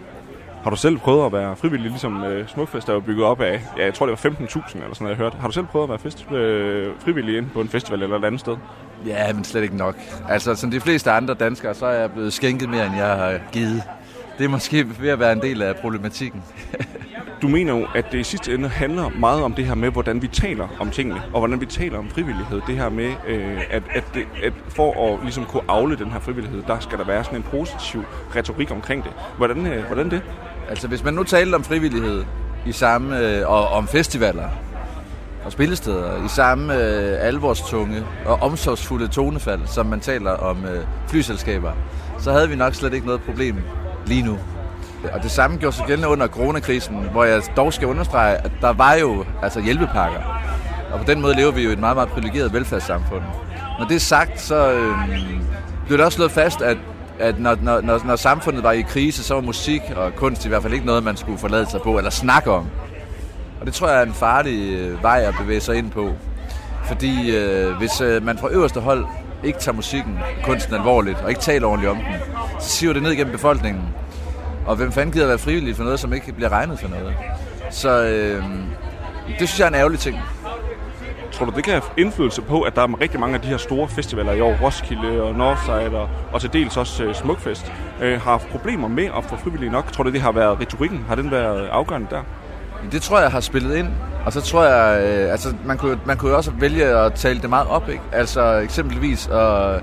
Har 0.63 0.69
du 0.69 0.75
selv 0.75 0.97
prøvet 0.97 1.25
at 1.25 1.31
være 1.31 1.55
frivillig, 1.55 1.89
ligesom 1.89 2.23
øh, 2.23 2.47
Smukfest 2.47 2.89
er 2.89 2.93
jo 2.93 2.99
bygget 2.99 3.25
op 3.25 3.41
af, 3.41 3.61
ja, 3.77 3.85
jeg 3.85 3.93
tror 3.93 4.05
det 4.05 4.23
var 4.23 4.29
15.000 4.29 4.35
eller 4.35 4.93
sådan 4.93 4.93
noget, 4.99 5.09
jeg 5.09 5.15
hørte. 5.15 5.37
Har 5.37 5.47
du 5.47 5.53
selv 5.53 5.65
prøvet 5.65 5.83
at 5.83 5.89
være 5.89 5.99
fest, 5.99 6.31
øh, 6.31 6.87
frivillig 6.99 7.37
ind 7.37 7.49
på 7.49 7.61
en 7.61 7.69
festival 7.69 8.03
eller 8.03 8.19
et 8.19 8.25
andet 8.25 8.39
sted? 8.39 8.57
Ja, 9.05 9.33
men 9.33 9.43
slet 9.43 9.63
ikke 9.63 9.77
nok. 9.77 9.95
Altså, 10.29 10.55
som 10.55 10.71
de 10.71 10.79
fleste 10.79 11.11
andre 11.11 11.33
danskere, 11.33 11.73
så 11.73 11.85
er 11.85 11.99
jeg 11.99 12.11
blevet 12.11 12.33
skænket 12.33 12.69
mere, 12.69 12.85
end 12.85 12.95
jeg 12.95 13.07
har 13.07 13.39
givet. 13.51 13.83
Det 14.37 14.43
er 14.43 14.49
måske 14.49 14.85
ved 14.99 15.09
at 15.09 15.19
være 15.19 15.31
en 15.31 15.41
del 15.41 15.61
af 15.61 15.75
problematikken. 15.75 16.43
du 17.41 17.47
mener 17.47 17.73
jo, 17.77 17.87
at 17.95 18.11
det 18.11 18.19
i 18.19 18.23
sidste 18.23 18.53
ende 18.53 18.69
handler 18.69 19.09
meget 19.09 19.43
om 19.43 19.53
det 19.53 19.65
her 19.65 19.75
med, 19.75 19.89
hvordan 19.89 20.21
vi 20.21 20.27
taler 20.27 20.67
om 20.79 20.89
tingene, 20.89 21.21
og 21.33 21.39
hvordan 21.39 21.61
vi 21.61 21.65
taler 21.65 21.97
om 21.97 22.09
frivillighed. 22.09 22.61
Det 22.67 22.75
her 22.75 22.89
med, 22.89 23.13
øh, 23.27 23.61
at, 23.69 23.83
at, 23.89 24.03
det, 24.13 24.27
at 24.43 24.53
for 24.69 25.13
at 25.13 25.19
ligesom 25.23 25.45
kunne 25.45 25.63
afle 25.67 25.95
den 25.95 26.11
her 26.11 26.19
frivillighed, 26.19 26.63
der 26.67 26.79
skal 26.79 26.97
der 26.97 27.05
være 27.05 27.23
sådan 27.23 27.39
en 27.39 27.43
positiv 27.43 28.03
retorik 28.35 28.71
omkring 28.71 29.03
det. 29.03 29.11
Hvordan, 29.37 29.65
øh, 29.67 29.85
hvordan 29.85 30.11
det? 30.11 30.21
Altså, 30.69 30.87
hvis 30.87 31.03
man 31.03 31.13
nu 31.13 31.23
talte 31.23 31.55
om 31.55 31.63
frivillighed 31.63 32.23
i 32.65 32.71
samme, 32.71 33.19
øh, 33.19 33.49
og 33.49 33.67
om 33.67 33.87
festivaler 33.87 34.49
og 35.45 35.51
spillesteder 35.51 36.25
i 36.25 36.27
samme 36.27 36.73
øh, 36.73 37.27
alvorstunge 37.27 38.03
og 38.25 38.41
omsorgsfulde 38.41 39.07
tonefald, 39.07 39.61
som 39.65 39.85
man 39.85 39.99
taler 39.99 40.31
om 40.31 40.65
øh, 40.65 40.85
flyselskaber, 41.07 41.71
så 42.19 42.31
havde 42.31 42.49
vi 42.49 42.55
nok 42.55 42.73
slet 42.73 42.93
ikke 42.93 43.05
noget 43.05 43.21
problem 43.21 43.55
lige 44.05 44.23
nu. 44.23 44.37
Og 45.13 45.23
det 45.23 45.31
samme 45.31 45.57
gjorde 45.57 45.75
sig 45.75 45.85
gældende 45.87 46.09
under 46.09 46.27
coronakrisen, 46.27 46.95
hvor 47.11 47.23
jeg 47.23 47.41
dog 47.55 47.73
skal 47.73 47.87
understrege, 47.87 48.35
at 48.35 48.51
der 48.61 48.73
var 48.73 48.93
jo 48.93 49.25
altså 49.41 49.61
hjælpepakker. 49.61 50.19
Og 50.93 50.99
på 50.99 51.05
den 51.05 51.21
måde 51.21 51.35
lever 51.35 51.51
vi 51.51 51.63
jo 51.63 51.69
i 51.69 51.73
et 51.73 51.79
meget, 51.79 51.97
meget 51.97 52.09
privilegeret 52.09 52.53
velfærdssamfund. 52.53 53.23
Når 53.79 53.87
det 53.87 53.95
er 53.95 53.99
sagt, 53.99 54.41
så 54.41 54.71
øh, 54.71 54.95
blev 55.85 55.97
det 55.97 56.05
også 56.05 56.15
slået 56.15 56.31
fast, 56.31 56.61
at 56.61 56.77
at 57.19 57.39
når, 57.39 57.57
når, 57.61 57.81
når, 57.81 58.01
når 58.05 58.15
samfundet 58.15 58.63
var 58.63 58.71
i 58.71 58.81
krise, 58.81 59.23
så 59.23 59.33
var 59.33 59.41
musik 59.41 59.81
og 59.95 60.15
kunst 60.15 60.45
i 60.45 60.47
hvert 60.49 60.61
fald 60.61 60.73
ikke 60.73 60.85
noget, 60.85 61.03
man 61.03 61.17
skulle 61.17 61.37
forlade 61.37 61.69
sig 61.69 61.81
på 61.81 61.97
eller 61.97 62.11
snakke 62.11 62.51
om. 62.51 62.67
Og 63.59 63.65
det 63.65 63.73
tror 63.73 63.89
jeg 63.89 63.99
er 63.99 64.05
en 64.05 64.13
farlig 64.13 64.73
øh, 64.73 65.03
vej 65.03 65.19
at 65.27 65.35
bevæge 65.39 65.61
sig 65.61 65.75
ind 65.75 65.91
på. 65.91 66.09
Fordi 66.85 67.35
øh, 67.35 67.75
hvis 67.77 68.01
øh, 68.01 68.23
man 68.25 68.37
fra 68.37 68.49
øverste 68.51 68.79
hold 68.79 69.05
ikke 69.43 69.59
tager 69.59 69.75
musikken, 69.75 70.19
kunsten 70.43 70.75
alvorligt, 70.75 71.17
og 71.23 71.29
ikke 71.29 71.41
taler 71.41 71.67
ordentligt 71.67 71.91
om 71.91 71.97
den, 71.97 72.05
så 72.59 72.69
siver 72.69 72.93
det 72.93 73.03
ned 73.03 73.15
gennem 73.15 73.31
befolkningen. 73.31 73.83
Og 74.65 74.75
hvem 74.75 74.91
fanden 74.91 75.13
gider 75.13 75.27
være 75.27 75.37
frivillig 75.37 75.75
for 75.75 75.83
noget, 75.83 75.99
som 75.99 76.13
ikke 76.13 76.33
bliver 76.33 76.49
regnet 76.49 76.79
for 76.79 76.87
noget? 76.87 77.15
Så 77.69 78.03
øh, 78.03 78.43
det 79.39 79.49
synes 79.49 79.59
jeg 79.59 79.65
er 79.65 79.69
en 79.69 79.75
ærgerlig 79.75 79.99
ting. 79.99 80.19
Tror 81.43 81.49
du, 81.49 81.55
det 81.55 81.63
kan 81.63 81.73
have 81.73 81.83
indflydelse 81.97 82.41
på, 82.41 82.61
at 82.61 82.75
der 82.75 82.81
er 82.81 83.01
rigtig 83.01 83.19
mange 83.19 83.35
af 83.35 83.41
de 83.41 83.47
her 83.47 83.57
store 83.57 83.87
festivaler 83.87 84.31
i 84.31 84.41
år, 84.41 84.55
Roskilde 84.61 85.23
og 85.23 85.35
Northside 85.35 85.97
og, 85.99 86.09
og 86.33 86.41
til 86.41 86.53
dels 86.53 86.77
også 86.77 87.05
uh, 87.05 87.13
Smukfest, 87.13 87.73
øh, 88.01 88.21
har 88.21 88.31
haft 88.31 88.49
problemer 88.49 88.87
med 88.87 89.05
at 89.17 89.23
få 89.23 89.35
frivillige 89.35 89.71
nok? 89.71 89.91
Tror 89.91 90.03
du, 90.03 90.11
det 90.11 90.21
har 90.21 90.31
været 90.31 90.59
retorikken? 90.59 91.05
Har 91.07 91.15
den 91.15 91.31
været 91.31 91.67
afgørende 91.67 92.07
der? 92.09 92.21
Det 92.91 93.01
tror 93.01 93.19
jeg 93.19 93.31
har 93.31 93.39
spillet 93.39 93.75
ind. 93.75 93.87
Og 94.25 94.33
så 94.33 94.41
tror 94.41 94.63
jeg, 94.63 95.03
øh, 95.03 95.31
altså 95.31 95.55
man 95.65 95.77
kunne, 95.77 95.99
man 96.05 96.17
kunne 96.17 96.35
også 96.35 96.51
vælge 96.51 96.85
at 96.85 97.13
tale 97.13 97.41
det 97.41 97.49
meget 97.49 97.67
op, 97.67 97.89
ikke? 97.89 98.03
Altså 98.11 98.57
eksempelvis 98.57 99.27
at 99.27 99.81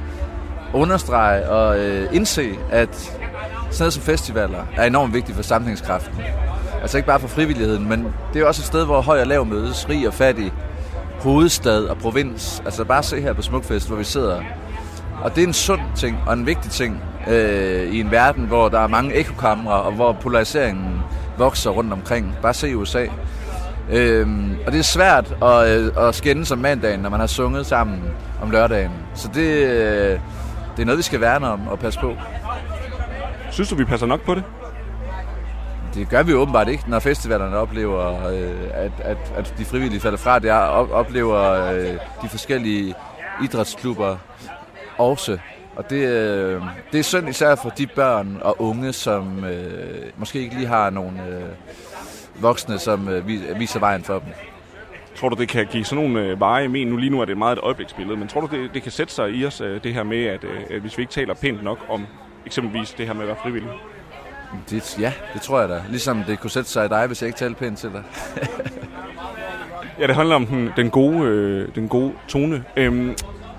understrege 0.73 1.49
og 1.49 1.79
øh, 1.79 2.09
indse, 2.13 2.51
at 2.71 2.97
sådan 2.97 3.77
noget 3.79 3.93
som 3.93 4.03
festivaler 4.03 4.65
er 4.77 4.85
enormt 4.85 5.15
vigtigt 5.15 5.37
for 5.37 5.43
sammenhængskraften. 5.43 6.23
Altså 6.83 6.99
ikke 6.99 7.07
bare 7.07 7.21
for 7.21 7.29
frivilligheden, 7.29 7.89
men 7.89 8.07
det 8.35 8.43
er 8.43 8.47
også 8.47 8.61
et 8.61 8.67
sted, 8.67 8.85
hvor 8.85 9.01
høj 9.01 9.21
og 9.21 9.27
lav 9.27 9.47
mødes, 9.47 9.89
rig 9.89 10.09
og 10.09 10.15
fattig, 10.15 10.53
hovedstad 11.21 11.85
og 11.85 11.99
provins. 11.99 12.63
Altså 12.65 12.85
bare 12.85 13.03
se 13.03 13.21
her 13.21 13.33
på 13.33 13.43
Smukfest, 13.43 13.89
hvor 13.89 13.97
vi 13.97 14.05
sidder. 14.05 14.43
Og 15.23 15.35
det 15.37 15.43
er 15.43 15.47
en 15.47 15.53
sund 15.53 15.81
ting 15.97 16.19
og 16.27 16.33
en 16.33 16.47
vigtig 16.47 16.71
ting 16.71 17.03
øh, 17.31 17.93
i 17.93 18.01
en 18.01 18.11
verden, 18.11 18.45
hvor 18.45 18.69
der 18.69 18.81
er 18.81 18.87
mange 18.87 19.15
ekokamre 19.15 19.73
og 19.73 19.93
hvor 19.93 20.13
polariseringen 20.13 21.01
vokser 21.39 21.71
rundt 21.71 21.93
omkring. 21.93 22.35
Bare 22.43 22.55
se 22.55 22.77
USA. 22.77 23.07
Øhm, 23.91 24.57
og 24.67 24.73
det 24.73 24.79
er 24.79 24.83
svært 24.83 25.35
at, 25.43 25.69
øh, 25.69 26.09
at 26.09 26.15
skænde 26.15 26.47
som 26.47 26.59
mandagen, 26.59 27.01
når 27.01 27.11
man 27.11 27.21
har 27.21 27.27
sunget 27.27 27.67
sammen 27.67 28.03
om 28.43 28.51
lørdagen. 28.51 28.93
Så 29.15 29.29
det, 29.35 29.49
øh, 29.67 30.21
det 30.77 30.83
er 30.83 30.85
noget, 30.85 30.99
vi 30.99 31.03
skal 31.03 31.21
værne 31.21 31.49
om 31.49 31.69
og 31.69 31.79
passe 31.79 32.01
på. 32.01 32.17
Synes 33.51 33.69
du, 33.69 33.75
vi 33.75 33.85
passer 33.85 34.07
nok 34.07 34.21
på 34.21 34.35
det? 34.35 34.45
Det 35.95 36.09
gør 36.09 36.23
vi 36.23 36.35
åbenbart 36.35 36.69
ikke, 36.69 36.85
når 36.87 36.99
festivalerne 36.99 37.57
oplever, 37.57 38.27
øh, 38.29 38.71
at, 38.73 38.93
at, 38.99 39.33
at 39.37 39.55
de 39.59 39.65
frivillige 39.65 40.01
falder 40.01 40.19
fra. 40.19 40.39
Det 40.39 40.51
er, 40.51 40.57
oplever 40.93 41.65
øh, 41.73 41.99
de 42.23 42.29
forskellige 42.29 42.95
idrætsklubber 43.45 44.17
også. 44.99 45.39
Og 45.77 45.91
det, 45.91 46.09
øh, 46.09 46.63
det 46.93 46.99
er 46.99 47.03
synd 47.03 47.29
især 47.29 47.55
for 47.55 47.69
de 47.71 47.87
børn 47.87 48.39
og 48.43 48.63
unge, 48.63 48.93
som 48.93 49.45
øh, 49.45 50.03
måske 50.17 50.41
ikke 50.41 50.55
lige 50.55 50.67
har 50.67 50.91
nogle 50.91 51.27
øh, 51.29 52.43
voksne, 52.43 52.79
som 52.79 53.09
øh, 53.09 53.29
viser 53.59 53.81
vejen 53.81 54.05
for 54.05 54.19
dem. 54.19 54.29
Tror 55.15 55.29
du, 55.29 55.37
det 55.37 55.49
kan 55.49 55.67
give 55.67 55.85
sådan 55.85 56.05
nogle 56.05 56.27
øh, 56.27 56.41
veje 56.41 56.69
men 56.69 56.89
Nu 56.89 56.97
lige 56.97 57.11
nu 57.11 57.21
er 57.21 57.25
det 57.25 57.39
meget 57.39 57.53
et 57.57 57.63
øjebliksbillede, 57.63 58.17
men 58.17 58.29
tror 58.29 58.41
du, 58.41 58.47
det, 58.57 58.75
det 58.75 58.83
kan 58.83 58.93
sætte 58.93 59.15
sig 59.15 59.31
i 59.31 59.47
os, 59.47 59.61
øh, 59.61 59.83
det 59.85 59.95
her 59.95 60.03
med, 60.03 60.25
at 60.25 60.45
øh, 60.71 60.81
hvis 60.81 60.99
vi 60.99 61.03
ikke 61.03 61.13
taler 61.13 61.35
pænt 61.35 61.65
nok 61.65 61.79
om 61.89 62.07
eksempelvis 62.47 62.91
det 62.91 63.07
her 63.07 63.13
med 63.13 63.23
at 63.23 63.29
være 63.29 63.37
frivillig? 63.43 63.71
Det, 64.71 64.99
ja, 65.01 65.13
det 65.35 65.43
tror 65.43 65.61
jeg 65.61 65.69
da. 65.69 65.83
Ligesom 65.89 66.25
det 66.25 66.41
kunne 66.41 66.51
sætte 66.51 66.71
sig 66.71 66.85
i 66.85 66.89
dig, 66.89 67.07
hvis 67.07 67.23
jeg 67.23 67.29
ikke 67.29 67.39
talte 67.39 67.59
pænt 67.59 67.79
til 67.79 67.91
dig. 67.93 68.03
ja, 70.01 70.07
det 70.07 70.15
handler 70.15 70.35
om 70.35 70.47
den, 70.47 70.71
den, 70.77 70.91
gode, 70.91 71.19
øh, 71.19 71.75
den 71.75 71.89
gode 71.89 72.13
tone. 72.29 72.65
Øhm, 72.77 73.15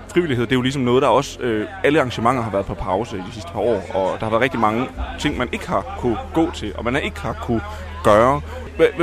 frivillighed, 0.08 0.46
det 0.46 0.52
er 0.52 0.56
jo 0.56 0.62
ligesom 0.62 0.82
noget, 0.82 1.02
der 1.02 1.08
også... 1.08 1.40
Øh, 1.40 1.68
alle 1.84 1.98
arrangementer 1.98 2.42
har 2.42 2.50
været 2.50 2.66
på 2.66 2.74
pause 2.74 3.16
i 3.16 3.20
de 3.20 3.32
sidste 3.32 3.50
par 3.52 3.60
år, 3.60 3.82
og 3.94 4.20
der 4.20 4.24
har 4.24 4.30
været 4.30 4.42
rigtig 4.42 4.60
mange 4.60 4.88
ting, 5.18 5.38
man 5.38 5.48
ikke 5.52 5.68
har 5.68 5.96
kunne 5.98 6.18
gå 6.34 6.50
til, 6.50 6.72
og 6.76 6.84
man 6.84 6.96
ikke 6.96 7.20
har 7.20 7.32
kunne 7.32 7.62
gøre. 8.04 8.40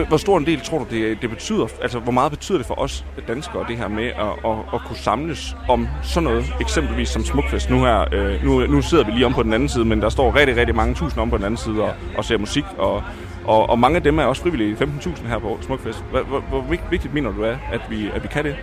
Hvor 0.07 0.17
stor 0.17 0.37
en 0.37 0.45
del 0.45 0.61
tror 0.61 0.77
du, 0.77 0.85
det, 0.91 1.21
det 1.21 1.29
betyder? 1.29 1.67
Altså, 1.81 1.99
hvor 1.99 2.11
meget 2.11 2.31
betyder 2.31 2.57
det 2.57 2.67
for 2.67 2.79
os 2.79 3.05
danskere, 3.27 3.65
det 3.67 3.77
her 3.77 3.87
med 3.87 4.05
at, 4.05 4.51
at, 4.51 4.57
at 4.73 4.81
kunne 4.87 4.97
samles 4.97 5.55
om 5.67 5.87
sådan 6.03 6.23
noget, 6.23 6.53
eksempelvis 6.61 7.09
som 7.09 7.23
Smukfest? 7.23 7.69
Nu, 7.69 7.79
her, 7.79 8.05
øh, 8.13 8.43
nu, 8.45 8.59
nu 8.59 8.81
sidder 8.81 9.03
vi 9.03 9.11
lige 9.11 9.25
om 9.25 9.33
på 9.33 9.43
den 9.43 9.53
anden 9.53 9.69
side, 9.69 9.85
men 9.85 10.01
der 10.01 10.09
står 10.09 10.35
rigtig, 10.35 10.57
rigtig 10.57 10.75
mange 10.75 10.95
tusind 10.95 11.21
om 11.21 11.29
på 11.29 11.37
den 11.37 11.45
anden 11.45 11.57
side 11.57 11.83
og, 11.83 11.93
og 12.17 12.25
ser 12.25 12.37
musik, 12.37 12.63
og, 12.77 13.03
og, 13.45 13.69
og 13.69 13.79
mange 13.79 13.95
af 13.95 14.03
dem 14.03 14.19
er 14.19 14.23
også 14.23 14.41
frivillige, 14.41 14.75
15.000 14.75 15.27
her 15.27 15.39
på 15.39 15.57
Smukfest. 15.61 16.03
Hvor, 16.11 16.21
hvor, 16.21 16.39
hvor 16.39 16.65
vigtigt 16.89 17.13
mener 17.13 17.31
du 17.31 17.43
er, 17.43 17.55
at 17.71 17.81
vi, 17.89 18.09
at 18.13 18.23
vi 18.23 18.27
kan 18.27 18.45
det? 18.45 18.55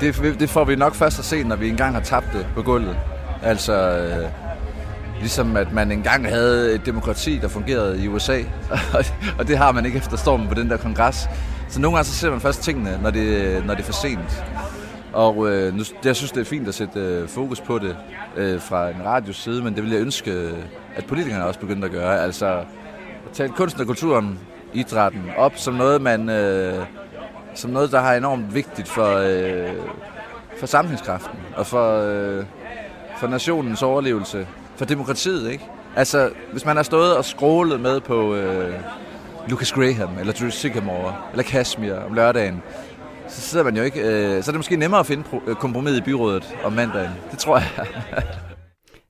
det? 0.00 0.40
Det 0.40 0.50
får 0.50 0.64
vi 0.64 0.76
nok 0.76 0.94
først 0.94 1.18
at 1.18 1.24
se, 1.24 1.42
når 1.42 1.56
vi 1.56 1.68
engang 1.68 1.94
har 1.94 2.00
tabt 2.00 2.26
det 2.32 2.46
på 2.54 2.62
gulvet. 2.62 2.96
Altså, 3.42 3.72
øh, 3.72 4.43
Ligesom 5.24 5.56
at 5.56 5.72
man 5.72 5.92
engang 5.92 6.28
havde 6.28 6.74
et 6.74 6.86
demokrati, 6.86 7.38
der 7.38 7.48
fungerede 7.48 8.04
i 8.04 8.08
USA, 8.08 8.42
og 9.38 9.48
det 9.48 9.58
har 9.58 9.72
man 9.72 9.84
ikke 9.84 9.98
efter 9.98 10.16
stormen 10.16 10.48
på 10.48 10.54
den 10.54 10.70
der 10.70 10.76
kongres. 10.76 11.28
Så 11.68 11.80
nogle 11.80 11.96
gange 11.96 12.06
så 12.06 12.14
ser 12.14 12.30
man 12.30 12.40
først 12.40 12.62
tingene, 12.62 12.98
når 13.02 13.10
det, 13.10 13.66
når 13.66 13.74
det 13.74 13.80
er 13.80 13.86
for 13.86 13.92
sent. 13.92 14.44
Og 15.12 15.50
øh, 15.50 15.74
nu, 15.74 15.84
jeg 16.04 16.16
synes, 16.16 16.32
det 16.32 16.40
er 16.40 16.44
fint 16.44 16.68
at 16.68 16.74
sætte 16.74 17.00
øh, 17.00 17.28
fokus 17.28 17.60
på 17.60 17.78
det 17.78 17.96
øh, 18.36 18.60
fra 18.60 18.88
en 18.88 19.04
radios 19.04 19.36
side, 19.36 19.62
men 19.62 19.74
det 19.74 19.82
vil 19.82 19.92
jeg 19.92 20.00
ønske, 20.00 20.30
øh, 20.30 20.52
at 20.96 21.06
politikerne 21.06 21.44
også 21.44 21.60
begyndte 21.60 21.86
at 21.86 21.92
gøre. 21.92 22.20
Altså 22.20 22.46
at 22.46 22.66
tage 23.32 23.48
kunsten 23.48 23.80
og 23.80 23.86
kulturen, 23.86 24.38
idrætten 24.74 25.22
op 25.36 25.52
som 25.56 25.74
noget, 25.74 26.02
man, 26.02 26.28
øh, 26.28 26.84
som 27.54 27.70
noget 27.70 27.92
der 27.92 28.00
har 28.00 28.14
enormt 28.14 28.54
vigtigt 28.54 28.88
for, 28.88 29.16
øh, 29.16 29.74
for 30.58 30.66
samfundskraften 30.66 31.38
og 31.56 31.66
for, 31.66 32.00
øh, 32.00 32.44
for 33.20 33.26
nationens 33.26 33.82
overlevelse 33.82 34.46
for 34.76 34.84
demokratiet, 34.84 35.50
ikke? 35.52 35.64
Altså, 35.96 36.30
hvis 36.52 36.64
man 36.64 36.76
har 36.76 36.82
stået 36.82 37.16
og 37.16 37.24
scrollet 37.24 37.80
med 37.80 38.00
på 38.00 38.34
øh, 38.34 38.74
Lucas 39.48 39.72
Graham, 39.72 40.18
eller 40.20 40.32
Drew 40.32 40.50
Sycamore, 40.50 41.16
eller 41.30 41.42
Kashmir 41.42 41.94
om 41.94 42.14
lørdagen, 42.14 42.62
så 43.28 43.40
sidder 43.40 43.64
man 43.64 43.76
jo 43.76 43.82
ikke... 43.82 44.00
Øh, 44.00 44.42
så 44.42 44.50
er 44.50 44.52
det 44.52 44.58
måske 44.58 44.76
nemmere 44.76 45.00
at 45.00 45.06
finde 45.06 45.24
øh, 45.46 45.56
kompromis 45.56 45.98
i 45.98 46.00
byrådet 46.00 46.54
om 46.64 46.72
mandagen. 46.72 47.10
Det 47.30 47.38
tror 47.38 47.58
jeg. 47.58 47.86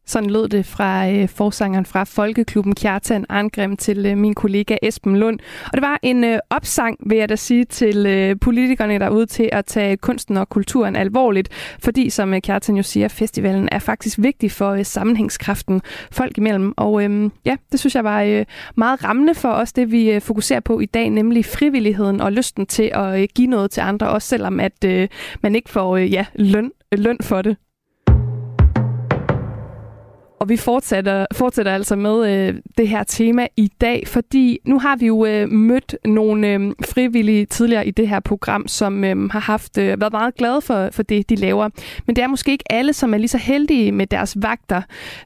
Sådan 0.06 0.30
lød 0.30 0.48
det 0.48 0.66
fra 0.66 1.10
øh, 1.10 1.28
forsangeren 1.28 1.86
fra 1.86 2.04
Folkeklubben 2.04 2.74
Kjartan 2.74 3.26
Arngrim 3.28 3.76
til 3.76 4.06
øh, 4.06 4.18
min 4.18 4.34
kollega 4.34 4.76
Esben 4.82 5.16
Lund. 5.16 5.38
Og 5.64 5.72
det 5.72 5.82
var 5.82 5.98
en 6.02 6.24
øh, 6.24 6.38
opsang, 6.50 6.98
vil 7.06 7.18
jeg 7.18 7.28
da 7.28 7.36
sige, 7.36 7.64
til 7.64 8.06
øh, 8.06 8.36
politikerne 8.40 8.98
derude 8.98 9.26
til 9.26 9.48
at 9.52 9.64
tage 9.64 9.96
kunsten 9.96 10.36
og 10.36 10.48
kulturen 10.48 10.96
alvorligt. 10.96 11.48
Fordi, 11.78 12.10
som 12.10 12.34
øh, 12.34 12.40
Kjartan 12.40 12.76
jo 12.76 12.82
siger, 12.82 13.08
festivalen 13.08 13.68
er 13.72 13.78
faktisk 13.78 14.18
vigtig 14.18 14.52
for 14.52 14.70
øh, 14.70 14.84
sammenhængskraften 14.84 15.82
folk 16.10 16.38
imellem. 16.38 16.74
Og 16.76 17.04
øh, 17.04 17.30
ja, 17.44 17.56
det 17.72 17.80
synes 17.80 17.94
jeg 17.94 18.04
var 18.04 18.22
øh, 18.22 18.44
meget 18.76 19.04
rammende 19.04 19.34
for 19.34 19.50
os, 19.50 19.72
det 19.72 19.92
vi 19.92 20.10
øh, 20.10 20.20
fokuserer 20.20 20.60
på 20.60 20.80
i 20.80 20.86
dag, 20.86 21.10
nemlig 21.10 21.44
frivilligheden 21.44 22.20
og 22.20 22.32
lysten 22.32 22.66
til 22.66 22.90
at 22.94 23.20
øh, 23.20 23.28
give 23.34 23.48
noget 23.48 23.70
til 23.70 23.80
andre, 23.80 24.08
også 24.08 24.28
selvom 24.28 24.60
at 24.60 24.84
øh, 24.84 25.08
man 25.42 25.54
ikke 25.54 25.70
får 25.70 25.96
øh, 25.96 26.12
ja, 26.12 26.26
løn, 26.34 26.70
løn 26.92 27.18
for 27.22 27.42
det. 27.42 27.56
Og 30.38 30.48
vi 30.48 30.56
fortsætter, 30.56 31.26
fortsætter 31.32 31.74
altså 31.74 31.96
med 31.96 32.30
øh, 32.32 32.54
det 32.78 32.88
her 32.88 33.02
tema 33.02 33.46
i 33.56 33.70
dag, 33.80 34.08
fordi 34.08 34.58
nu 34.64 34.78
har 34.78 34.96
vi 34.96 35.06
jo 35.06 35.26
øh, 35.26 35.48
mødt 35.48 35.96
nogle 36.04 36.48
øh, 36.48 36.72
frivillige 36.84 37.46
tidligere 37.46 37.86
i 37.86 37.90
det 37.90 38.08
her 38.08 38.20
program, 38.20 38.68
som 38.68 39.04
øh, 39.04 39.30
har 39.30 39.40
haft 39.40 39.78
øh, 39.78 40.00
været 40.00 40.12
meget 40.12 40.34
glade 40.34 40.60
for, 40.60 40.88
for 40.92 41.02
det, 41.02 41.30
de 41.30 41.34
laver. 41.34 41.68
Men 42.06 42.16
det 42.16 42.22
er 42.22 42.26
måske 42.26 42.52
ikke 42.52 42.72
alle, 42.72 42.92
som 42.92 43.14
er 43.14 43.18
lige 43.18 43.28
så 43.28 43.38
heldige 43.38 43.92
med 43.92 44.06
deres 44.06 44.36
vagter, 44.42 44.82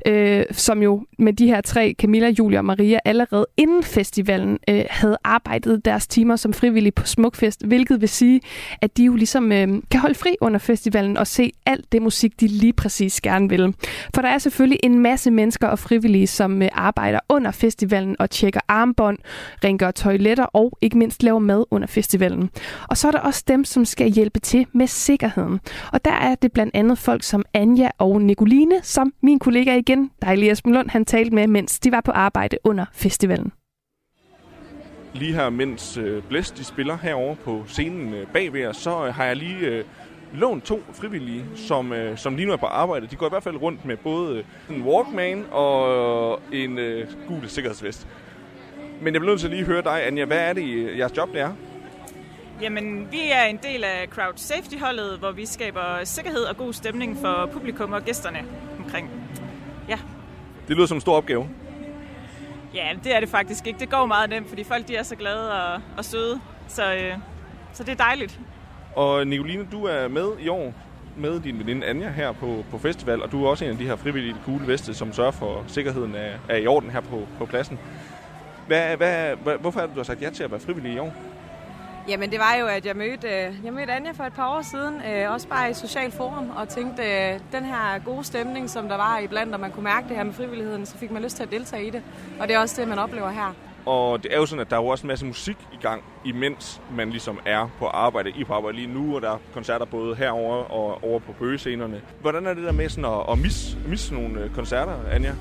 øh, 0.07 0.45
som 0.51 0.83
jo 0.83 1.07
med 1.19 1.33
de 1.33 1.47
her 1.47 1.61
tre, 1.61 1.95
Camilla, 1.99 2.29
Julia 2.29 2.59
og 2.59 2.65
Maria, 2.65 2.99
allerede 3.05 3.47
inden 3.57 3.83
festivalen 3.83 4.59
øh, 4.69 4.85
havde 4.91 5.17
arbejdet 5.25 5.85
deres 5.85 6.07
timer 6.07 6.37
som 6.37 6.53
frivillige 6.53 6.93
på 6.93 7.07
Smukfest, 7.07 7.67
hvilket 7.67 8.01
vil 8.01 8.09
sige, 8.09 8.41
at 8.83 8.97
de 8.97 9.05
jo 9.05 9.15
ligesom 9.15 9.53
øh, 9.53 9.69
kan 9.91 10.01
holde 10.01 10.15
fri 10.15 10.37
under 10.41 10.59
festivalen 10.59 11.17
og 11.17 11.27
se 11.27 11.53
alt 11.67 11.93
det 11.93 12.03
musik, 12.03 12.41
de 12.41 12.47
lige 12.47 12.73
præcis 12.73 13.21
gerne 13.21 13.49
vil. 13.49 13.75
For 14.15 14.23
der 14.23 14.29
er 14.29 14.39
selvfølgelig 14.39 14.81
en 14.83 14.97
masse 14.99 15.30
mennesker 15.30 15.68
og 15.68 15.78
frivillige, 15.78 16.26
som 16.26 16.62
øh, 16.62 16.68
arbejder 16.72 17.20
under 17.28 17.51
festivalen 17.51 18.16
og 18.18 18.30
tjekker 18.30 18.61
armbånd, 18.68 19.18
rengør 19.64 19.90
toiletter 19.90 20.44
og 20.44 20.78
ikke 20.80 20.99
mindst 20.99 21.22
laver 21.22 21.38
mad 21.38 21.64
under 21.70 21.86
festivalen. 21.86 22.51
Og 22.88 22.96
så 22.96 23.09
er 23.09 23.12
der 23.12 23.18
også 23.18 23.44
dem, 23.49 23.64
som 23.64 23.84
skal 23.84 24.11
hjælpe 24.11 24.40
til 24.40 24.66
med 24.72 24.86
sikkerheden. 24.86 25.61
Og 25.92 26.05
der 26.05 26.14
er 26.14 26.34
det 26.34 26.53
blandt 26.53 26.74
andet 26.74 26.99
folk 26.99 27.22
som 27.22 27.44
Anja 27.55 27.90
og 27.99 28.22
Nicoline, 28.22 28.74
som 28.82 29.12
min 29.22 29.38
kollega 29.38 29.76
igen, 29.76 30.11
dejlig 30.22 30.51
Esben 30.51 30.74
Lund, 30.74 30.90
han 30.90 31.05
talte 31.05 31.34
med, 31.34 31.46
mens 31.46 31.78
de 31.78 31.92
var 31.92 32.01
på 32.01 32.11
arbejde 32.11 32.57
under 32.64 32.84
festivalen 32.92 33.53
lige 35.18 35.34
her, 35.34 35.51
mens 35.51 35.96
øh, 35.96 36.22
Blæst 36.22 36.59
de 36.59 36.64
spiller 36.64 36.99
herover 37.03 37.34
på 37.34 37.64
scenen 37.66 38.14
øh, 38.14 38.26
bagved 38.26 38.66
os, 38.66 38.76
så 38.76 39.07
øh, 39.07 39.14
har 39.14 39.24
jeg 39.24 39.36
lige 39.36 39.59
øh, 39.59 39.84
lånt 40.33 40.64
to 40.64 40.83
frivillige, 40.93 41.45
som, 41.57 41.93
øh, 41.93 42.18
som 42.18 42.37
lige 42.37 42.47
nu 42.47 42.53
er 42.53 42.57
på 42.57 42.66
arbejde. 42.66 43.07
De 43.07 43.16
går 43.16 43.26
i 43.26 43.29
hvert 43.29 43.43
fald 43.43 43.57
rundt 43.57 43.85
med 43.85 43.97
både 43.97 44.45
en 44.70 44.83
Walkman 44.83 45.45
og 45.51 46.41
en 46.53 46.79
øh, 46.79 47.07
gul 47.29 47.49
sikkerhedsvest. 47.49 48.07
Men 49.01 49.14
jeg 49.14 49.20
bliver 49.20 49.33
nødt 49.33 49.41
til 49.41 49.47
at 49.47 49.55
lige 49.55 49.64
høre 49.64 49.83
dig, 49.83 50.07
Anja. 50.07 50.24
Hvad 50.24 50.39
er 50.39 50.53
det, 50.53 50.99
jeres 50.99 51.16
job 51.16 51.33
det 51.33 51.41
er? 51.41 51.51
Jamen, 52.61 53.09
vi 53.12 53.20
er 53.33 53.43
en 53.43 53.59
del 53.62 53.85
af 53.85 54.09
Crowd 54.11 54.33
Safety-holdet, 54.37 55.18
hvor 55.18 55.31
vi 55.31 55.47
skaber 55.47 56.05
sikkerhed 56.05 56.43
og 56.43 56.57
god 56.57 56.72
stemning 56.72 57.18
for 57.20 57.49
publikum 57.53 57.93
og 57.93 58.03
gæsterne 58.03 58.39
omkring. 58.79 59.11
Ja. 59.89 59.99
Det 60.68 60.76
lyder 60.76 60.87
som 60.87 60.97
en 60.97 61.01
stor 61.01 61.16
opgave. 61.16 61.49
Ja, 62.74 62.89
det 63.05 63.16
er 63.16 63.20
det 63.20 63.29
faktisk 63.29 63.66
ikke. 63.66 63.79
Det 63.79 63.91
går 63.91 64.07
meget 64.07 64.31
nemt, 64.31 64.49
fordi 64.49 64.64
folk 64.64 64.89
de 64.89 64.97
er 64.97 65.03
så 65.03 65.16
glade 65.16 65.53
og, 65.53 65.81
og 65.97 66.05
søde. 66.05 66.41
Så, 66.68 66.95
øh, 66.95 67.14
så 67.72 67.85
det 67.85 67.93
er 67.93 68.05
dejligt. 68.05 68.41
Og 68.99 69.26
Nicoline, 69.26 69.68
du 69.72 69.84
er 69.84 70.09
med 70.09 70.28
i 70.40 70.49
år 70.49 70.72
med 71.16 71.40
din 71.40 71.59
veninde 71.59 71.86
Anja 71.86 72.11
her 72.11 72.32
på, 72.32 72.64
på 72.70 72.78
festival, 72.78 73.22
og 73.22 73.32
du 73.32 73.44
er 73.44 73.49
også 73.49 73.64
en 73.64 73.70
af 73.70 73.76
de 73.76 73.84
her 73.84 73.96
frivillige 73.96 74.36
gule 74.44 74.66
veste, 74.66 74.94
som 74.94 75.12
sørger 75.12 75.30
for 75.30 75.64
sikkerheden 75.66 76.14
er, 76.14 76.32
er 76.49 76.57
i 76.57 76.66
orden 76.66 76.90
her 76.90 77.01
på, 77.01 77.26
på 77.38 77.46
pladsen. 77.46 77.78
Hvad, 78.66 78.96
hvad, 78.96 79.36
hvad, 79.36 79.59
hvorfor 79.59 79.80
er 79.80 79.86
det, 79.86 79.94
du 79.94 79.99
har 79.99 80.05
sagt 80.05 80.22
ja 80.22 80.30
til 80.30 80.42
at 80.42 80.51
være 80.51 80.61
frivillig 80.61 80.92
i 80.92 80.99
år? 80.99 81.14
Jamen 82.09 82.30
det 82.30 82.38
var 82.38 82.57
jo, 82.61 82.66
at 82.66 82.86
jeg 82.86 82.96
mødte, 82.96 83.28
jeg 83.64 83.72
mødte 83.72 83.92
Anja 83.92 84.11
for 84.11 84.24
et 84.24 84.32
par 84.32 84.57
år 84.57 84.62
siden, 84.62 85.03
øh, 85.12 85.32
også 85.32 85.49
bare 85.49 85.70
i 85.70 85.74
Social 85.74 86.11
Forum, 86.11 86.51
og 86.57 86.68
tænkte, 86.68 87.03
øh, 87.03 87.40
den 87.53 87.64
her 87.64 87.99
gode 88.05 88.24
stemning, 88.24 88.70
som 88.70 88.88
der 88.88 88.96
var 88.96 89.18
iblandt, 89.18 89.55
og 89.55 89.61
man 89.61 89.70
kunne 89.70 89.84
mærke 89.84 90.09
det 90.09 90.16
her 90.16 90.24
med 90.24 90.32
frivilligheden, 90.32 90.86
så 90.86 90.99
fik 90.99 91.11
man 91.11 91.22
lyst 91.22 91.36
til 91.36 91.42
at 91.42 91.51
deltage 91.51 91.86
i 91.86 91.90
det. 91.90 92.03
Og 92.40 92.49
det 92.49 92.57
er 92.57 92.61
også 92.61 92.80
det, 92.80 92.88
man 92.88 92.99
oplever 92.99 93.30
her. 93.30 93.55
Og 93.87 94.22
det 94.22 94.33
er 94.35 94.37
jo 94.37 94.47
sådan, 94.47 94.61
at 94.61 94.70
der 94.70 94.76
er 94.76 94.81
jo 94.81 94.87
også 94.87 95.03
en 95.03 95.09
masse 95.09 95.26
musik 95.26 95.57
i 95.72 95.76
gang, 95.83 96.03
imens 96.24 96.81
man 96.91 97.11
ligesom 97.11 97.41
er 97.47 97.68
på 97.79 97.87
arbejde. 97.87 98.31
I 98.31 98.45
på 98.45 98.55
arbejde 98.55 98.76
lige 98.76 98.95
nu, 98.95 99.16
og 99.16 99.22
der 99.22 99.31
er 99.31 99.39
koncerter 99.55 99.87
både 99.87 100.16
herover 100.16 100.57
og 100.57 101.05
over 101.05 101.18
på 101.18 101.33
bøgescenerne. 101.33 102.01
Hvordan 102.20 102.47
er 102.47 102.55
det 102.55 102.64
der 102.64 102.72
med 102.72 102.89
sådan 102.89 103.05
at, 103.05 103.33
at 103.33 103.39
misse, 103.39 103.79
misse 103.87 104.14
nogle 104.14 104.41
øh, 104.41 104.55
koncerter, 104.55 104.95
Anja? 105.11 105.33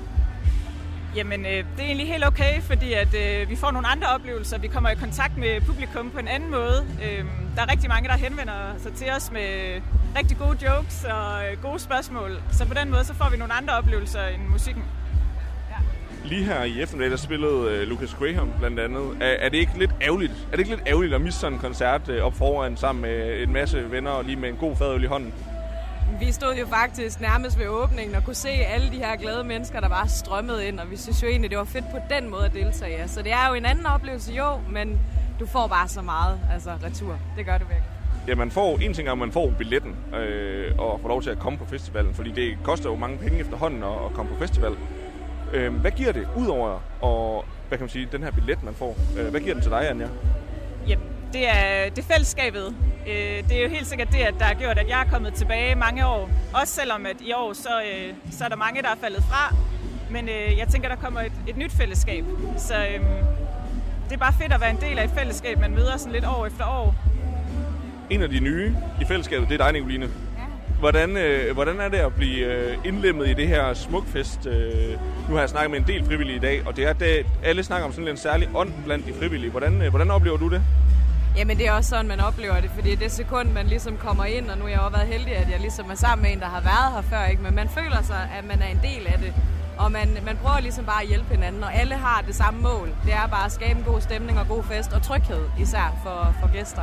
Jamen, 1.16 1.46
øh, 1.46 1.52
det 1.52 1.64
er 1.78 1.84
egentlig 1.84 2.08
helt 2.08 2.26
okay, 2.26 2.60
fordi 2.60 2.92
at 2.92 3.14
øh, 3.14 3.50
vi 3.50 3.56
får 3.56 3.70
nogle 3.70 3.88
andre 3.88 4.06
oplevelser. 4.06 4.58
Vi 4.58 4.68
kommer 4.68 4.90
i 4.90 4.94
kontakt 4.94 5.36
med 5.36 5.60
publikum 5.60 6.10
på 6.10 6.18
en 6.18 6.28
anden 6.28 6.50
måde. 6.50 6.86
Øh, 7.04 7.24
der 7.56 7.62
er 7.62 7.70
rigtig 7.72 7.88
mange, 7.88 8.08
der 8.08 8.16
henvender 8.16 8.74
sig 8.78 8.92
til 8.92 9.10
os 9.16 9.32
med 9.32 9.80
rigtig 10.18 10.38
gode 10.38 10.58
jokes 10.66 11.04
og 11.04 11.46
øh, 11.46 11.62
gode 11.62 11.78
spørgsmål. 11.78 12.42
Så 12.52 12.68
på 12.68 12.74
den 12.74 12.90
måde, 12.90 13.04
så 13.04 13.14
får 13.14 13.28
vi 13.30 13.36
nogle 13.36 13.52
andre 13.52 13.74
oplevelser 13.74 14.26
end 14.26 14.42
musikken. 14.42 14.84
Lige 16.28 16.44
her 16.44 16.64
i 16.64 16.82
eftermiddag, 16.82 17.10
der 17.10 17.16
spillede 17.16 17.82
uh, 17.82 17.88
Lucas 17.88 18.14
Graham 18.14 18.52
blandt 18.58 18.80
andet. 18.80 19.16
Er, 19.20 19.26
er, 19.26 19.48
det 19.48 19.58
ikke 19.58 19.78
lidt 19.78 19.90
ærgerligt? 20.02 20.32
Er 20.32 20.50
det 20.50 20.58
ikke 20.58 20.70
lidt 20.70 20.82
ærgerligt 20.86 21.14
at 21.14 21.20
miste 21.20 21.40
sådan 21.40 21.52
en 21.52 21.58
koncert 21.58 22.08
uh, 22.08 22.16
op 22.16 22.34
foran 22.34 22.76
sammen 22.76 23.02
med 23.02 23.42
en 23.42 23.52
masse 23.52 23.90
venner 23.90 24.10
og 24.10 24.24
lige 24.24 24.36
med 24.36 24.48
en 24.48 24.56
god 24.56 24.76
fadøl 24.76 25.04
i 25.04 25.06
hånden? 25.06 25.34
Vi 26.20 26.32
stod 26.32 26.54
jo 26.54 26.66
faktisk 26.66 27.20
nærmest 27.20 27.58
ved 27.58 27.66
åbningen 27.68 28.14
og 28.16 28.24
kunne 28.24 28.34
se 28.34 28.48
alle 28.48 28.90
de 28.90 28.96
her 28.96 29.16
glade 29.16 29.44
mennesker, 29.44 29.80
der 29.80 29.88
bare 29.88 30.08
strømmede 30.08 30.68
ind, 30.68 30.80
og 30.80 30.90
vi 30.90 30.96
synes 30.96 31.22
jo 31.22 31.28
egentlig, 31.28 31.50
det 31.50 31.58
var 31.58 31.64
fedt 31.64 31.84
på 31.90 31.98
den 32.10 32.30
måde 32.30 32.44
at 32.44 32.52
deltage. 32.52 33.08
Så 33.08 33.22
det 33.22 33.32
er 33.32 33.48
jo 33.48 33.54
en 33.54 33.64
anden 33.64 33.86
oplevelse, 33.86 34.32
jo, 34.32 34.60
men 34.70 35.00
du 35.40 35.46
får 35.46 35.66
bare 35.66 35.88
så 35.88 36.02
meget 36.02 36.40
altså 36.52 36.70
retur. 36.84 37.18
Det 37.36 37.46
gør 37.46 37.58
du 37.58 37.64
virkelig. 37.64 37.90
Ja, 38.28 38.34
man 38.34 38.50
får 38.50 38.78
en 38.78 38.94
ting 38.94 39.08
er, 39.08 39.12
at 39.12 39.18
man 39.18 39.32
får 39.32 39.52
billetten 39.58 39.96
øh, 40.14 40.78
og 40.78 41.00
får 41.00 41.08
lov 41.08 41.22
til 41.22 41.30
at 41.30 41.38
komme 41.38 41.58
på 41.58 41.64
festivalen, 41.64 42.14
fordi 42.14 42.30
det 42.30 42.58
koster 42.64 42.90
jo 42.90 42.96
mange 42.96 43.18
penge 43.18 43.38
efterhånden 43.38 43.82
at, 43.82 44.04
at 44.06 44.12
komme 44.14 44.32
på 44.32 44.38
festival. 44.38 44.72
Øh, 45.52 45.74
hvad 45.74 45.90
giver 45.90 46.12
det, 46.12 46.28
udover 46.36 46.80
og, 47.00 47.44
hvad 47.68 47.78
kan 47.78 47.84
man 47.84 47.90
sige, 47.90 48.08
den 48.12 48.22
her 48.22 48.30
billet, 48.30 48.62
man 48.62 48.74
får? 48.74 48.96
Øh, 49.18 49.28
hvad 49.28 49.40
giver 49.40 49.54
den 49.54 49.62
til 49.62 49.70
dig, 49.70 49.90
Anja? 49.90 50.08
Jamen, 50.88 51.04
det 51.32 51.48
er, 51.48 51.90
det 51.90 51.98
er 51.98 52.12
fællesskabet. 52.12 52.76
Øh, 53.08 53.48
det 53.48 53.52
er 53.52 53.62
jo 53.62 53.68
helt 53.68 53.86
sikkert 53.86 54.08
det, 54.12 54.18
at 54.18 54.34
der 54.38 54.44
har 54.44 54.54
gjort, 54.54 54.78
at 54.78 54.88
jeg 54.88 55.00
er 55.00 55.10
kommet 55.10 55.34
tilbage 55.34 55.74
mange 55.74 56.06
år. 56.06 56.30
Også 56.54 56.74
selvom 56.74 57.06
at 57.06 57.16
i 57.20 57.32
år, 57.32 57.52
så, 57.52 57.68
øh, 57.68 58.14
så 58.30 58.44
er 58.44 58.48
der 58.48 58.56
mange, 58.56 58.82
der 58.82 58.88
er 58.88 58.96
faldet 59.00 59.22
fra. 59.22 59.54
Men 60.10 60.28
øh, 60.28 60.58
jeg 60.58 60.68
tænker, 60.68 60.88
der 60.88 60.96
kommer 60.96 61.20
et, 61.20 61.32
et 61.48 61.56
nyt 61.56 61.72
fællesskab. 61.72 62.24
Så 62.56 62.74
øh, 62.74 63.00
det 64.08 64.14
er 64.14 64.18
bare 64.18 64.32
fedt 64.32 64.52
at 64.52 64.60
være 64.60 64.70
en 64.70 64.80
del 64.80 64.98
af 64.98 65.04
et 65.04 65.10
fællesskab, 65.10 65.60
man 65.60 65.74
møder 65.74 65.96
sådan 65.96 66.12
lidt 66.12 66.24
år 66.24 66.46
efter 66.46 66.64
år. 66.64 66.94
En 68.10 68.22
af 68.22 68.28
de 68.28 68.40
nye 68.40 68.76
i 69.00 69.04
fællesskabet, 69.04 69.48
det 69.48 69.60
er 69.60 69.64
dig, 69.64 69.72
Nicoline. 69.72 70.08
Hvordan, 70.78 71.16
øh, 71.16 71.54
hvordan 71.54 71.80
er 71.80 71.88
det 71.88 71.96
at 71.96 72.14
blive 72.14 72.46
øh, 72.46 72.76
indlemmet 72.84 73.28
i 73.28 73.34
det 73.34 73.48
her 73.48 73.74
smukfest? 73.74 74.46
Øh, 74.46 74.98
nu 75.28 75.34
har 75.34 75.40
jeg 75.40 75.48
snakket 75.48 75.70
med 75.70 75.78
en 75.78 75.86
del 75.86 76.04
frivillige 76.04 76.36
i 76.36 76.40
dag, 76.40 76.62
og 76.66 76.76
det 76.76 76.84
er, 76.84 76.92
det, 76.92 77.26
alle 77.44 77.64
snakker 77.64 77.86
om 77.86 77.92
sådan 77.92 78.08
en 78.08 78.16
særlig 78.16 78.48
ånd 78.54 78.72
blandt 78.84 79.06
de 79.06 79.12
frivillige. 79.12 79.50
Hvordan, 79.50 79.82
øh, 79.82 79.88
hvordan 79.90 80.10
oplever 80.10 80.36
du 80.36 80.48
det? 80.48 80.62
Jamen 81.36 81.58
det 81.58 81.66
er 81.66 81.72
også 81.72 81.90
sådan, 81.90 82.08
man 82.08 82.20
oplever 82.20 82.60
det, 82.60 82.70
fordi 82.74 82.94
det 82.94 83.12
sekund, 83.12 83.48
man 83.52 83.66
ligesom 83.66 83.96
kommer 83.96 84.24
ind, 84.24 84.50
og 84.50 84.58
nu 84.58 84.64
har 84.64 84.70
jeg 84.70 84.80
også 84.80 84.96
været 84.96 85.08
heldig, 85.08 85.36
at 85.36 85.50
jeg 85.50 85.60
ligesom 85.60 85.90
er 85.90 85.94
sammen 85.94 86.22
med 86.22 86.32
en, 86.32 86.40
der 86.40 86.46
har 86.46 86.60
været 86.60 86.94
her 86.94 87.02
før, 87.16 87.26
ikke? 87.26 87.42
men 87.42 87.54
man 87.54 87.68
føler 87.68 88.02
sig, 88.02 88.30
at 88.38 88.44
man 88.48 88.62
er 88.62 88.66
en 88.66 88.80
del 88.82 89.06
af 89.06 89.18
det. 89.18 89.32
Og 89.78 89.92
man, 89.92 90.08
man 90.24 90.36
prøver 90.36 90.60
ligesom 90.60 90.84
bare 90.84 91.02
at 91.02 91.08
hjælpe 91.08 91.34
hinanden, 91.34 91.62
og 91.62 91.74
alle 91.74 91.94
har 91.94 92.24
det 92.26 92.34
samme 92.34 92.60
mål. 92.60 92.88
Det 93.04 93.12
er 93.12 93.26
bare 93.26 93.44
at 93.44 93.52
skabe 93.52 93.78
en 93.78 93.84
god 93.84 94.00
stemning 94.00 94.38
og 94.38 94.48
god 94.48 94.64
fest, 94.64 94.92
og 94.92 95.02
tryghed 95.02 95.44
især 95.60 95.98
for, 96.02 96.34
for 96.40 96.52
gæster. 96.52 96.82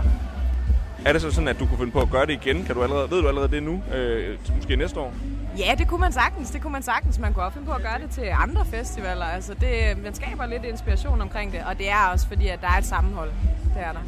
Er 1.05 1.13
det 1.13 1.21
så 1.21 1.31
sådan, 1.31 1.47
at 1.47 1.59
du 1.59 1.65
kunne 1.65 1.77
finde 1.77 1.91
på 1.91 2.01
at 2.01 2.09
gøre 2.09 2.25
det 2.25 2.33
igen? 2.33 2.63
Kan 2.63 2.75
du 2.75 2.83
allerede, 2.83 3.11
ved 3.11 3.21
du 3.21 3.27
allerede 3.27 3.51
det 3.51 3.63
nu? 3.63 3.83
Øh, 3.95 4.37
måske 4.55 4.75
næste 4.75 4.99
år? 4.99 5.13
Ja, 5.57 5.75
det 5.77 5.87
kunne 5.87 5.99
man 5.99 6.11
sagtens. 6.11 6.49
Det 6.51 6.61
kunne 6.61 6.71
man 6.73 6.83
sagtens. 6.83 7.19
Man 7.19 7.33
kunne 7.33 7.45
også 7.45 7.53
finde 7.53 7.67
på 7.67 7.73
at 7.73 7.81
gøre 7.81 7.99
det 8.01 8.09
til 8.09 8.27
andre 8.43 8.65
festivaler. 8.65 9.25
Altså 9.25 9.53
det, 9.53 10.03
man 10.03 10.13
skaber 10.13 10.45
lidt 10.45 10.65
inspiration 10.65 11.21
omkring 11.21 11.51
det, 11.51 11.61
og 11.69 11.77
det 11.77 11.89
er 11.89 12.07
også 12.13 12.27
fordi, 12.27 12.47
at 12.47 12.61
der 12.61 12.67
er 12.67 12.77
et 12.77 12.85
sammenhold. 12.85 13.29
Det 13.75 13.83
er 13.83 13.91
der. 13.91 13.99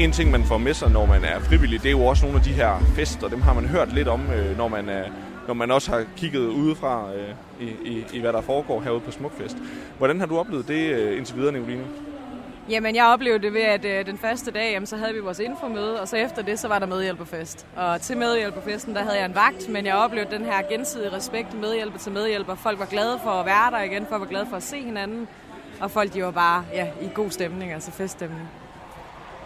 En 0.00 0.12
ting, 0.12 0.30
man 0.30 0.44
får 0.44 0.58
med 0.58 0.74
sig, 0.74 0.90
når 0.90 1.06
man 1.06 1.24
er 1.24 1.40
frivillig, 1.40 1.82
det 1.82 1.88
er 1.88 1.92
jo 1.92 2.04
også 2.04 2.24
nogle 2.24 2.38
af 2.38 2.44
de 2.44 2.52
her 2.52 2.80
fester. 2.96 3.28
Dem 3.28 3.42
har 3.42 3.54
man 3.54 3.64
hørt 3.64 3.92
lidt 3.92 4.08
om, 4.08 4.20
øh, 4.30 4.56
når 4.56 4.68
man 4.68 4.88
er 4.88 5.04
når 5.46 5.54
man 5.54 5.70
også 5.70 5.90
har 5.90 6.04
kigget 6.16 6.46
udefra 6.46 7.12
øh, 7.14 7.34
i, 7.60 7.70
i, 7.84 8.04
i, 8.12 8.20
hvad 8.20 8.32
der 8.32 8.40
foregår 8.40 8.80
herude 8.80 9.00
på 9.00 9.10
Smukfest. 9.10 9.56
Hvordan 9.98 10.20
har 10.20 10.26
du 10.26 10.38
oplevet 10.38 10.68
det 10.68 10.92
øh, 10.92 11.18
indtil 11.18 11.36
videre, 11.36 11.52
Nicoline? 11.52 11.84
Jamen, 12.70 12.94
jeg 12.94 13.06
oplevede 13.06 13.42
det 13.42 13.54
ved, 13.54 13.60
at 13.60 13.84
øh, 13.84 14.06
den 14.06 14.18
første 14.18 14.50
dag, 14.50 14.72
jamen, 14.72 14.86
så 14.86 14.96
havde 14.96 15.14
vi 15.14 15.20
vores 15.20 15.38
infomøde, 15.38 16.00
og 16.00 16.08
så 16.08 16.16
efter 16.16 16.42
det, 16.42 16.58
så 16.58 16.68
var 16.68 16.78
der 16.78 16.86
medhjælperfest. 16.86 17.66
Og 17.76 18.00
til 18.00 18.16
medhjælperfesten, 18.16 18.94
der 18.94 19.02
havde 19.02 19.16
jeg 19.16 19.24
en 19.24 19.34
vagt, 19.34 19.68
men 19.68 19.86
jeg 19.86 19.94
oplevede 19.94 20.30
den 20.30 20.44
her 20.44 20.62
gensidige 20.70 21.12
respekt, 21.12 21.54
medhjælper 21.60 21.98
til 21.98 22.12
medhjælper. 22.12 22.54
Folk 22.54 22.78
var 22.78 22.86
glade 22.86 23.18
for 23.22 23.30
at 23.30 23.46
være 23.46 23.70
der 23.70 23.82
igen, 23.82 24.06
folk 24.06 24.20
var 24.20 24.26
glade 24.26 24.46
for 24.46 24.56
at 24.56 24.62
se 24.62 24.80
hinanden, 24.84 25.28
og 25.80 25.90
folk 25.90 26.14
de 26.14 26.24
var 26.24 26.30
bare 26.30 26.64
ja, 26.74 26.86
i 27.00 27.10
god 27.14 27.30
stemning, 27.30 27.72
altså 27.72 27.90
feststemning. 27.90 28.48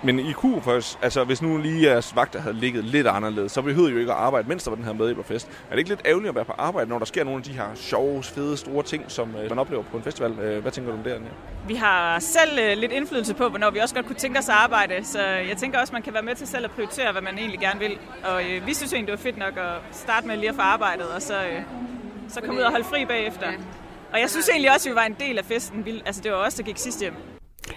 Men 0.05 0.19
I 0.19 0.33
kunne 0.33 0.63
først, 0.63 0.99
altså 1.03 1.25
hvis 1.25 1.43
nu 1.43 1.57
lige 1.57 1.91
jeres 1.91 2.17
vagter 2.17 2.41
havde 2.41 2.55
ligget 2.55 2.85
lidt 2.85 3.07
anderledes, 3.07 3.53
så 3.53 3.63
behøvede 3.63 3.91
I 3.91 3.95
jo 3.95 4.01
ikke 4.01 4.13
at 4.13 4.19
arbejde, 4.19 4.49
mens 4.49 4.65
der 4.65 4.71
var 4.71 4.77
den 4.77 4.85
her 4.85 4.93
medhjælperfest. 4.93 5.49
Er 5.49 5.71
det 5.71 5.79
ikke 5.79 5.91
lidt 5.91 6.03
ærgerligt 6.05 6.29
at 6.29 6.35
være 6.35 6.45
på 6.45 6.53
arbejde, 6.59 6.91
når 6.91 6.99
der 6.99 7.05
sker 7.05 7.25
nogle 7.25 7.39
af 7.39 7.45
de 7.45 7.53
her 7.53 7.65
sjove, 7.75 8.23
fede, 8.23 8.57
store 8.57 8.83
ting, 8.83 9.05
som 9.09 9.37
øh, 9.37 9.49
man 9.49 9.59
oplever 9.59 9.83
på 9.83 9.97
en 9.97 10.03
festival? 10.03 10.39
Øh, 10.39 10.63
hvad 10.63 10.73
tænker 10.73 10.91
du 10.91 10.99
om 10.99 11.05
det, 11.05 11.11
Anja? 11.11 11.29
Vi 11.69 11.75
har 11.75 12.19
selv 12.19 12.59
øh, 12.59 12.77
lidt 12.77 12.93
indflydelse 12.93 13.35
på, 13.35 13.49
hvornår 13.49 13.71
vi 13.71 13.79
også 13.79 13.95
godt 13.95 14.07
kunne 14.07 14.17
tænke 14.17 14.39
os 14.39 14.49
at 14.49 14.55
arbejde, 14.55 15.05
så 15.05 15.23
jeg 15.23 15.57
tænker 15.57 15.81
også, 15.81 15.93
man 15.93 16.03
kan 16.03 16.15
være 16.15 16.23
med 16.23 16.35
til 16.35 16.47
selv 16.47 16.65
at 16.65 16.71
prioritere, 16.71 17.13
hvad 17.13 17.23
man 17.23 17.39
egentlig 17.39 17.61
gerne 17.61 17.81
vil. 17.81 17.99
Og 18.25 18.43
øh, 18.51 18.67
vi 18.67 18.75
synes 18.75 18.93
egentlig, 18.93 19.13
det 19.13 19.25
var 19.25 19.31
fedt 19.31 19.39
nok 19.39 19.57
at 19.57 19.97
starte 19.97 20.27
med 20.27 20.37
lige 20.37 20.49
at 20.49 20.55
få 20.55 20.63
arbejdet, 20.63 21.07
og 21.09 21.23
så, 21.23 21.35
øh, 21.35 21.63
så 22.29 22.41
komme 22.41 22.61
ud 22.61 22.65
og 22.65 22.71
holde 22.71 22.85
fri 22.85 23.05
bagefter. 23.05 23.47
Og 24.13 24.21
jeg 24.21 24.31
synes 24.31 24.49
egentlig 24.49 24.73
også, 24.73 24.89
at 24.89 24.93
vi 24.93 24.97
var 24.97 25.05
en 25.05 25.17
del 25.21 25.39
af 25.39 25.45
festen. 25.45 25.87
Altså, 26.07 26.23
det 26.23 26.33
var 26.33 26.39
også 26.39 26.59
der 26.59 26.65
gik 26.65 26.79
sidst 26.79 27.01
hjem. 27.01 27.32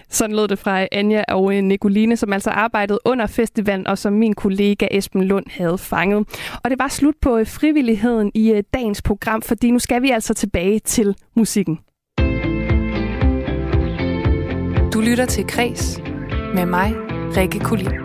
Sådan 0.09 0.35
lød 0.35 0.47
det 0.47 0.59
fra 0.59 0.87
Anja 0.91 1.23
og 1.27 1.55
øh, 1.55 1.63
Nicoline, 1.63 2.17
som 2.17 2.33
altså 2.33 2.49
arbejdede 2.49 2.99
under 3.05 3.27
festivalen, 3.27 3.87
og 3.87 3.97
som 3.97 4.13
min 4.13 4.33
kollega 4.33 4.87
Esben 4.91 5.23
Lund 5.23 5.45
havde 5.49 5.77
fanget. 5.77 6.27
Og 6.63 6.69
det 6.69 6.79
var 6.79 6.87
slut 6.87 7.15
på 7.21 7.37
øh, 7.37 7.47
frivilligheden 7.47 8.31
i 8.33 8.51
øh, 8.51 8.63
dagens 8.73 9.01
program, 9.01 9.41
fordi 9.41 9.71
nu 9.71 9.79
skal 9.79 10.01
vi 10.01 10.09
altså 10.09 10.33
tilbage 10.33 10.79
til 10.79 11.15
musikken. 11.35 11.79
Du 14.93 15.01
lytter 15.01 15.25
til 15.25 15.47
Kres 15.47 16.01
med 16.55 16.65
mig, 16.65 16.93
Rikke 17.37 17.59
Kulin. 17.59 18.04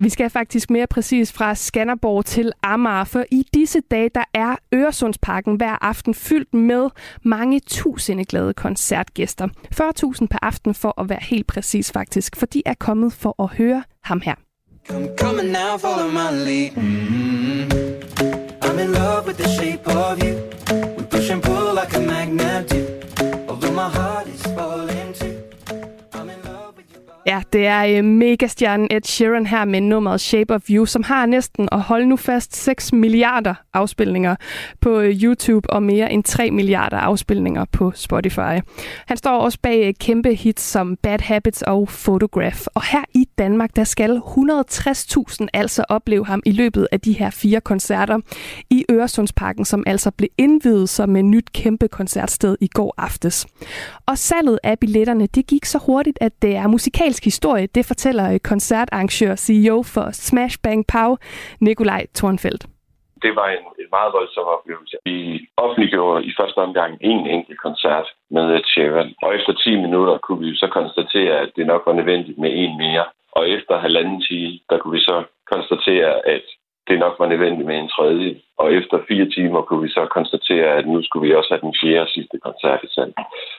Vi 0.00 0.08
skal 0.08 0.30
faktisk 0.30 0.70
mere 0.70 0.86
præcis 0.86 1.32
fra 1.32 1.54
Skanderborg 1.54 2.24
til 2.24 2.52
Amager, 2.62 3.04
for 3.04 3.24
i 3.30 3.44
disse 3.54 3.80
dage 3.90 4.10
der 4.14 4.24
er 4.34 4.56
Øresundsparken 4.74 5.56
hver 5.56 5.84
aften 5.84 6.14
fyldt 6.14 6.54
med 6.54 6.88
mange 7.22 7.60
tusinde 7.60 8.24
glade 8.24 8.54
koncertgæster. 8.54 9.48
40.000 9.74 10.26
per 10.26 10.38
aften 10.42 10.74
for 10.74 11.00
at 11.00 11.08
være 11.08 11.18
helt 11.22 11.46
præcis 11.46 11.92
faktisk, 11.92 12.36
for 12.36 12.46
de 12.46 12.62
er 12.66 12.74
kommet 12.74 13.12
for 13.12 13.42
at 13.42 13.48
høre 13.48 13.82
ham 14.04 14.20
her. 14.20 14.34
Come, 14.88 15.08
come 15.18 15.42
now, 15.42 15.76
follow 15.78 16.08
my 16.10 16.30
lead. 16.46 16.70
Mm-hmm. 16.70 17.88
I'm 18.62 18.78
in 18.78 18.92
love 18.92 19.26
with 19.26 19.38
the 19.38 19.48
shape 19.48 19.86
of 19.86 20.18
you. 20.22 20.34
We 20.96 21.02
push 21.10 21.30
and 21.30 21.42
pull 21.42 21.74
like 21.80 21.96
a 21.96 22.00
magnet 22.00 22.70
do. 22.70 22.80
Although 23.48 23.74
my 23.74 23.88
heart 23.98 24.26
is 24.26 24.42
falling. 24.42 24.87
Ja, 27.26 27.42
det 27.52 27.66
er 27.66 27.98
øh, 27.98 28.04
megastjernen 28.04 28.88
Ed 28.90 29.00
Sheeran 29.04 29.46
her 29.46 29.64
med 29.64 29.80
nummeret 29.80 30.20
Shape 30.20 30.54
of 30.54 30.62
You, 30.70 30.86
som 30.86 31.02
har 31.02 31.26
næsten, 31.26 31.68
og 31.72 31.82
hold 31.82 32.06
nu 32.06 32.16
fast, 32.16 32.56
6 32.56 32.92
milliarder 32.92 33.54
afspilninger 33.74 34.36
på 34.80 35.00
øh, 35.00 35.22
YouTube 35.22 35.70
og 35.70 35.82
mere 35.82 36.12
end 36.12 36.24
3 36.24 36.50
milliarder 36.50 36.96
afspilninger 36.96 37.64
på 37.72 37.92
Spotify. 37.94 38.60
Han 39.06 39.16
står 39.16 39.38
også 39.38 39.58
bag 39.62 39.88
øh, 39.88 39.94
kæmpe 40.00 40.34
hits 40.34 40.62
som 40.62 40.96
Bad 41.02 41.20
Habits 41.20 41.62
og 41.62 41.88
Photograph. 41.88 42.66
Og 42.74 42.82
her 42.92 43.04
i 43.14 43.28
Danmark, 43.38 43.76
der 43.76 43.84
skal 43.84 44.16
160.000 44.16 45.46
altså 45.52 45.84
opleve 45.88 46.26
ham 46.26 46.42
i 46.46 46.52
løbet 46.52 46.88
af 46.92 47.00
de 47.00 47.12
her 47.12 47.30
fire 47.30 47.60
koncerter 47.60 48.18
i 48.70 48.84
Øresundsparken, 48.90 49.64
som 49.64 49.84
altså 49.86 50.10
blev 50.10 50.28
indvidet 50.38 50.88
som 50.88 51.16
et 51.16 51.24
nyt 51.24 51.52
kæmpe 51.52 51.88
koncertsted 51.88 52.56
i 52.60 52.68
går 52.68 52.94
aftes. 52.98 53.46
Og 54.06 54.18
salget 54.18 54.58
af 54.62 54.78
billetterne, 54.78 55.26
det 55.26 55.46
gik 55.46 55.64
så 55.64 55.78
hurtigt, 55.78 56.18
at 56.20 56.42
det 56.42 56.56
er 56.56 56.66
musikalsk 56.66 57.17
dansk 57.18 57.24
historie, 57.24 57.66
det 57.66 57.84
fortæller 57.86 58.26
øh, 58.32 58.38
koncertarrangør 58.52 59.34
CEO 59.36 59.82
for 59.94 60.06
Smash 60.12 60.56
Bang 60.64 60.82
Pow, 60.92 61.10
Nikolaj 61.60 62.02
Thornfeldt. 62.16 62.64
Det 63.24 63.32
var 63.38 63.48
en, 63.56 63.64
en 63.82 63.88
meget 63.96 64.12
voldsom 64.18 64.46
oplevelse. 64.56 64.96
Vi 65.04 65.18
offentliggjorde 65.64 66.24
i 66.28 66.32
første 66.40 66.58
omgang 66.66 66.92
en 67.00 67.26
enkelt 67.36 67.60
koncert 67.66 68.06
med 68.34 68.44
Ed 68.56 68.64
Sheeran, 68.72 69.10
og 69.24 69.30
efter 69.36 69.52
10 69.52 69.76
minutter 69.84 70.14
kunne 70.24 70.42
vi 70.46 70.50
så 70.62 70.68
konstatere, 70.78 71.34
at 71.44 71.50
det 71.56 71.66
nok 71.66 71.82
var 71.88 71.94
nødvendigt 72.00 72.38
med 72.38 72.50
en 72.62 72.72
mere. 72.84 73.04
Og 73.38 73.42
efter 73.56 73.74
halvanden 73.86 74.20
time, 74.28 74.58
der 74.70 74.78
kunne 74.78 74.96
vi 74.98 75.04
så 75.10 75.16
konstatere, 75.52 76.12
at 76.34 76.44
det 76.88 76.98
nok 77.04 77.14
var 77.20 77.28
nødvendigt 77.32 77.66
med 77.70 77.78
en 77.78 77.92
tredje. 77.96 78.30
Og 78.62 78.66
efter 78.78 78.96
fire 79.08 79.26
timer 79.36 79.60
kunne 79.62 79.82
vi 79.86 79.90
så 79.98 80.02
konstatere, 80.16 80.68
at 80.78 80.86
nu 80.92 80.98
skulle 81.02 81.24
vi 81.26 81.34
også 81.38 81.50
have 81.52 81.64
den 81.66 81.74
fjerde 81.82 82.10
sidste 82.14 82.36
koncert 82.46 82.80
i 82.86 82.88
salg. 82.94 83.12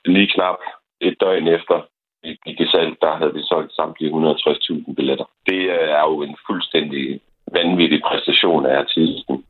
Lige 0.05 0.32
knap 0.36 0.60
et 1.07 1.16
døgn 1.22 1.47
efter 1.57 1.78
i, 2.24 2.32
i 2.45 2.53
det 2.59 2.67
salg, 2.72 2.91
der 3.01 3.17
havde 3.20 3.34
vi 3.34 3.41
solgt 3.43 3.76
samtlige 3.76 4.11
160.000 4.11 4.93
billetter. 4.95 5.26
Det 5.49 5.61
øh, 5.78 5.89
er 5.99 6.03
jo 6.11 6.22
en 6.22 6.36
fuldstændig 6.47 7.22
vanvittig 7.53 8.01
præstation 8.07 8.65
af 8.65 8.80
artisten, 8.80 9.43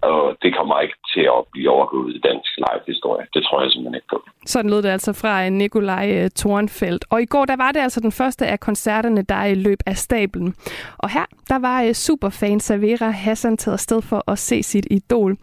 og 0.00 0.36
det 0.42 0.56
kommer 0.56 0.80
ikke 0.80 0.98
til 1.14 1.24
at 1.36 1.42
blive 1.52 1.70
overgået 1.70 2.14
i 2.14 2.18
dansk 2.18 2.50
live-historie. 2.56 3.26
Det 3.34 3.42
tror 3.44 3.62
jeg 3.62 3.70
simpelthen 3.70 3.94
ikke 3.94 4.06
på. 4.10 4.22
Sådan 4.46 4.70
lød 4.70 4.82
det 4.82 4.88
altså 4.88 5.12
fra 5.12 5.44
øh, 5.44 5.50
Nikolaj 5.50 6.06
øh, 6.18 6.30
Thornfeldt. 6.40 7.04
Og 7.10 7.22
i 7.22 7.26
går, 7.26 7.44
der 7.44 7.56
var 7.56 7.72
det 7.72 7.80
altså 7.80 8.00
den 8.00 8.12
første 8.12 8.46
af 8.46 8.60
koncerterne, 8.60 9.22
der 9.22 9.54
løb 9.54 9.78
af 9.86 9.96
stablen. 9.96 10.54
Og 10.98 11.10
her, 11.10 11.26
der 11.48 11.58
var 11.58 11.92
superfan 11.92 12.60
Savera 12.60 13.10
Hassan 13.10 13.56
taget 13.56 13.72
afsted 13.72 14.02
for 14.02 14.30
at 14.30 14.38
se 14.38 14.62
sit 14.62 14.86
idol. 14.90 15.36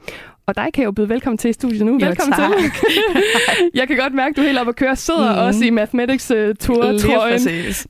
Og 0.46 0.56
dig 0.56 0.70
kan 0.74 0.82
jeg 0.82 0.86
jo 0.86 0.92
byde 0.92 1.10
velkommen 1.10 1.38
til 1.38 1.50
i 1.50 1.54
studiet 1.54 1.86
nu. 1.86 2.00
Jo, 2.02 2.08
velkommen 2.08 2.34
tak. 2.34 2.52
til. 2.52 2.72
jeg 3.80 3.88
kan 3.88 3.98
godt 3.98 4.14
mærke, 4.14 4.30
at 4.30 4.38
du 4.38 4.42
helt 4.42 4.60
oppe 4.60 4.70
at 4.70 4.76
køre. 4.76 4.96
Sidder 4.96 5.34
mm. 5.34 5.40
også 5.40 5.66
i 5.66 5.70
Mathematics 5.70 6.32
uh, 6.32 6.38
tour 6.60 6.98
trøjen. 6.98 7.40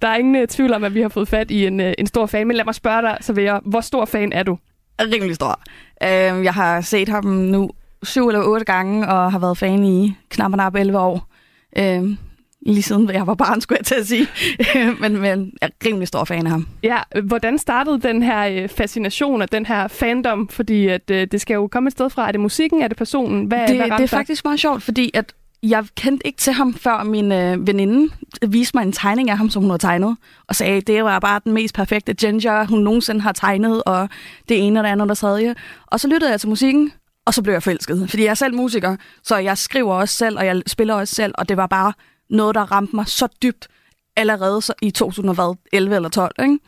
Der 0.01 0.07
er 0.07 0.15
ingen 0.15 0.35
uh, 0.35 0.47
tvivl 0.47 0.73
om, 0.73 0.83
at 0.83 0.93
vi 0.93 1.01
har 1.01 1.09
fået 1.09 1.27
fat 1.27 1.51
i 1.51 1.65
en, 1.65 1.79
uh, 1.79 1.91
en 1.97 2.07
stor 2.07 2.25
fan. 2.25 2.47
Men 2.47 2.57
lad 2.57 2.65
mig 2.65 2.75
spørge 2.75 3.01
dig, 3.01 3.17
Savera, 3.21 3.61
hvor 3.65 3.81
stor 3.81 4.05
fan 4.05 4.33
er 4.33 4.43
du? 4.43 4.57
Rimelig 5.01 5.35
stor. 5.35 5.59
Uh, 6.01 6.07
jeg 6.43 6.53
har 6.53 6.81
set 6.81 7.09
ham 7.09 7.25
nu 7.25 7.69
syv 8.03 8.27
eller 8.27 8.43
otte 8.43 8.65
gange, 8.65 9.07
og 9.07 9.31
har 9.31 9.39
været 9.39 9.57
fan 9.57 9.83
i 9.83 10.13
knap 10.29 10.53
og 10.53 10.79
11 10.79 10.99
år. 10.99 11.29
Uh, 11.79 12.09
lige 12.65 12.83
siden 12.83 13.09
jeg 13.09 13.27
var 13.27 13.33
barn, 13.33 13.61
skulle 13.61 13.77
jeg 13.79 13.85
til 13.85 13.95
at 13.95 14.07
sige. 14.07 14.27
men, 15.01 15.17
men 15.17 15.53
jeg 15.61 15.69
er 15.69 15.87
rimelig 15.87 16.07
stor 16.07 16.23
fan 16.23 16.45
af 16.45 16.51
ham. 16.51 16.67
Ja, 16.83 16.97
hvordan 17.23 17.57
startede 17.57 18.01
den 18.01 18.23
her 18.23 18.47
øh, 18.47 18.69
fascination 18.69 19.41
og 19.41 19.51
den 19.51 19.65
her 19.65 19.87
fandom? 19.87 20.47
Fordi 20.47 20.87
at, 20.87 21.11
øh, 21.11 21.27
det 21.31 21.41
skal 21.41 21.53
jo 21.53 21.67
komme 21.67 21.87
et 21.87 21.91
sted 21.91 22.09
fra. 22.09 22.27
Er 22.27 22.31
det 22.31 22.41
musikken? 22.41 22.81
Er 22.81 22.87
det 22.87 22.97
personen? 22.97 23.45
Hvad, 23.45 23.67
det, 23.67 23.75
hvad 23.75 23.89
det 23.89 24.03
er 24.03 24.07
faktisk 24.07 24.45
meget 24.45 24.59
sjovt, 24.59 24.83
fordi 24.83 25.11
at 25.13 25.33
jeg 25.63 25.85
kendte 25.95 26.27
ikke 26.27 26.37
til 26.37 26.53
ham, 26.53 26.73
før 26.73 27.03
min 27.03 27.31
øh, 27.31 27.67
veninde 27.67 28.13
viste 28.47 28.77
mig 28.77 28.83
en 28.83 28.91
tegning 28.91 29.29
af 29.29 29.37
ham, 29.37 29.49
som 29.49 29.61
hun 29.61 29.69
havde 29.69 29.81
tegnet, 29.81 30.17
og 30.47 30.55
sagde, 30.55 30.81
det 30.81 31.03
var 31.03 31.19
bare 31.19 31.41
den 31.43 31.53
mest 31.53 31.75
perfekte 31.75 32.13
ginger, 32.13 32.65
hun 32.65 32.79
nogensinde 32.79 33.21
har 33.21 33.31
tegnet, 33.31 33.83
og 33.83 34.09
det 34.49 34.67
ene 34.67 34.79
og 34.79 34.83
det 34.83 34.89
andet 34.89 35.03
og 35.03 35.09
det 35.09 35.17
tredje. 35.17 35.55
Og 35.87 35.99
så 35.99 36.07
lyttede 36.07 36.31
jeg 36.31 36.39
til 36.39 36.49
musikken, 36.49 36.91
og 37.25 37.33
så 37.33 37.41
blev 37.41 37.53
jeg 37.53 37.63
forelsket. 37.63 38.09
Fordi 38.09 38.23
jeg 38.23 38.29
er 38.29 38.33
selv 38.33 38.55
musiker, 38.55 38.95
så 39.23 39.37
jeg 39.37 39.57
skriver 39.57 39.93
også 39.93 40.15
selv, 40.15 40.37
og 40.37 40.45
jeg 40.45 40.61
spiller 40.67 40.93
også 40.93 41.15
selv, 41.15 41.33
og 41.37 41.49
det 41.49 41.57
var 41.57 41.67
bare 41.67 41.93
noget, 42.33 42.55
der 42.55 42.71
ramte 42.71 42.95
mig 42.95 43.07
så 43.07 43.27
dybt 43.43 43.67
allerede 44.15 44.61
så 44.61 44.73
i 44.81 44.91
2011 44.91 45.95
eller 45.95 46.09
12, 46.09 46.31
ikke? 46.43 46.59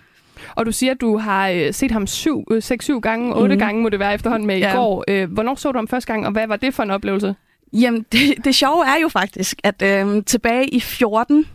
Og 0.55 0.65
du 0.65 0.71
siger, 0.71 0.91
at 0.91 1.01
du 1.01 1.17
har 1.17 1.49
øh, 1.49 1.73
set 1.73 1.91
ham 1.91 2.03
6-7 2.03 2.99
gange, 2.99 3.35
8 3.35 3.55
mm. 3.55 3.59
gange 3.59 3.81
må 3.81 3.89
det 3.89 3.99
være 3.99 4.13
efterhånden 4.13 4.47
med 4.47 4.57
ja. 4.57 4.73
i 4.73 4.75
går. 4.75 5.03
Øh, 5.07 5.31
hvornår 5.31 5.55
så 5.55 5.71
du 5.71 5.77
ham 5.77 5.87
første 5.87 6.13
gang, 6.13 6.25
og 6.25 6.31
hvad 6.31 6.47
var 6.47 6.55
det 6.55 6.73
for 6.73 6.83
en 6.83 6.91
oplevelse? 6.91 7.35
Jamen, 7.73 8.05
det, 8.11 8.45
det 8.45 8.55
sjove 8.55 8.85
er 8.85 9.01
jo 9.01 9.07
faktisk, 9.07 9.59
at 9.63 9.81
øh, 9.81 10.23
tilbage 10.25 10.67
i 10.67 10.79
14, 10.79 11.45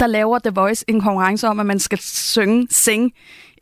der 0.00 0.06
laver 0.06 0.38
The 0.38 0.50
Voice 0.54 0.84
en 0.88 1.00
konkurrence 1.00 1.48
om, 1.48 1.60
at 1.60 1.66
man 1.66 1.78
skal 1.78 1.98
synge, 2.00 2.66
sing 2.70 3.12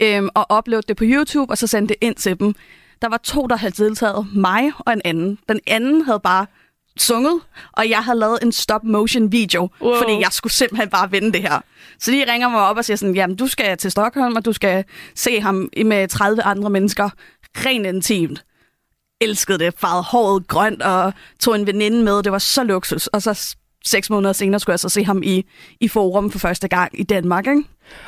øhm, 0.00 0.28
og 0.34 0.58
uploade 0.58 0.82
det 0.88 0.96
på 0.96 1.04
YouTube, 1.06 1.50
og 1.50 1.58
så 1.58 1.66
sende 1.66 1.88
det 1.88 1.96
ind 2.00 2.14
til 2.14 2.40
dem. 2.40 2.54
Der 3.02 3.08
var 3.08 3.16
to, 3.16 3.46
der 3.46 3.56
havde 3.56 3.72
deltaget, 3.72 4.26
mig 4.34 4.72
og 4.78 4.92
en 4.92 5.00
anden. 5.04 5.38
Den 5.48 5.60
anden 5.66 6.02
havde 6.02 6.20
bare 6.20 6.46
sunget, 6.98 7.40
og 7.72 7.88
jeg 7.88 7.98
havde 7.98 8.18
lavet 8.18 8.38
en 8.42 8.52
stop-motion 8.52 9.32
video, 9.32 9.68
wow. 9.82 9.96
fordi 9.96 10.12
jeg 10.12 10.28
skulle 10.30 10.52
simpelthen 10.52 10.88
bare 10.88 11.10
vinde 11.10 11.32
det 11.32 11.42
her. 11.42 11.60
Så 11.98 12.10
de 12.10 12.32
ringer 12.32 12.48
mig 12.48 12.60
op 12.60 12.76
og 12.76 12.84
siger 12.84 12.96
sådan, 12.96 13.14
jamen 13.14 13.36
du 13.36 13.46
skal 13.46 13.76
til 13.76 13.90
Stockholm, 13.90 14.36
og 14.36 14.44
du 14.44 14.52
skal 14.52 14.84
se 15.14 15.40
ham 15.40 15.68
med 15.84 16.08
30 16.08 16.42
andre 16.42 16.70
mennesker, 16.70 17.10
rent 17.56 17.86
intimt. 17.86 18.44
Elskede 19.20 19.58
det, 19.58 19.74
farvede 19.78 20.02
håret 20.02 20.48
grønt 20.48 20.82
og 20.82 21.12
tog 21.40 21.54
en 21.54 21.66
veninde 21.66 22.02
med, 22.02 22.22
det 22.22 22.32
var 22.32 22.38
så 22.38 22.64
luksus. 22.64 23.06
Og 23.06 23.22
så 23.22 23.56
seks 23.84 24.10
måneder 24.10 24.32
senere 24.32 24.60
skulle 24.60 24.72
jeg 24.72 24.80
så 24.80 24.88
se 24.88 25.04
ham 25.04 25.22
i, 25.22 25.46
i 25.80 25.88
forum 25.88 26.30
for 26.30 26.38
første 26.38 26.68
gang 26.68 27.00
i 27.00 27.02
Danmark, 27.02 27.46
ikke? 27.46 27.62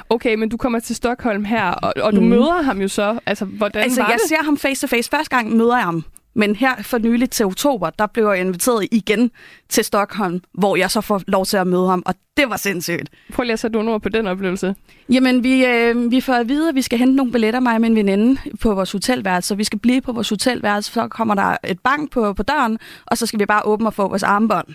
Okay, 0.08 0.34
men 0.34 0.48
du 0.48 0.56
kommer 0.56 0.80
til 0.80 0.96
Stockholm 0.96 1.44
her, 1.44 1.70
og, 1.70 1.92
og 2.02 2.12
du 2.12 2.20
mm. 2.20 2.26
møder 2.26 2.62
ham 2.62 2.80
jo 2.80 2.88
så. 2.88 3.18
Altså, 3.26 3.44
hvordan 3.44 3.82
altså, 3.82 4.00
var 4.02 4.10
jeg 4.10 4.18
det? 4.18 4.28
ser 4.28 4.44
ham 4.44 4.58
face 4.58 4.86
to 4.86 4.96
face. 4.96 5.10
Første 5.10 5.36
gang 5.36 5.56
møder 5.56 5.76
jeg 5.76 5.84
ham. 5.84 6.04
Men 6.36 6.56
her 6.56 6.82
for 6.82 6.98
nylig 6.98 7.30
til 7.30 7.46
oktober, 7.46 7.90
der 7.90 8.06
blev 8.06 8.28
jeg 8.28 8.40
inviteret 8.40 8.88
igen 8.90 9.30
til 9.68 9.84
Stockholm, 9.84 10.40
hvor 10.52 10.76
jeg 10.76 10.90
så 10.90 11.00
får 11.00 11.22
lov 11.26 11.46
til 11.46 11.56
at 11.56 11.66
møde 11.66 11.88
ham, 11.88 12.02
og 12.06 12.14
det 12.36 12.50
var 12.50 12.56
sindssygt. 12.56 13.08
Prøv 13.32 13.42
lige 13.42 13.52
at 13.52 13.58
sætte 13.58 13.76
nogle 13.76 13.90
ord 13.92 14.02
på 14.02 14.08
den 14.08 14.26
oplevelse. 14.26 14.74
Jamen, 15.12 15.44
vi, 15.44 15.64
øh, 15.64 16.10
vi 16.10 16.20
får 16.20 16.32
at 16.32 16.48
vide, 16.48 16.68
at 16.68 16.74
vi 16.74 16.82
skal 16.82 16.98
hente 16.98 17.16
nogle 17.16 17.32
billetter, 17.32 17.60
mig 17.60 17.74
og 17.74 17.80
min 17.80 17.96
veninde, 17.96 18.40
på 18.60 18.74
vores 18.74 18.92
hotelværelse. 18.92 19.48
Så 19.48 19.54
vi 19.54 19.64
skal 19.64 19.78
blive 19.78 20.00
på 20.00 20.12
vores 20.12 20.28
hotelværelse, 20.28 20.92
så 20.92 21.08
kommer 21.08 21.34
der 21.34 21.56
et 21.64 21.80
bank 21.80 22.10
på, 22.10 22.32
på 22.32 22.42
døren, 22.42 22.78
og 23.06 23.18
så 23.18 23.26
skal 23.26 23.40
vi 23.40 23.46
bare 23.46 23.62
åbne 23.64 23.88
og 23.88 23.94
få 23.94 24.08
vores 24.08 24.22
armbånd. 24.22 24.66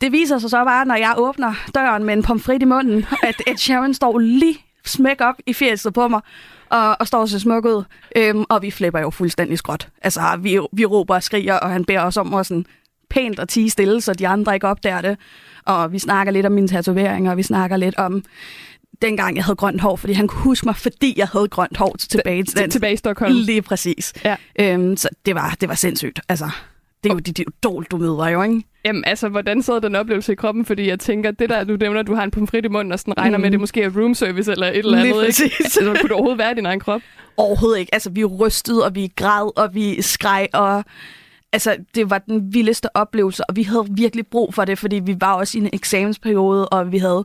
Det 0.00 0.12
viser 0.12 0.38
sig 0.38 0.50
så 0.50 0.64
bare, 0.64 0.84
når 0.84 0.94
jeg 0.94 1.14
åbner 1.18 1.54
døren 1.74 2.04
med 2.04 2.14
en 2.14 2.22
pomfrit 2.22 2.62
i 2.62 2.64
munden, 2.64 3.06
at 3.22 3.42
Ed 3.46 3.56
Sheeran 3.56 3.94
står 3.94 4.18
lige 4.18 4.65
smæk 4.88 5.20
op 5.20 5.34
i 5.46 5.52
fjeset 5.52 5.94
på 5.94 6.08
mig, 6.08 6.20
og, 6.68 6.96
og 7.00 7.06
står 7.06 7.26
så 7.26 7.38
smuk 7.38 7.64
ud. 7.64 7.84
Øhm, 8.16 8.44
og 8.48 8.62
vi 8.62 8.70
flipper 8.70 9.00
jo 9.00 9.10
fuldstændig 9.10 9.58
skråt. 9.58 9.88
Altså, 10.02 10.20
vi, 10.40 10.60
vi 10.72 10.84
råber 10.84 11.14
og 11.14 11.22
skriger, 11.22 11.54
og 11.54 11.70
han 11.70 11.84
beder 11.84 12.00
os 12.00 12.16
om 12.16 12.34
at 12.34 12.46
sådan 12.46 12.66
pænt 13.10 13.38
at 13.38 13.48
tige 13.48 13.70
stille, 13.70 14.00
så 14.00 14.14
de 14.14 14.28
andre 14.28 14.54
ikke 14.54 14.68
opdager 14.68 15.00
det. 15.00 15.18
Og 15.64 15.92
vi 15.92 15.98
snakker 15.98 16.32
lidt 16.32 16.46
om 16.46 16.52
mine 16.52 16.68
tatoveringer, 16.68 17.30
og 17.30 17.36
vi 17.36 17.42
snakker 17.42 17.76
lidt 17.76 17.96
om 17.96 18.22
dengang 19.02 19.36
jeg 19.36 19.44
havde 19.44 19.56
grønt 19.56 19.80
hår, 19.80 19.96
fordi 19.96 20.12
han 20.12 20.28
kunne 20.28 20.42
huske 20.42 20.66
mig, 20.66 20.76
fordi 20.76 21.14
jeg 21.16 21.28
havde 21.28 21.48
grønt 21.48 21.76
hår 21.76 21.96
tilbage 21.98 22.44
til 22.44 22.58
den. 22.58 22.70
Tilbage 22.70 22.92
i 22.92 22.96
Stockholm. 22.96 23.34
Lige 23.34 23.62
præcis. 23.62 24.12
Ja. 24.24 24.36
Øhm, 24.60 24.96
så 24.96 25.08
det 25.26 25.34
var, 25.34 25.56
det 25.60 25.68
var 25.68 25.74
sindssygt. 25.74 26.20
Altså, 26.28 26.50
det 27.06 27.12
er 27.12 27.14
jo 27.14 27.20
dit 27.20 27.38
idol, 27.38 27.84
du 27.90 27.96
møder 27.96 28.28
jo, 28.28 28.42
ikke? 28.42 28.62
Jamen, 28.84 29.04
altså, 29.04 29.28
hvordan 29.28 29.62
sad 29.62 29.80
den 29.80 29.94
oplevelse 29.94 30.32
i 30.32 30.34
kroppen? 30.34 30.64
Fordi 30.64 30.88
jeg 30.88 31.00
tænker, 31.00 31.30
det 31.30 31.48
der, 31.48 31.64
du 31.64 31.76
nævner, 31.76 32.02
du 32.02 32.14
har 32.14 32.24
en 32.24 32.30
pomfrit 32.30 32.64
i 32.64 32.68
munden, 32.68 32.92
og 32.92 32.98
sådan 32.98 33.18
regner 33.18 33.38
mm. 33.38 33.40
med, 33.40 33.46
at 33.46 33.52
det 33.52 33.60
måske 33.60 33.82
er 33.82 33.90
room 33.96 34.14
service 34.14 34.52
eller 34.52 34.66
et 34.66 34.76
eller 34.76 35.02
Lige 35.02 35.14
andet, 35.14 35.42
ikke? 35.42 35.54
præcis. 35.58 35.72
Så 35.72 35.96
kunne 36.00 36.08
du 36.08 36.14
overhovedet 36.14 36.38
være 36.38 36.54
din 36.54 36.66
egen 36.66 36.80
krop? 36.80 37.00
Overhovedet 37.36 37.78
ikke. 37.78 37.94
Altså, 37.94 38.10
vi 38.10 38.24
rystede, 38.24 38.84
og 38.84 38.94
vi 38.94 39.12
græd, 39.16 39.58
og 39.58 39.74
vi 39.74 40.02
skreg, 40.02 40.48
og 40.52 40.84
altså, 41.52 41.76
det 41.94 42.10
var 42.10 42.18
den 42.18 42.54
vildeste 42.54 42.96
oplevelse, 42.96 43.50
og 43.50 43.56
vi 43.56 43.62
havde 43.62 43.86
virkelig 43.90 44.26
brug 44.26 44.54
for 44.54 44.64
det, 44.64 44.78
fordi 44.78 44.96
vi 44.96 45.16
var 45.20 45.34
også 45.34 45.58
i 45.58 45.60
en 45.60 45.70
eksamensperiode, 45.72 46.68
og 46.68 46.92
vi 46.92 46.98
havde 46.98 47.24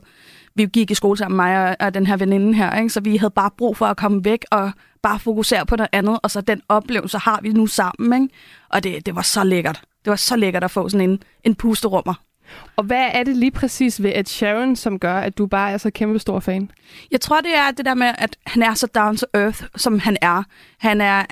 vi 0.54 0.66
gik 0.66 0.90
i 0.90 0.94
skole 0.94 1.18
sammen, 1.18 1.36
mig 1.36 1.68
og, 1.68 1.76
og 1.80 1.94
den 1.94 2.06
her 2.06 2.16
veninde 2.16 2.54
her, 2.54 2.76
ikke? 2.76 2.90
så 2.90 3.00
vi 3.00 3.16
havde 3.16 3.32
bare 3.34 3.50
brug 3.58 3.76
for 3.76 3.86
at 3.86 3.96
komme 3.96 4.24
væk 4.24 4.44
og 4.50 4.72
bare 5.02 5.18
fokusere 5.18 5.66
på 5.66 5.76
noget 5.76 5.88
andet, 5.92 6.18
og 6.22 6.30
så 6.30 6.40
den 6.40 6.60
oplevelse 6.68 7.18
har 7.18 7.40
vi 7.42 7.52
nu 7.52 7.66
sammen, 7.66 8.22
ikke? 8.22 8.34
Og 8.72 8.84
det, 8.84 9.06
det 9.06 9.14
var 9.14 9.22
så 9.22 9.44
lækkert. 9.44 9.80
Det 10.04 10.10
var 10.10 10.16
så 10.16 10.36
lækkert 10.36 10.64
at 10.64 10.70
få 10.70 10.88
sådan 10.88 11.10
en, 11.10 11.22
en 11.44 11.54
pusterummer. 11.54 12.14
Og 12.76 12.84
hvad 12.84 13.08
er 13.12 13.22
det 13.22 13.36
lige 13.36 13.50
præcis 13.50 14.02
ved 14.02 14.12
Ed 14.14 14.24
Sheeran, 14.24 14.76
som 14.76 14.98
gør, 14.98 15.14
at 15.14 15.38
du 15.38 15.46
bare 15.46 15.70
er 15.72 15.78
så 15.78 15.90
kæmpe 15.90 16.18
stor 16.18 16.40
fan? 16.40 16.70
Jeg 17.10 17.20
tror, 17.20 17.40
det 17.40 17.54
er 17.54 17.70
det 17.70 17.84
der 17.84 17.94
med, 17.94 18.12
at 18.18 18.36
han 18.46 18.62
er 18.62 18.74
så 18.74 18.86
down 18.86 19.16
to 19.16 19.26
earth, 19.34 19.64
som 19.76 19.98
han 19.98 20.16
er. 20.22 20.42
Han 20.78 21.00
er 21.00 21.24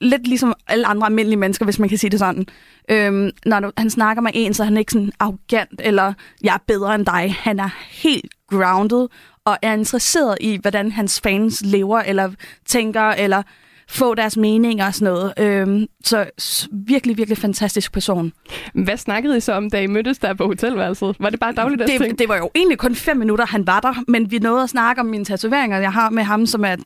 lidt 0.00 0.26
ligesom 0.26 0.54
alle 0.68 0.86
andre 0.86 1.06
almindelige 1.06 1.38
mennesker, 1.38 1.64
hvis 1.64 1.78
man 1.78 1.88
kan 1.88 1.98
sige 1.98 2.10
det 2.10 2.18
sådan. 2.18 2.46
Øhm, 2.90 3.30
når 3.46 3.60
du, 3.60 3.70
han 3.76 3.90
snakker 3.90 4.22
med 4.22 4.30
en, 4.34 4.54
så 4.54 4.62
er 4.62 4.64
han 4.64 4.76
ikke 4.76 4.92
sådan 4.92 5.12
arrogant, 5.18 5.80
eller 5.84 6.12
jeg 6.42 6.54
er 6.54 6.58
bedre 6.66 6.94
end 6.94 7.06
dig. 7.06 7.36
Han 7.38 7.60
er 7.60 7.68
helt 7.90 8.32
grounded, 8.50 9.08
og 9.44 9.58
er 9.62 9.72
interesseret 9.72 10.36
i, 10.40 10.58
hvordan 10.62 10.92
hans 10.92 11.20
fans 11.20 11.62
lever, 11.64 12.00
eller 12.00 12.30
tænker, 12.66 13.02
eller 13.02 13.42
få 13.88 14.14
deres 14.14 14.36
meninger 14.36 14.86
og 14.86 14.94
sådan 14.94 15.14
noget. 15.14 15.32
Øhm, 15.38 15.86
så 16.04 16.26
virkelig, 16.72 17.16
virkelig 17.16 17.38
fantastisk 17.38 17.92
person. 17.92 18.32
Hvad 18.74 18.96
snakkede 18.96 19.36
I 19.36 19.40
så 19.40 19.52
om, 19.52 19.70
da 19.70 19.82
I 19.82 19.86
mødtes 19.86 20.18
der 20.18 20.34
på 20.34 20.46
hotelværelset? 20.46 21.16
Var 21.18 21.30
det 21.30 21.40
bare 21.40 21.52
dagligdags 21.52 21.90
ting? 21.90 22.10
det, 22.10 22.18
det 22.18 22.28
var 22.28 22.36
jo 22.36 22.50
egentlig 22.54 22.78
kun 22.78 22.94
fem 22.94 23.16
minutter, 23.16 23.46
han 23.46 23.66
var 23.66 23.80
der, 23.80 23.94
men 24.08 24.30
vi 24.30 24.38
nåede 24.38 24.62
at 24.62 24.70
snakke 24.70 25.00
om 25.00 25.06
mine 25.06 25.24
tatoveringer, 25.24 25.78
jeg 25.78 25.92
har 25.92 26.10
med 26.10 26.22
ham, 26.22 26.46
som 26.46 26.64
er 26.64 26.76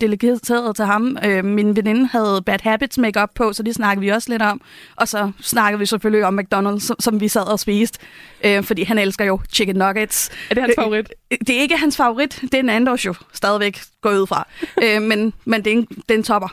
delegeret 0.00 0.42
til 0.76 0.84
ham. 0.84 1.18
Øh, 1.24 1.44
min 1.44 1.76
veninde 1.76 2.06
havde 2.06 2.42
Bad 2.46 2.58
Habits 2.62 2.98
makeup 2.98 3.30
på, 3.34 3.52
så 3.52 3.62
det 3.62 3.74
snakkede 3.74 4.04
vi 4.04 4.08
også 4.08 4.30
lidt 4.30 4.42
om. 4.42 4.60
Og 4.96 5.08
så 5.08 5.32
snakkede 5.42 5.78
vi 5.78 5.86
selvfølgelig 5.86 6.26
om 6.26 6.38
McDonald's, 6.38 6.80
som, 6.80 6.96
som 7.00 7.20
vi 7.20 7.28
sad 7.28 7.52
og 7.52 7.60
spiste, 7.60 7.98
øh, 8.44 8.64
fordi 8.64 8.82
han 8.82 8.98
elsker 8.98 9.24
jo 9.24 9.40
chicken 9.52 9.76
nuggets. 9.76 10.30
Er 10.50 10.54
det 10.54 10.62
hans 10.62 10.74
favorit? 10.78 11.12
Øh, 11.30 11.38
det 11.46 11.56
er 11.56 11.60
ikke 11.60 11.76
hans 11.76 11.96
favorit, 11.96 12.38
det 12.42 12.54
er 12.54 12.58
en 12.58 12.68
anden 12.68 12.96
jo 12.96 13.14
stadigvæk 13.32 13.80
gå 14.02 14.10
ud 14.10 14.26
fra. 14.26 14.48
øh, 14.84 15.02
men, 15.02 15.32
men 15.44 15.64
det 15.64 15.72
er 15.72 15.76
en, 15.76 15.84
det 15.84 16.10
er 16.10 16.18
en 16.18 16.24
topper. 16.36 16.50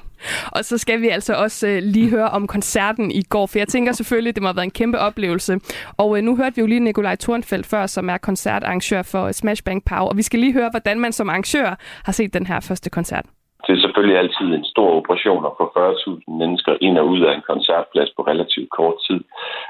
Og 0.57 0.65
så 0.69 0.77
skal 0.77 1.01
vi 1.01 1.07
altså 1.07 1.33
også 1.33 1.67
øh, 1.67 1.79
lige 1.95 2.09
høre 2.09 2.29
om 2.29 2.47
koncerten 2.47 3.11
i 3.11 3.23
går, 3.33 3.45
for 3.47 3.57
jeg 3.59 3.67
tænker 3.67 3.91
selvfølgelig, 3.91 4.35
det 4.35 4.43
må 4.43 4.47
have 4.47 4.55
været 4.55 4.71
en 4.71 4.79
kæmpe 4.81 4.99
oplevelse. 4.99 5.53
Og 5.97 6.17
øh, 6.17 6.23
nu 6.23 6.35
hørte 6.35 6.55
vi 6.55 6.61
jo 6.61 6.67
lige 6.67 6.79
Nikolaj 6.79 7.15
Thornfeldt 7.15 7.67
før, 7.73 7.85
som 7.85 8.09
er 8.09 8.17
koncertarrangør 8.17 9.01
for 9.11 9.31
Smash 9.31 9.63
Bang 9.63 9.81
Pow, 9.89 10.03
og 10.09 10.17
vi 10.17 10.21
skal 10.21 10.39
lige 10.39 10.53
høre, 10.53 10.69
hvordan 10.73 10.99
man 10.99 11.11
som 11.11 11.29
arrangør 11.29 11.69
har 12.05 12.13
set 12.19 12.33
den 12.33 12.45
her 12.47 12.59
første 12.69 12.89
koncert. 12.89 13.25
Det 13.67 13.73
er 13.73 13.81
selvfølgelig 13.85 14.17
altid 14.17 14.47
en 14.53 14.65
stor 14.73 14.89
operation 14.99 15.45
at 15.45 15.55
få 15.59 15.65
40.000 15.77 16.37
mennesker 16.41 16.73
ind 16.81 16.97
og 16.97 17.07
ud 17.13 17.21
af 17.27 17.31
en 17.35 17.43
koncertplads 17.51 18.11
på 18.15 18.21
relativt 18.31 18.69
kort 18.77 18.97
tid. 19.07 19.19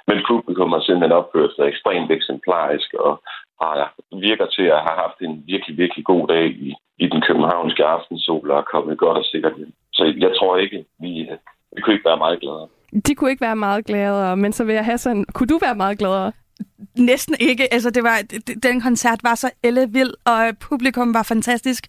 Men 0.07 0.18
publikum 0.30 0.70
har 0.76 0.82
simpelthen 0.82 1.20
opført 1.20 1.51
sig 1.55 1.66
ekstremt 1.68 2.11
eksemplarisk 2.11 2.89
og 2.93 3.14
har, 3.61 3.93
virker 4.28 4.47
til 4.55 4.66
at 4.76 4.84
have 4.86 4.97
haft 5.03 5.18
en 5.22 5.34
virkelig, 5.51 5.78
virkelig 5.78 6.05
god 6.05 6.28
dag 6.28 6.45
i, 6.68 6.70
i 7.03 7.05
den 7.14 7.22
københavnske 7.28 7.84
aftensol 7.86 8.51
og 8.51 8.57
er 8.57 8.72
kommet 8.74 8.97
godt 8.97 9.18
og 9.18 9.26
sikkert 9.26 9.57
hjem. 9.57 9.74
Så 9.94 10.14
jeg 10.18 10.32
tror 10.39 10.58
ikke, 10.58 10.86
vi, 11.00 11.30
vi 11.76 11.82
kunne 11.82 11.94
ikke 11.94 12.06
være 12.06 12.18
meget 12.18 12.39
gladere. 12.39 12.68
De 13.08 13.16
kunne 13.16 13.30
ikke 13.30 13.41
være 13.41 13.56
meget 13.56 13.86
gladere, 13.86 14.38
men 14.38 14.54
så 14.54 14.64
vil 14.64 14.76
jeg 14.76 14.86
have 14.86 14.98
sådan, 14.98 15.26
kunne 15.34 15.48
du 15.48 15.58
være 15.62 15.76
meget 15.76 15.98
gladere? 15.98 16.32
Næsten 16.98 17.36
ikke. 17.39 17.74
Altså, 17.74 17.89
det 17.89 18.04
var, 18.04 18.22
den 18.64 18.82
koncert 18.82 19.20
var 19.24 19.36
så 19.36 19.50
ellevild, 19.64 20.14
og 20.26 20.58
publikum 20.60 21.14
var 21.14 21.24
fantastisk. 21.24 21.88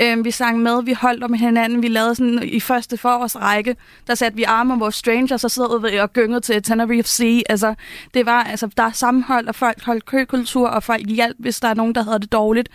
Øhm, 0.00 0.24
vi 0.24 0.30
sang 0.30 0.58
med, 0.58 0.82
vi 0.84 0.92
holdt 0.92 1.24
om 1.24 1.32
hinanden, 1.32 1.82
vi 1.82 1.88
lavede 1.88 2.14
sådan 2.14 2.42
i 2.42 2.60
første 2.60 2.96
forårsrække, 2.96 3.76
der 4.06 4.14
satte 4.14 4.36
vi 4.36 4.42
arme 4.42 4.72
om 4.72 4.80
vores 4.80 4.94
strangers, 4.94 5.44
og 5.44 5.50
så 5.50 5.88
vi 5.90 5.96
og 5.96 6.12
gyngede 6.12 6.40
til 6.40 6.62
Tenerife 6.62 7.08
Sea. 7.08 7.40
Altså, 7.48 7.74
det 8.14 8.26
var, 8.26 8.42
altså, 8.42 8.66
der 8.76 8.82
er 8.82 8.92
sammenhold, 8.92 9.48
og 9.48 9.54
folk 9.54 9.84
holdt 9.84 10.04
køkultur, 10.06 10.68
og 10.68 10.82
folk 10.82 11.06
hjalp, 11.08 11.36
hvis 11.38 11.60
der 11.60 11.68
er 11.68 11.74
nogen, 11.74 11.94
der 11.94 12.02
havde 12.02 12.18
det 12.18 12.32
dårligt. 12.32 12.68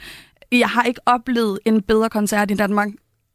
Jeg 0.51 0.69
har 0.69 0.83
ikke 0.83 1.01
oplevet 1.05 1.59
en 1.65 1.81
bedre 1.81 2.09
koncert 2.09 2.51
i 2.51 2.53
Danmark, 2.53 2.89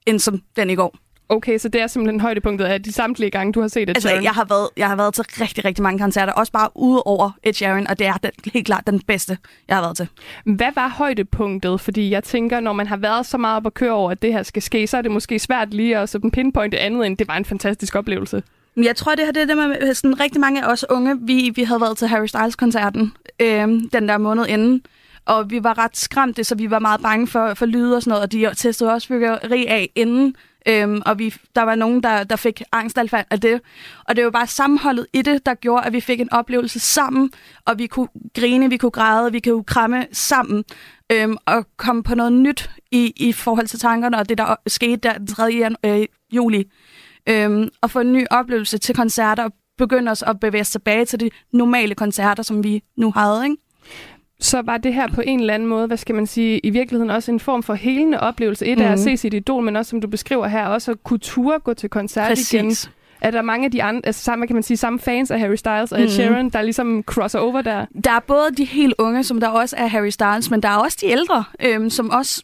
end 0.07 0.18
som 0.18 0.43
den 0.57 0.70
i 0.70 0.74
går. 0.74 1.01
Okay, 1.32 1.58
så 1.58 1.68
det 1.68 1.80
er 1.80 1.86
simpelthen 1.86 2.20
højdepunktet 2.20 2.64
af 2.64 2.82
de 2.82 2.92
samtlige 2.92 3.30
gange, 3.30 3.52
du 3.52 3.60
har 3.60 3.68
set 3.68 3.82
Ed 3.82 3.88
Altså, 3.88 4.08
Sheeran? 4.08 4.24
jeg 4.24 4.32
har, 4.32 4.44
været, 4.44 4.68
jeg 4.76 4.88
har 4.88 4.96
været 4.96 5.14
til 5.14 5.24
rigtig, 5.40 5.64
rigtig 5.64 5.82
mange 5.82 5.98
koncerter, 5.98 6.32
også 6.32 6.52
bare 6.52 6.68
ude 6.74 7.02
over 7.02 7.30
Ed 7.42 7.52
Sheeran, 7.52 7.86
og 7.86 7.98
det 7.98 8.06
er 8.06 8.12
den, 8.12 8.30
helt 8.52 8.66
klart 8.66 8.86
den 8.86 9.00
bedste, 9.00 9.38
jeg 9.68 9.76
har 9.76 9.82
været 9.82 9.96
til. 9.96 10.08
Hvad 10.44 10.72
var 10.74 10.88
højdepunktet? 10.88 11.80
Fordi 11.80 12.10
jeg 12.10 12.24
tænker, 12.24 12.60
når 12.60 12.72
man 12.72 12.86
har 12.86 12.96
været 12.96 13.26
så 13.26 13.38
meget 13.38 13.56
op 13.56 13.66
at 13.66 13.74
køre 13.74 13.92
over, 13.92 14.10
at 14.10 14.22
det 14.22 14.32
her 14.32 14.42
skal 14.42 14.62
ske, 14.62 14.86
så 14.86 14.96
er 14.96 15.02
det 15.02 15.10
måske 15.10 15.38
svært 15.38 15.74
lige 15.74 15.98
at 15.98 16.08
sådan 16.08 16.30
pinpointe 16.30 16.78
andet, 16.78 17.06
end 17.06 17.16
det 17.16 17.28
var 17.28 17.36
en 17.36 17.44
fantastisk 17.44 17.94
oplevelse. 17.94 18.42
Jeg 18.76 18.96
tror, 18.96 19.14
det 19.14 19.24
her 19.24 19.32
det 19.32 19.42
er 19.42 19.46
det 19.46 19.56
med 19.56 19.94
sådan 19.94 20.20
rigtig 20.20 20.40
mange 20.40 20.64
af 20.64 20.72
os 20.72 20.84
unge. 20.90 21.18
Vi, 21.20 21.52
vi 21.54 21.62
havde 21.62 21.80
været 21.80 21.98
til 21.98 22.08
Harry 22.08 22.26
Styles-koncerten 22.26 23.12
øh, 23.40 23.68
den 23.92 24.08
der 24.08 24.18
måned 24.18 24.46
inden, 24.46 24.82
og 25.26 25.50
vi 25.50 25.64
var 25.64 25.78
ret 25.78 25.96
skræmte, 25.96 26.44
så 26.44 26.54
vi 26.54 26.70
var 26.70 26.78
meget 26.78 27.02
bange 27.02 27.26
for, 27.26 27.54
for 27.54 27.66
lyde 27.66 27.96
og 27.96 28.02
sådan 28.02 28.10
noget, 28.10 28.22
og 28.22 28.32
de 28.32 28.50
testede 28.56 28.92
også 28.92 29.08
fyrværkeri 29.08 29.66
af 29.66 29.90
inden, 29.94 30.34
Øhm, 30.68 31.02
og 31.06 31.18
vi, 31.18 31.34
der 31.56 31.62
var 31.62 31.74
nogen, 31.74 32.02
der, 32.02 32.24
der 32.24 32.36
fik 32.36 32.62
angstanfald 32.72 33.26
af 33.30 33.40
det. 33.40 33.60
Og 34.04 34.16
det 34.16 34.24
var 34.24 34.30
bare 34.30 34.46
sammenholdet 34.46 35.06
i 35.12 35.22
det, 35.22 35.46
der 35.46 35.54
gjorde, 35.54 35.86
at 35.86 35.92
vi 35.92 36.00
fik 36.00 36.20
en 36.20 36.32
oplevelse 36.32 36.80
sammen, 36.80 37.30
og 37.64 37.78
vi 37.78 37.86
kunne 37.86 38.08
grine, 38.34 38.70
vi 38.70 38.76
kunne 38.76 38.90
græde, 38.90 39.32
vi 39.32 39.40
kunne 39.40 39.64
kramme 39.64 40.06
sammen, 40.12 40.64
øhm, 41.12 41.36
og 41.46 41.66
komme 41.76 42.02
på 42.02 42.14
noget 42.14 42.32
nyt 42.32 42.70
i, 42.90 43.12
i 43.16 43.32
forhold 43.32 43.66
til 43.66 43.78
tankerne, 43.78 44.18
og 44.18 44.28
det, 44.28 44.38
der 44.38 44.56
skete 44.66 44.96
der 44.96 45.12
den 45.12 45.26
3. 45.26 45.44
Jan, 45.44 45.76
øh, 45.84 46.06
juli. 46.32 46.64
Øhm, 47.28 47.68
og 47.80 47.90
få 47.90 48.00
en 48.00 48.12
ny 48.12 48.26
oplevelse 48.30 48.78
til 48.78 48.94
koncerter, 48.94 49.44
og 49.44 49.52
begynde 49.78 50.10
os 50.10 50.22
at 50.22 50.40
bevæge 50.40 50.60
os 50.60 50.70
tilbage 50.70 51.04
til 51.04 51.20
de 51.20 51.30
normale 51.52 51.94
koncerter, 51.94 52.42
som 52.42 52.64
vi 52.64 52.82
nu 52.96 53.12
havde, 53.16 53.44
ikke? 53.44 53.56
Så 54.43 54.62
var 54.62 54.76
det 54.76 54.95
her 54.95 55.09
på 55.14 55.20
en 55.20 55.40
eller 55.40 55.55
anden 55.55 55.68
måde, 55.68 55.86
hvad 55.86 55.97
skal 55.97 56.14
man 56.14 56.26
sige, 56.26 56.59
i 56.59 56.70
virkeligheden 56.70 57.11
også 57.11 57.32
en 57.32 57.40
form 57.40 57.62
for 57.62 57.74
helende 57.74 58.20
oplevelse. 58.20 58.66
Et 58.66 58.78
mm. 58.78 58.84
er 58.84 58.88
at 58.88 58.99
Mhm. 58.99 59.05
se 59.05 59.16
sit 59.16 59.34
idol, 59.34 59.62
men 59.64 59.76
også 59.76 59.90
som 59.90 60.01
du 60.01 60.09
beskriver 60.09 60.47
her, 60.47 60.66
også 60.66 60.90
at 60.90 61.03
kunne 61.05 61.18
ture 61.18 61.59
gå 61.59 61.74
til 61.74 61.88
koncert 61.90 62.28
Præcis. 62.28 62.53
igen. 62.53 62.74
Er 63.20 63.30
der 63.30 63.43
mange 63.43 63.64
af 63.64 63.70
de 63.70 63.82
andre, 63.82 64.01
altså 64.07 64.24
samme, 64.24 64.47
kan 64.47 64.57
man 64.57 64.62
sige, 64.62 64.76
samme 64.76 64.99
fans 64.99 65.30
af 65.30 65.38
Harry 65.40 65.55
Styles 65.57 65.93
og 65.93 65.99
Ed 66.01 66.05
Mhm. 66.05 66.11
Sheeran, 66.11 66.49
der 66.51 66.62
ligesom 66.62 67.03
crosser 67.07 67.38
over 67.38 67.62
der? 67.62 67.86
Der 68.05 68.11
er 68.12 68.20
både 68.20 68.49
de 68.57 68.64
helt 68.64 68.95
unge, 68.99 69.24
som 69.24 69.40
der 69.40 69.49
også 69.49 69.76
er 69.78 69.86
Harry 69.86 70.09
Styles, 70.11 70.51
men 70.51 70.62
der 70.62 70.68
er 70.68 70.76
også 70.76 70.99
de 71.01 71.07
ældre, 71.07 71.45
øhm, 71.64 71.90
som 71.90 72.11
også 72.11 72.43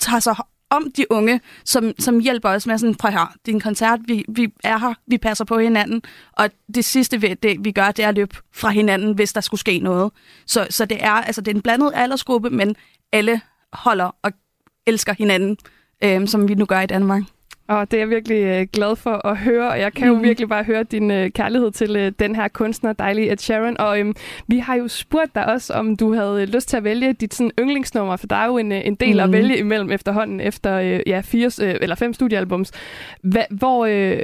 tager 0.00 0.20
sig 0.20 0.34
om 0.70 0.90
de 0.96 1.12
unge, 1.12 1.40
som, 1.64 1.92
som 1.98 2.20
hjælper 2.20 2.48
os 2.48 2.66
med 2.66 2.78
sådan, 2.78 2.94
prøv 2.94 3.10
her, 3.10 3.34
det 3.46 3.52
er 3.52 3.54
en 3.54 3.60
koncert, 3.60 4.00
vi, 4.04 4.24
vi 4.28 4.52
er 4.64 4.78
her, 4.78 4.94
vi 5.06 5.18
passer 5.18 5.44
på 5.44 5.58
hinanden, 5.58 6.02
og 6.32 6.50
det 6.74 6.84
sidste, 6.84 7.20
vi, 7.20 7.34
det, 7.34 7.64
vi 7.64 7.72
gør, 7.72 7.90
det 7.90 8.04
er 8.04 8.08
at 8.08 8.14
løbe 8.14 8.36
fra 8.54 8.70
hinanden, 8.70 9.14
hvis 9.14 9.32
der 9.32 9.40
skulle 9.40 9.60
ske 9.60 9.78
noget. 9.78 10.12
Så, 10.46 10.66
så 10.70 10.84
det 10.84 11.04
er 11.04 11.12
altså 11.12 11.40
det 11.40 11.50
er 11.50 11.54
en 11.54 11.62
blandet 11.62 11.92
aldersgruppe, 11.94 12.50
men 12.50 12.76
alle 13.12 13.40
holder 13.72 14.16
og 14.22 14.32
elsker 14.86 15.14
hinanden, 15.18 15.56
øh, 16.04 16.28
som 16.28 16.48
vi 16.48 16.54
nu 16.54 16.64
gør 16.64 16.80
i 16.80 16.86
Danmark. 16.86 17.22
Og 17.68 17.90
det 17.90 17.96
er 17.96 18.00
jeg 18.00 18.10
virkelig 18.10 18.42
øh, 18.42 18.66
glad 18.72 18.96
for 18.96 19.26
at 19.26 19.36
høre, 19.36 19.68
og 19.70 19.80
jeg 19.80 19.92
kan 19.92 20.08
jo 20.08 20.14
Mm. 20.14 20.22
virkelig 20.22 20.48
bare 20.48 20.64
høre 20.64 20.82
din 20.82 21.10
øh, 21.10 21.30
kærlighed 21.30 21.70
til 21.70 21.96
øh, 21.96 22.12
den 22.18 22.36
her 22.36 22.48
kunstner, 22.48 22.92
dejlige 22.92 23.32
Ed 23.32 23.36
Sheeran. 23.38 23.80
Og 23.80 24.00
øhm, 24.00 24.14
vi 24.46 24.58
har 24.58 24.74
jo 24.74 24.88
spurgt 24.88 25.34
dig 25.34 25.46
også, 25.46 25.72
om 25.72 25.96
du 25.96 26.14
havde 26.14 26.46
lyst 26.46 26.68
til 26.68 26.76
at 26.76 26.84
vælge 26.84 27.12
dit 27.12 27.34
sådan, 27.34 27.50
yndlingsnummer, 27.60 28.16
for 28.16 28.26
der 28.26 28.36
er 28.36 28.46
jo 28.46 28.58
en, 28.58 28.72
en 28.72 28.94
del 28.94 29.14
mm. 29.14 29.20
at 29.20 29.32
vælge 29.32 29.58
imellem 29.58 29.90
efterhånden 29.90 30.40
efter 30.40 30.74
øh, 30.74 31.00
ja, 31.06 31.20
fire, 31.24 31.50
øh, 31.62 31.74
eller 31.80 31.96
fem 31.96 32.12
studiealbums. 32.14 32.72
Hva, 33.22 33.44
hvor, 33.50 33.86
øh, 33.86 34.18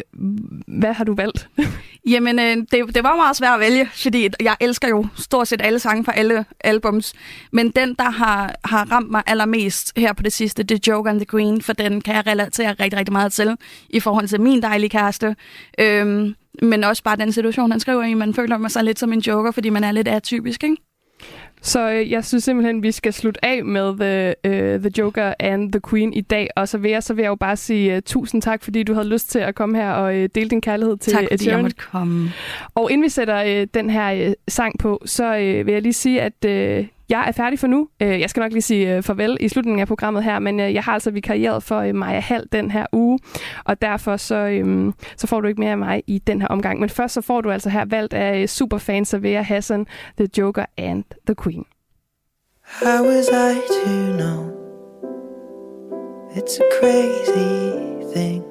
hvad 0.67 0.93
har 0.93 1.05
du 1.05 1.15
valgt? 1.15 1.49
Jamen, 2.11 2.39
øh, 2.39 2.57
det, 2.57 2.95
det 2.95 3.03
var 3.03 3.17
meget 3.17 3.37
svært 3.37 3.55
at 3.55 3.61
vælge, 3.61 3.89
fordi 4.03 4.29
jeg 4.41 4.57
elsker 4.61 4.89
jo 4.89 5.07
stort 5.17 5.49
set 5.49 5.61
alle 5.63 5.79
sange 5.79 6.05
fra 6.05 6.13
alle 6.17 6.45
albums. 6.61 7.15
Men 7.53 7.71
den, 7.71 7.95
der 7.99 8.11
har, 8.11 8.55
har 8.65 8.93
ramt 8.93 9.11
mig 9.11 9.23
allermest 9.27 9.93
her 9.97 10.13
på 10.13 10.23
det 10.23 10.33
sidste, 10.33 10.63
det 10.63 10.75
er 10.89 10.93
Joke 10.93 11.11
and 11.11 11.19
the 11.19 11.27
Queen, 11.27 11.63
for 11.63 11.73
den 11.73 12.01
kan 12.01 12.15
jeg 12.15 12.27
relatere 12.27 12.71
rigtig, 12.71 12.99
rigtig 12.99 13.13
meget 13.13 13.33
til 13.35 13.57
i 13.91 14.01
forhold 14.01 14.29
til 14.29 14.41
min 14.41 14.63
dejlige 14.63 14.91
kæreste. 14.91 15.37
Øhm, 15.81 16.35
men 16.63 16.85
også 16.85 17.03
bare 17.03 17.17
den 17.17 17.33
situation, 17.33 17.71
han 17.71 17.81
skriver 17.81 18.03
i. 18.03 18.15
Man 18.15 18.35
føler 18.35 18.69
sig 18.69 18.85
lidt 18.85 18.99
som 18.99 19.13
en 19.13 19.21
joker, 19.21 19.51
fordi 19.51 19.71
man 19.71 19.85
er 19.85 19.93
lidt 19.93 20.09
atypisk, 20.09 20.65
ikke? 20.65 20.77
Så 21.63 21.91
øh, 21.91 22.11
jeg 22.11 22.25
synes 22.25 22.45
simpelthen, 22.45 22.83
vi 22.83 22.93
skal 22.93 23.13
slutte 23.13 23.45
af 23.45 23.65
med 23.65 23.99
The, 23.99 24.35
øh, 24.45 24.81
the 24.81 24.91
Joker 24.99 25.35
and 25.41 25.73
the 25.73 25.81
Queen 25.91 26.13
i 26.13 26.21
dag. 26.21 26.49
Og 26.57 26.69
så 26.69 26.79
vil 26.79 26.91
jeg, 26.91 27.03
så 27.03 27.15
vil 27.15 27.23
jeg 27.23 27.29
jo 27.29 27.35
bare 27.35 27.57
sige 27.57 27.97
uh, 27.97 28.03
tusind 28.07 28.43
tak, 28.43 28.63
fordi 28.65 28.83
du 28.83 28.95
havde 28.95 29.09
lyst 29.09 29.31
til 29.31 29.39
at 29.39 29.55
komme 29.55 29.79
her 29.79 29.91
og 29.91 30.17
øh, 30.17 30.29
dele 30.35 30.51
din 30.51 30.61
kærlighed 30.61 30.97
til 30.97 31.13
Tak, 31.13 31.23
Ed 31.23 31.29
fordi 31.29 31.33
jeg 31.33 31.41
Sheeran. 31.41 31.63
måtte 31.63 31.77
komme. 31.77 32.33
Og 32.75 32.91
inden 32.91 33.05
vi 33.05 33.09
sætter 33.09 33.43
øh, 33.61 33.67
den 33.75 33.91
her 33.91 34.29
øh, 34.29 34.33
sang 34.49 34.79
på, 34.79 35.03
så 35.05 35.37
øh, 35.37 35.67
vil 35.67 35.73
jeg 35.73 35.83
lige 35.83 35.93
sige, 35.93 36.23
at 36.23 36.45
øh, 36.47 36.87
jeg 37.09 37.25
er 37.29 37.33
færdig 37.33 37.59
for 37.59 37.67
nu. 37.67 37.89
Øh, 38.03 38.21
jeg 38.21 38.31
skal 38.31 38.41
nok 38.41 38.53
lige 38.53 38.63
sige 38.63 38.97
øh, 38.97 39.03
farvel 39.03 39.37
i 39.41 39.49
slutningen 39.49 39.81
af 39.81 39.89
programmet 39.89 40.25
her, 40.25 40.39
men 40.39 40.61
øh, 40.61 40.75
jeg 40.75 40.83
har 40.83 40.93
altså 40.93 41.11
vikarieret 41.11 41.63
for 41.63 41.93
Maja 41.93 42.21
Hall 42.21 42.45
den 42.53 42.71
her 42.71 42.87
uge, 42.93 43.19
og 43.65 43.83
derfor 43.83 44.17
så, 44.17 44.35
øhm, 44.37 44.93
så 45.17 45.27
får 45.27 45.41
du 45.41 45.49
ikke 45.49 45.61
mere 45.61 45.71
af 45.71 45.79
mig 45.79 46.03
i 46.07 46.19
den 46.19 46.41
her 46.41 46.49
omgang. 46.49 46.81
Men 46.81 46.89
først 46.89 47.15
så 47.15 47.21
får 47.21 47.41
du 47.41 47.51
altså 47.51 47.71
her 47.71 47.85
valgt 47.85 48.15
af 48.15 48.49
superfans 48.49 48.85
superfan 48.85 49.05
Savea 49.05 49.43
Hassan, 49.43 49.87
The 50.17 50.29
Joker 50.39 50.65
and 50.77 51.05
The 51.27 51.35
Queen. 51.35 51.65
How 52.63 53.05
was 53.05 53.29
I 53.29 53.61
to 53.69 54.17
know? 54.17 54.51
It's 56.37 56.59
a 56.59 56.65
crazy 56.81 58.13
thing. 58.15 58.43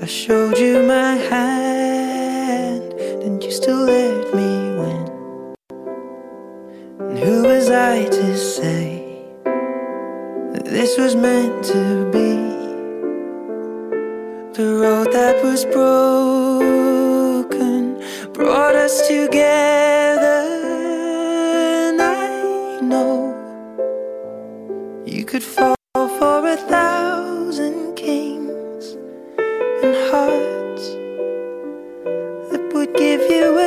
I 0.00 0.06
showed 0.06 0.58
you 0.58 0.82
my 0.82 1.16
hand, 1.30 2.94
and 3.24 3.42
you 3.42 3.50
still 3.50 3.84
let 3.86 4.34
me 4.34 4.78
win. 4.78 5.13
And 7.00 7.18
who 7.18 7.42
was 7.42 7.70
I 7.70 8.04
to 8.04 8.36
say 8.36 9.02
that 10.52 10.64
this 10.64 10.96
was 10.96 11.16
meant 11.16 11.64
to 11.64 12.10
be? 12.12 12.34
The 14.54 14.74
road 14.74 15.12
that 15.12 15.42
was 15.42 15.64
broken 15.64 16.94
brought 18.32 18.76
us 18.76 19.08
together, 19.08 20.42
and 21.90 22.00
I 22.00 22.80
know 22.80 23.34
you 25.04 25.24
could 25.24 25.42
fall 25.42 25.74
for 25.92 26.46
a 26.46 26.56
thousand 26.56 27.96
kings 27.96 28.96
and 29.82 29.94
hearts 30.10 30.86
that 32.52 32.70
would 32.72 32.94
give 32.94 33.22
you 33.28 33.58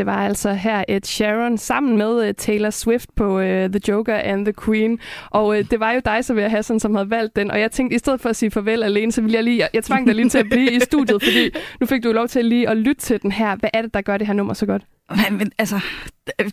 Det 0.00 0.06
var 0.06 0.16
altså 0.16 0.52
her 0.52 0.84
Ed 0.88 1.00
Sheeran 1.04 1.58
sammen 1.58 1.98
med 1.98 2.28
uh, 2.28 2.34
Taylor 2.38 2.70
Swift 2.70 3.08
på 3.16 3.38
uh, 3.38 3.44
The 3.44 3.80
Joker 3.88 4.14
and 4.14 4.44
the 4.44 4.54
Queen. 4.64 4.98
Og 5.30 5.46
uh, 5.46 5.58
det 5.58 5.80
var 5.80 5.92
jo 5.92 6.00
dig, 6.04 6.24
Savia 6.24 6.48
Hassan, 6.48 6.80
som 6.80 6.94
havde 6.94 7.10
valgt 7.10 7.36
den. 7.36 7.50
Og 7.50 7.60
jeg 7.60 7.70
tænkte, 7.70 7.94
i 7.94 7.98
stedet 7.98 8.20
for 8.20 8.28
at 8.28 8.36
sige 8.36 8.50
farvel 8.50 8.82
alene, 8.82 9.12
så 9.12 9.22
ville 9.22 9.34
jeg 9.34 9.44
lige... 9.44 9.58
Jeg, 9.58 9.68
jeg 9.74 9.84
tvang 9.84 10.06
dig 10.06 10.14
lige 10.14 10.28
til 10.28 10.38
at 10.38 10.46
blive 10.50 10.72
i 10.72 10.80
studiet, 10.90 11.22
fordi 11.22 11.50
nu 11.80 11.86
fik 11.86 12.02
du 12.04 12.12
lov 12.12 12.28
til 12.28 12.44
lige 12.44 12.68
at 12.68 12.76
lytte 12.76 13.02
til 13.02 13.22
den 13.22 13.32
her. 13.32 13.56
Hvad 13.56 13.70
er 13.72 13.82
det, 13.82 13.94
der 13.94 14.00
gør 14.00 14.16
det 14.16 14.26
her 14.26 14.34
nummer 14.34 14.54
så 14.54 14.66
godt? 14.66 14.82
Men, 15.10 15.38
men 15.38 15.52
altså, 15.58 15.80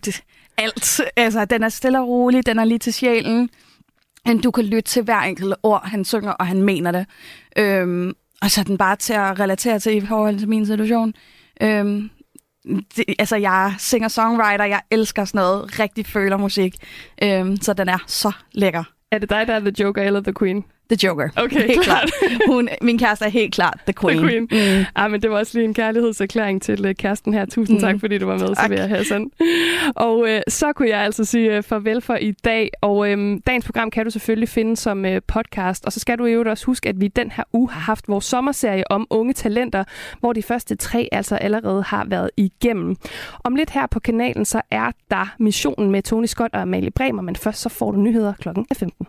det, 0.05 0.21
alt. 0.57 1.01
Altså, 1.15 1.45
den 1.45 1.63
er 1.63 1.69
stille 1.69 1.99
og 1.99 2.07
rolig, 2.07 2.45
den 2.45 2.59
er 2.59 2.65
lige 2.65 2.79
til 2.79 2.93
sjælen. 2.93 3.49
Men 4.25 4.41
du 4.41 4.51
kan 4.51 4.65
lytte 4.65 4.89
til 4.89 5.03
hver 5.03 5.19
enkelt 5.19 5.55
ord, 5.63 5.81
han 5.85 6.05
synger, 6.05 6.31
og 6.31 6.47
han 6.47 6.61
mener 6.61 6.91
det. 6.91 7.05
Øhm, 7.57 8.13
og 8.41 8.51
så 8.51 8.61
er 8.61 8.65
den 8.65 8.77
bare 8.77 8.95
til 8.95 9.13
at 9.13 9.39
relatere 9.39 9.79
til 9.79 9.95
i 9.95 10.01
forhold 10.01 10.39
til 10.39 10.49
min 10.49 10.65
situation. 10.65 11.13
Øhm, 11.61 12.09
det, 12.95 13.05
altså, 13.20 13.36
jeg 13.36 13.65
er 13.65 13.74
singer-songwriter, 13.78 14.65
jeg 14.65 14.82
elsker 14.91 15.26
sådan 15.26 15.39
noget 15.39 15.80
rigtig 15.80 16.05
føler 16.05 16.38
musik, 16.38 16.76
øhm, 17.24 17.57
så 17.61 17.74
den 17.74 17.89
er 17.89 18.03
så 18.07 18.32
lækker. 18.51 18.84
Er 19.11 19.18
det 19.18 19.30
dig, 19.30 19.47
der 19.47 19.53
er 19.53 19.59
The 19.59 19.74
Joker 19.80 20.03
eller 20.03 20.22
The 20.22 20.34
Queen? 20.39 20.63
The 20.89 21.07
Joker. 21.07 21.29
Okay, 21.35 21.67
helt 21.67 21.83
klart. 21.83 22.11
klart. 22.19 22.41
Hun, 22.47 22.69
min 22.81 22.97
kæreste 22.97 23.25
er 23.25 23.29
helt 23.29 23.53
klart 23.53 23.79
The 23.85 23.93
Queen. 23.93 24.17
The 24.17 24.27
Queen. 24.27 24.47
Mm. 24.79 24.85
Ah, 24.95 25.11
men 25.11 25.21
det 25.21 25.29
var 25.29 25.38
også 25.38 25.57
lige 25.57 25.65
en 25.65 25.73
kærlighedserklæring 25.73 26.61
til 26.61 26.85
uh, 26.85 26.91
kæresten 26.91 27.33
her. 27.33 27.45
Tusind 27.45 27.77
mm. 27.77 27.81
tak, 27.81 27.99
fordi 27.99 28.17
du 28.17 28.25
var 28.25 28.38
med, 28.38 28.47
Tak. 28.47 28.65
Sevilla 28.65 28.88
Hassan. 28.88 29.31
Og 29.95 30.19
uh, 30.19 30.29
så 30.47 30.73
kunne 30.73 30.89
jeg 30.89 30.99
altså 30.99 31.25
sige 31.25 31.57
uh, 31.57 31.63
farvel 31.63 32.01
for 32.01 32.15
i 32.15 32.31
dag. 32.31 32.69
Og 32.81 32.97
um, 32.97 33.41
dagens 33.41 33.65
program 33.65 33.91
kan 33.91 34.05
du 34.05 34.11
selvfølgelig 34.11 34.49
finde 34.49 34.77
som 34.77 35.05
uh, 35.05 35.11
podcast. 35.27 35.85
Og 35.85 35.93
så 35.93 35.99
skal 35.99 36.17
du 36.17 36.25
øvrigt 36.25 36.49
også 36.49 36.65
huske, 36.65 36.89
at 36.89 37.01
vi 37.01 37.07
den 37.07 37.31
her 37.31 37.43
uge 37.53 37.71
har 37.71 37.79
haft 37.79 38.07
vores 38.07 38.25
sommerserie 38.25 38.91
om 38.91 39.07
unge 39.09 39.33
talenter, 39.33 39.83
hvor 40.19 40.33
de 40.33 40.43
første 40.43 40.75
tre 40.75 41.09
altså 41.11 41.35
allerede 41.35 41.83
har 41.83 42.05
været 42.05 42.29
igennem. 42.38 42.95
Om 43.43 43.55
lidt 43.55 43.69
her 43.69 43.88
på 43.88 43.99
kanalen, 43.99 44.45
så 44.45 44.61
er 44.71 44.91
der 45.11 45.35
missionen 45.39 45.91
med 45.91 46.01
Tony 46.03 46.25
Scott 46.25 46.53
og 46.53 46.61
Amalie 46.61 46.91
Bremer, 46.91 47.21
men 47.21 47.35
først 47.35 47.61
så 47.61 47.69
får 47.69 47.91
du 47.91 47.97
nyheder 47.97 48.33
klokken 48.33 48.65
15. 48.75 49.07